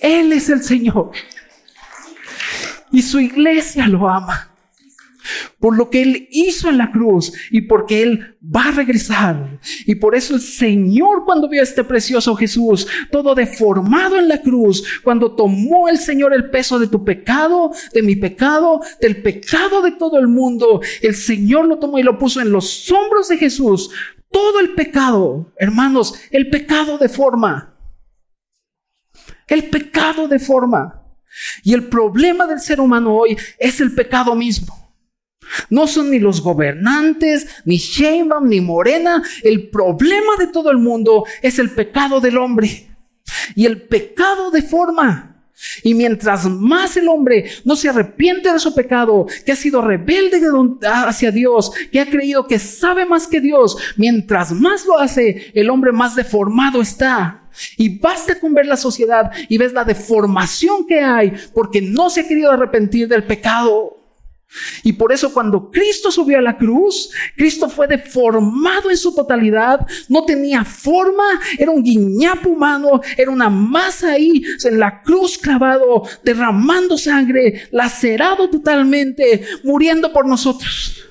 Él 0.00 0.32
es 0.32 0.48
el 0.48 0.62
Señor. 0.62 1.10
Y 2.90 3.02
su 3.02 3.20
iglesia 3.20 3.86
lo 3.86 4.08
ama 4.08 4.53
por 5.58 5.76
lo 5.76 5.90
que 5.90 6.02
Él 6.02 6.28
hizo 6.30 6.68
en 6.68 6.78
la 6.78 6.92
cruz 6.92 7.32
y 7.50 7.62
porque 7.62 8.02
Él 8.02 8.36
va 8.44 8.68
a 8.68 8.72
regresar. 8.72 9.60
Y 9.86 9.96
por 9.96 10.14
eso 10.14 10.34
el 10.34 10.40
Señor 10.40 11.24
cuando 11.24 11.48
vio 11.48 11.60
a 11.60 11.64
este 11.64 11.84
precioso 11.84 12.34
Jesús, 12.36 12.86
todo 13.10 13.34
deformado 13.34 14.18
en 14.18 14.28
la 14.28 14.40
cruz, 14.40 14.84
cuando 15.02 15.34
tomó 15.34 15.88
el 15.88 15.98
Señor 15.98 16.34
el 16.34 16.50
peso 16.50 16.78
de 16.78 16.88
tu 16.88 17.04
pecado, 17.04 17.70
de 17.92 18.02
mi 18.02 18.16
pecado, 18.16 18.80
del 19.00 19.22
pecado 19.22 19.82
de 19.82 19.92
todo 19.92 20.18
el 20.18 20.28
mundo, 20.28 20.80
el 21.02 21.14
Señor 21.14 21.66
lo 21.66 21.78
tomó 21.78 21.98
y 21.98 22.02
lo 22.02 22.18
puso 22.18 22.40
en 22.40 22.52
los 22.52 22.90
hombros 22.90 23.28
de 23.28 23.38
Jesús. 23.38 23.90
Todo 24.30 24.60
el 24.60 24.74
pecado, 24.74 25.52
hermanos, 25.56 26.14
el 26.30 26.50
pecado 26.50 26.98
deforma. 26.98 27.74
El 29.46 29.70
pecado 29.70 30.28
deforma. 30.28 31.02
Y 31.62 31.74
el 31.74 31.88
problema 31.88 32.46
del 32.46 32.60
ser 32.60 32.80
humano 32.80 33.16
hoy 33.16 33.36
es 33.58 33.80
el 33.80 33.94
pecado 33.94 34.34
mismo. 34.34 34.83
No 35.70 35.86
son 35.86 36.10
ni 36.10 36.18
los 36.18 36.40
gobernantes, 36.40 37.46
ni 37.64 37.76
Sheinbaum, 37.76 38.48
ni 38.48 38.60
Morena. 38.60 39.22
El 39.42 39.68
problema 39.70 40.36
de 40.38 40.48
todo 40.48 40.70
el 40.70 40.78
mundo 40.78 41.24
es 41.42 41.58
el 41.58 41.70
pecado 41.70 42.20
del 42.20 42.38
hombre. 42.38 42.88
Y 43.54 43.66
el 43.66 43.82
pecado 43.82 44.50
deforma. 44.50 45.30
Y 45.82 45.94
mientras 45.94 46.46
más 46.46 46.96
el 46.96 47.08
hombre 47.08 47.48
no 47.64 47.76
se 47.76 47.88
arrepiente 47.88 48.52
de 48.52 48.58
su 48.58 48.74
pecado, 48.74 49.26
que 49.46 49.52
ha 49.52 49.56
sido 49.56 49.80
rebelde 49.80 50.40
hacia 50.82 51.30
Dios, 51.30 51.72
que 51.92 52.00
ha 52.00 52.10
creído 52.10 52.46
que 52.46 52.58
sabe 52.58 53.06
más 53.06 53.26
que 53.26 53.40
Dios, 53.40 53.76
mientras 53.96 54.52
más 54.52 54.84
lo 54.84 54.98
hace, 54.98 55.52
el 55.54 55.70
hombre 55.70 55.92
más 55.92 56.16
deformado 56.16 56.82
está. 56.82 57.48
Y 57.76 57.98
basta 57.98 58.38
con 58.40 58.52
ver 58.52 58.66
la 58.66 58.76
sociedad 58.76 59.30
y 59.48 59.58
ves 59.58 59.72
la 59.72 59.84
deformación 59.84 60.86
que 60.86 61.00
hay 61.00 61.32
porque 61.54 61.80
no 61.80 62.10
se 62.10 62.22
ha 62.22 62.28
querido 62.28 62.50
arrepentir 62.50 63.06
del 63.06 63.24
pecado. 63.24 64.03
Y 64.82 64.92
por 64.92 65.12
eso 65.12 65.32
cuando 65.32 65.70
Cristo 65.70 66.10
subió 66.10 66.38
a 66.38 66.42
la 66.42 66.56
cruz, 66.56 67.10
Cristo 67.36 67.68
fue 67.68 67.86
deformado 67.86 68.90
en 68.90 68.96
su 68.96 69.14
totalidad, 69.14 69.86
no 70.08 70.24
tenía 70.24 70.64
forma, 70.64 71.24
era 71.58 71.70
un 71.70 71.82
guiñapo 71.82 72.50
humano, 72.50 73.00
era 73.16 73.30
una 73.30 73.50
masa 73.50 74.12
ahí 74.12 74.42
en 74.64 74.78
la 74.78 75.02
cruz 75.02 75.38
clavado, 75.38 76.02
derramando 76.22 76.96
sangre, 76.96 77.68
lacerado 77.70 78.48
totalmente, 78.48 79.44
muriendo 79.64 80.12
por 80.12 80.26
nosotros. 80.26 81.04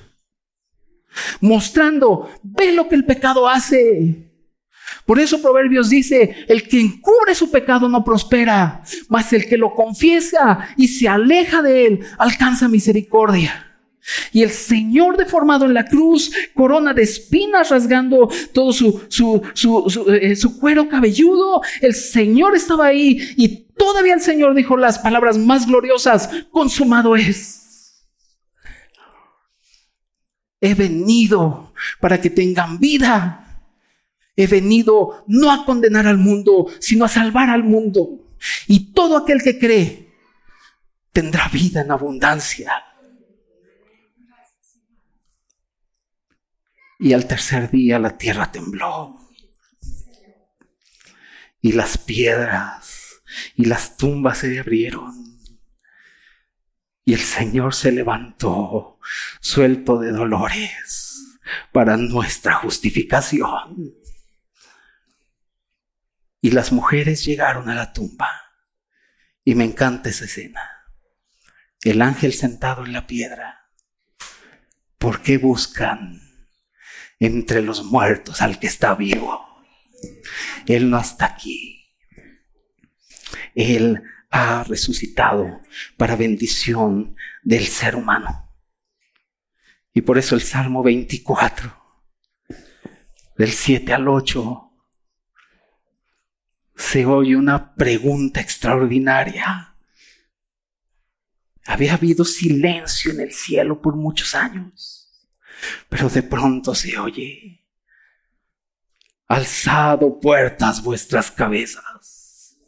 Mostrando, 1.40 2.28
ve 2.42 2.72
lo 2.72 2.88
que 2.88 2.96
el 2.96 3.04
pecado 3.04 3.48
hace. 3.48 4.33
Por 5.06 5.20
eso 5.20 5.42
Proverbios 5.42 5.90
dice, 5.90 6.46
el 6.48 6.66
que 6.66 6.80
encubre 6.80 7.34
su 7.34 7.50
pecado 7.50 7.88
no 7.88 8.04
prospera, 8.04 8.82
mas 9.08 9.32
el 9.32 9.46
que 9.46 9.58
lo 9.58 9.74
confiesa 9.74 10.68
y 10.76 10.88
se 10.88 11.08
aleja 11.08 11.60
de 11.60 11.86
él 11.86 12.00
alcanza 12.18 12.68
misericordia. 12.68 13.70
Y 14.32 14.42
el 14.42 14.50
Señor 14.50 15.16
deformado 15.16 15.64
en 15.64 15.74
la 15.74 15.86
cruz, 15.86 16.30
corona 16.54 16.92
de 16.92 17.02
espinas 17.02 17.70
rasgando 17.70 18.28
todo 18.52 18.72
su, 18.72 19.02
su, 19.08 19.42
su, 19.54 20.10
eh, 20.12 20.36
su, 20.36 20.58
cuero 20.58 20.88
cabelludo, 20.88 21.62
el 21.80 21.94
Señor 21.94 22.54
estaba 22.54 22.86
ahí 22.86 23.18
y 23.36 23.66
todavía 23.76 24.14
el 24.14 24.20
Señor 24.20 24.54
dijo 24.54 24.76
las 24.76 24.98
palabras 24.98 25.38
más 25.38 25.66
gloriosas, 25.66 26.28
consumado 26.50 27.16
es. 27.16 27.62
He 30.60 30.74
venido 30.74 31.72
para 32.00 32.20
que 32.20 32.30
tengan 32.30 32.78
vida 32.78 33.43
He 34.36 34.46
venido 34.46 35.24
no 35.28 35.52
a 35.52 35.64
condenar 35.64 36.06
al 36.06 36.18
mundo, 36.18 36.66
sino 36.80 37.04
a 37.04 37.08
salvar 37.08 37.50
al 37.50 37.62
mundo. 37.62 38.36
Y 38.66 38.92
todo 38.92 39.16
aquel 39.16 39.42
que 39.42 39.58
cree 39.58 40.12
tendrá 41.12 41.48
vida 41.48 41.82
en 41.82 41.90
abundancia. 41.92 42.72
Y 46.98 47.12
al 47.12 47.26
tercer 47.26 47.70
día 47.70 47.98
la 47.98 48.16
tierra 48.18 48.50
tembló. 48.50 49.20
Y 51.60 51.72
las 51.72 51.96
piedras 51.96 53.22
y 53.54 53.66
las 53.66 53.96
tumbas 53.96 54.38
se 54.38 54.58
abrieron. 54.58 55.38
Y 57.04 57.12
el 57.12 57.20
Señor 57.20 57.74
se 57.74 57.92
levantó, 57.92 58.98
suelto 59.40 59.98
de 59.98 60.10
dolores, 60.10 61.38
para 61.72 61.96
nuestra 61.96 62.54
justificación 62.54 63.94
y 66.44 66.50
las 66.50 66.72
mujeres 66.72 67.24
llegaron 67.24 67.70
a 67.70 67.74
la 67.74 67.94
tumba. 67.94 68.28
Y 69.44 69.54
me 69.54 69.64
encanta 69.64 70.10
esa 70.10 70.26
escena. 70.26 70.60
El 71.80 72.02
ángel 72.02 72.34
sentado 72.34 72.84
en 72.84 72.92
la 72.92 73.06
piedra. 73.06 73.70
¿Por 74.98 75.22
qué 75.22 75.38
buscan 75.38 76.20
entre 77.18 77.62
los 77.62 77.84
muertos 77.84 78.42
al 78.42 78.58
que 78.58 78.66
está 78.66 78.94
vivo? 78.94 79.42
Él 80.66 80.90
no 80.90 81.00
está 81.00 81.24
aquí. 81.24 81.96
Él 83.54 84.02
ha 84.28 84.64
resucitado 84.64 85.62
para 85.96 86.14
bendición 86.14 87.16
del 87.42 87.66
ser 87.66 87.96
humano. 87.96 88.54
Y 89.94 90.02
por 90.02 90.18
eso 90.18 90.34
el 90.34 90.42
Salmo 90.42 90.82
24, 90.82 91.74
del 93.38 93.50
7 93.50 93.94
al 93.94 94.08
8, 94.08 94.72
se 96.76 97.06
oye 97.06 97.36
una 97.36 97.74
pregunta 97.74 98.40
extraordinaria. 98.40 99.74
Había 101.66 101.94
habido 101.94 102.24
silencio 102.24 103.12
en 103.12 103.20
el 103.20 103.32
cielo 103.32 103.80
por 103.80 103.96
muchos 103.96 104.34
años, 104.34 105.08
pero 105.88 106.08
de 106.08 106.22
pronto 106.22 106.74
se 106.74 106.98
oye, 106.98 107.64
alzado 109.28 110.20
puertas 110.20 110.82
vuestras 110.82 111.30
cabezas. 111.30 112.58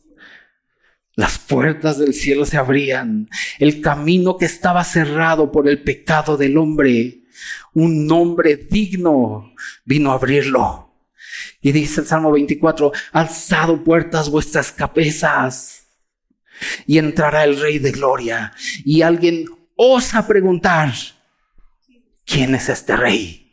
Las 1.14 1.38
puertas 1.38 1.98
del 1.98 2.14
cielo 2.14 2.44
se 2.44 2.58
abrían, 2.58 3.28
el 3.58 3.80
camino 3.80 4.36
que 4.36 4.44
estaba 4.44 4.84
cerrado 4.84 5.50
por 5.50 5.68
el 5.68 5.82
pecado 5.82 6.36
del 6.36 6.56
hombre, 6.58 7.22
un 7.72 8.06
nombre 8.06 8.56
digno 8.56 9.54
vino 9.84 10.12
a 10.12 10.14
abrirlo 10.14 10.85
y 11.66 11.72
dice 11.72 12.00
el 12.00 12.06
Salmo 12.06 12.30
24, 12.30 12.92
alzado 13.10 13.82
puertas 13.82 14.30
vuestras 14.30 14.70
cabezas 14.70 15.88
y 16.86 16.98
entrará 16.98 17.42
el 17.42 17.60
Rey 17.60 17.80
de 17.80 17.90
Gloria. 17.90 18.52
Y 18.84 19.02
alguien 19.02 19.46
osa 19.74 20.28
preguntar, 20.28 20.92
¿quién 22.24 22.54
es 22.54 22.68
este 22.68 22.96
Rey? 22.96 23.52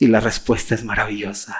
Y 0.00 0.08
la 0.08 0.18
respuesta 0.18 0.74
es 0.74 0.82
maravillosa. 0.82 1.56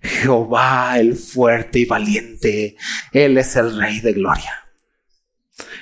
Jehová 0.00 0.98
el 0.98 1.14
fuerte 1.14 1.80
y 1.80 1.84
valiente, 1.84 2.76
Él 3.12 3.36
es 3.36 3.54
el 3.56 3.76
Rey 3.78 4.00
de 4.00 4.14
Gloria 4.14 4.65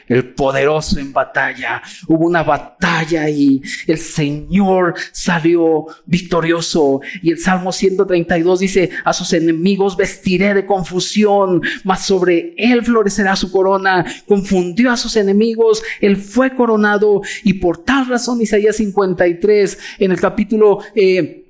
el 0.09 0.34
poderoso 0.34 0.98
en 0.98 1.12
batalla. 1.12 1.82
Hubo 2.07 2.24
una 2.26 2.42
batalla 2.42 3.28
y 3.28 3.62
el 3.86 3.98
Señor 3.98 4.94
salió 5.12 5.86
victorioso. 6.07 7.00
Y 7.22 7.32
el 7.32 7.38
Salmo 7.38 7.72
132 7.72 8.61
dice, 8.61 8.90
a 9.05 9.12
sus 9.12 9.32
enemigos 9.32 9.96
vestiré 9.96 10.55
de 10.55 10.66
confusión, 10.66 11.62
mas 11.84 12.05
sobre 12.05 12.55
él 12.57 12.84
florecerá 12.84 13.36
su 13.36 13.50
corona. 13.50 14.05
Confundió 14.26 14.90
a 14.90 14.96
sus 14.96 15.16
enemigos, 15.16 15.82
él 16.00 16.16
fue 16.16 16.55
coronado 16.55 17.22
y 17.42 17.55
por 17.55 17.78
tal 17.84 18.07
razón 18.07 18.40
Isaías 18.40 18.76
53 18.76 19.78
en 19.98 20.12
el 20.12 20.20
capítulo... 20.20 20.78
Eh, 20.94 21.43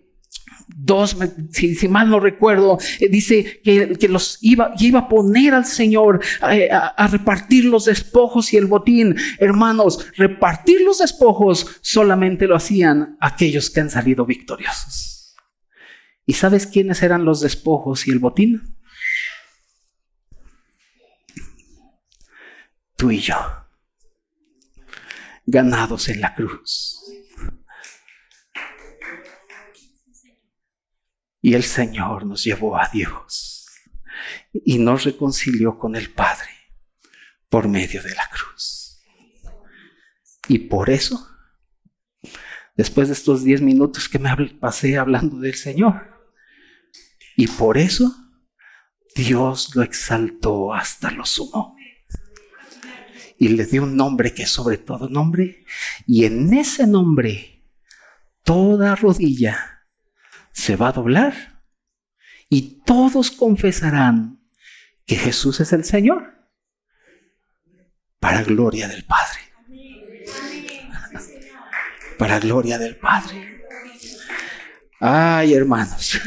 dos, 0.69 1.17
si, 1.51 1.89
mal 1.89 2.11
no 2.11 2.21
recuerdo, 2.21 2.79
eh, 3.01 3.09
dice 3.09 3.61
que, 3.63 4.09
los 4.09 4.39
iba, 4.41 4.73
iba 4.79 5.01
a 5.01 5.09
poner 5.09 5.55
al 5.55 5.67
Señor 5.67 6.23
eh, 6.51 6.69
a, 6.71 7.07
repartir 7.07 7.65
los 7.65 7.87
despojos 7.87 8.53
y 8.53 8.57
el 8.57 8.67
botín. 8.67 9.17
Hermanos, 9.39 10.07
repartir 10.17 10.83
los 10.83 10.99
despojos 10.99 11.67
solamente 11.81 12.47
lo 12.47 12.57
hacían 12.57 13.17
aquellos 13.21 13.71
que 13.71 13.81
han 13.81 13.91
salido 13.91 14.27
victoriosos. 14.27 15.35
¿Y 16.27 16.35
sabes 16.35 16.67
quiénes 16.67 17.03
eran 17.03 17.25
los 17.25 17.41
despojos 17.41 18.07
y 18.09 18.11
el 18.11 18.19
botín? 18.19 18.77
Tú 22.97 23.11
y 23.11 23.19
yo, 23.19 23.37
ganados 25.45 26.09
en 26.09 26.21
la 26.21 26.35
cruz. 26.35 27.01
Y 31.45 31.53
el 31.53 31.63
Señor 31.63 32.25
nos 32.25 32.43
llevó 32.43 32.79
a 32.79 32.89
Dios 32.91 33.67
y 34.65 34.79
nos 34.79 35.05
reconcilió 35.05 35.79
con 35.79 35.95
el 35.95 36.09
Padre 36.09 36.49
por 37.51 37.69
medio 37.69 38.03
de 38.03 38.15
la 38.15 38.27
cruz. 38.31 39.03
Y 40.49 40.61
por 40.61 40.89
eso, 40.89 41.29
después 42.77 43.09
de 43.09 43.13
estos 43.13 43.45
diez 43.45 43.61
minutos 43.61 44.09
que 44.09 44.19
me 44.19 44.35
pasé 44.59 44.97
hablando 44.97 45.39
del 45.39 45.55
Señor, 45.55 46.25
y 47.37 47.47
por 47.47 47.77
eso 47.77 48.11
Dios 49.15 49.77
lo 49.77 49.83
exaltó 49.83 50.73
hasta 50.73 51.11
lo 51.11 51.27
sumo. 51.27 51.77
Y 53.39 53.49
le 53.49 53.67
dio 53.67 53.83
un 53.83 53.99
nombre 53.99 54.33
que 54.33 54.45
es 54.45 54.51
sobre 54.51 54.79
todo 54.79 55.11
nombre. 55.11 55.67
Y 56.07 56.25
en 56.25 56.55
ese 56.55 56.87
nombre, 56.87 57.67
toda 58.45 58.97
rodilla 58.97 59.74
se 60.55 60.77
va 60.77 60.89
a 60.89 60.93
doblar 60.93 61.61
y 62.49 62.83
todos 62.85 63.33
confesarán 63.33 64.41
que 65.05 65.17
Jesús 65.17 65.61
es 65.61 65.73
el 65.73 65.85
Señor 65.85 66.49
para 68.21 68.43
gloria 68.43 68.89
del 68.89 69.05
Padre. 69.05 69.41
Para 72.17 72.39
gloria 72.39 72.79
del 72.79 72.97
Padre. 72.97 73.65
Ay, 75.01 75.53
hermanos. 75.53 76.21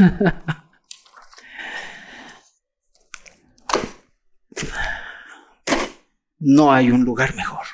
No 6.40 6.72
hay 6.72 6.92
un 6.92 7.04
lugar 7.04 7.34
mejor 7.34 7.66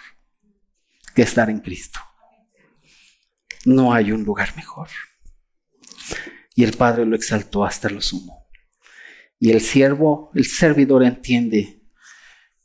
que 1.14 1.24
estar 1.24 1.50
en 1.50 1.60
Cristo. 1.60 2.00
No 3.66 3.94
hay 3.94 4.14
un 4.14 4.24
lugar 4.24 4.56
mejor 4.56 4.88
y 6.56 6.64
el 6.64 6.74
Padre 6.74 7.06
lo 7.06 7.16
exaltó 7.16 7.66
hasta 7.66 7.90
lo 7.90 8.02
sumo. 8.02 8.48
Y 9.40 9.52
el 9.52 9.62
siervo, 9.62 10.32
el 10.36 10.46
servidor 10.46 11.04
entiende 11.04 11.82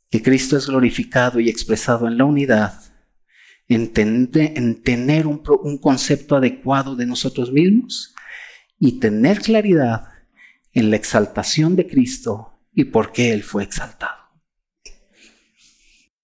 que 0.09 0.21
Cristo 0.21 0.57
es 0.57 0.67
glorificado 0.67 1.39
y 1.39 1.49
expresado 1.49 2.07
en 2.07 2.17
la 2.17 2.25
unidad, 2.25 2.73
en, 3.67 3.91
tener 4.81 5.27
un, 5.27 5.43
un 5.61 5.77
concepto 5.77 6.35
adecuado 6.35 6.95
de 6.95 7.05
nosotros 7.05 7.51
mismos 7.51 8.15
y 8.79 8.99
tener 8.99 9.41
claridad 9.41 10.07
en 10.73 10.89
la 10.89 10.95
exaltación 10.95 11.75
de 11.75 11.87
Cristo 11.87 12.59
y 12.73 12.85
por 12.85 13.11
qué 13.11 13.33
Él 13.33 13.43
fue 13.43 13.63
exaltado. 13.63 14.18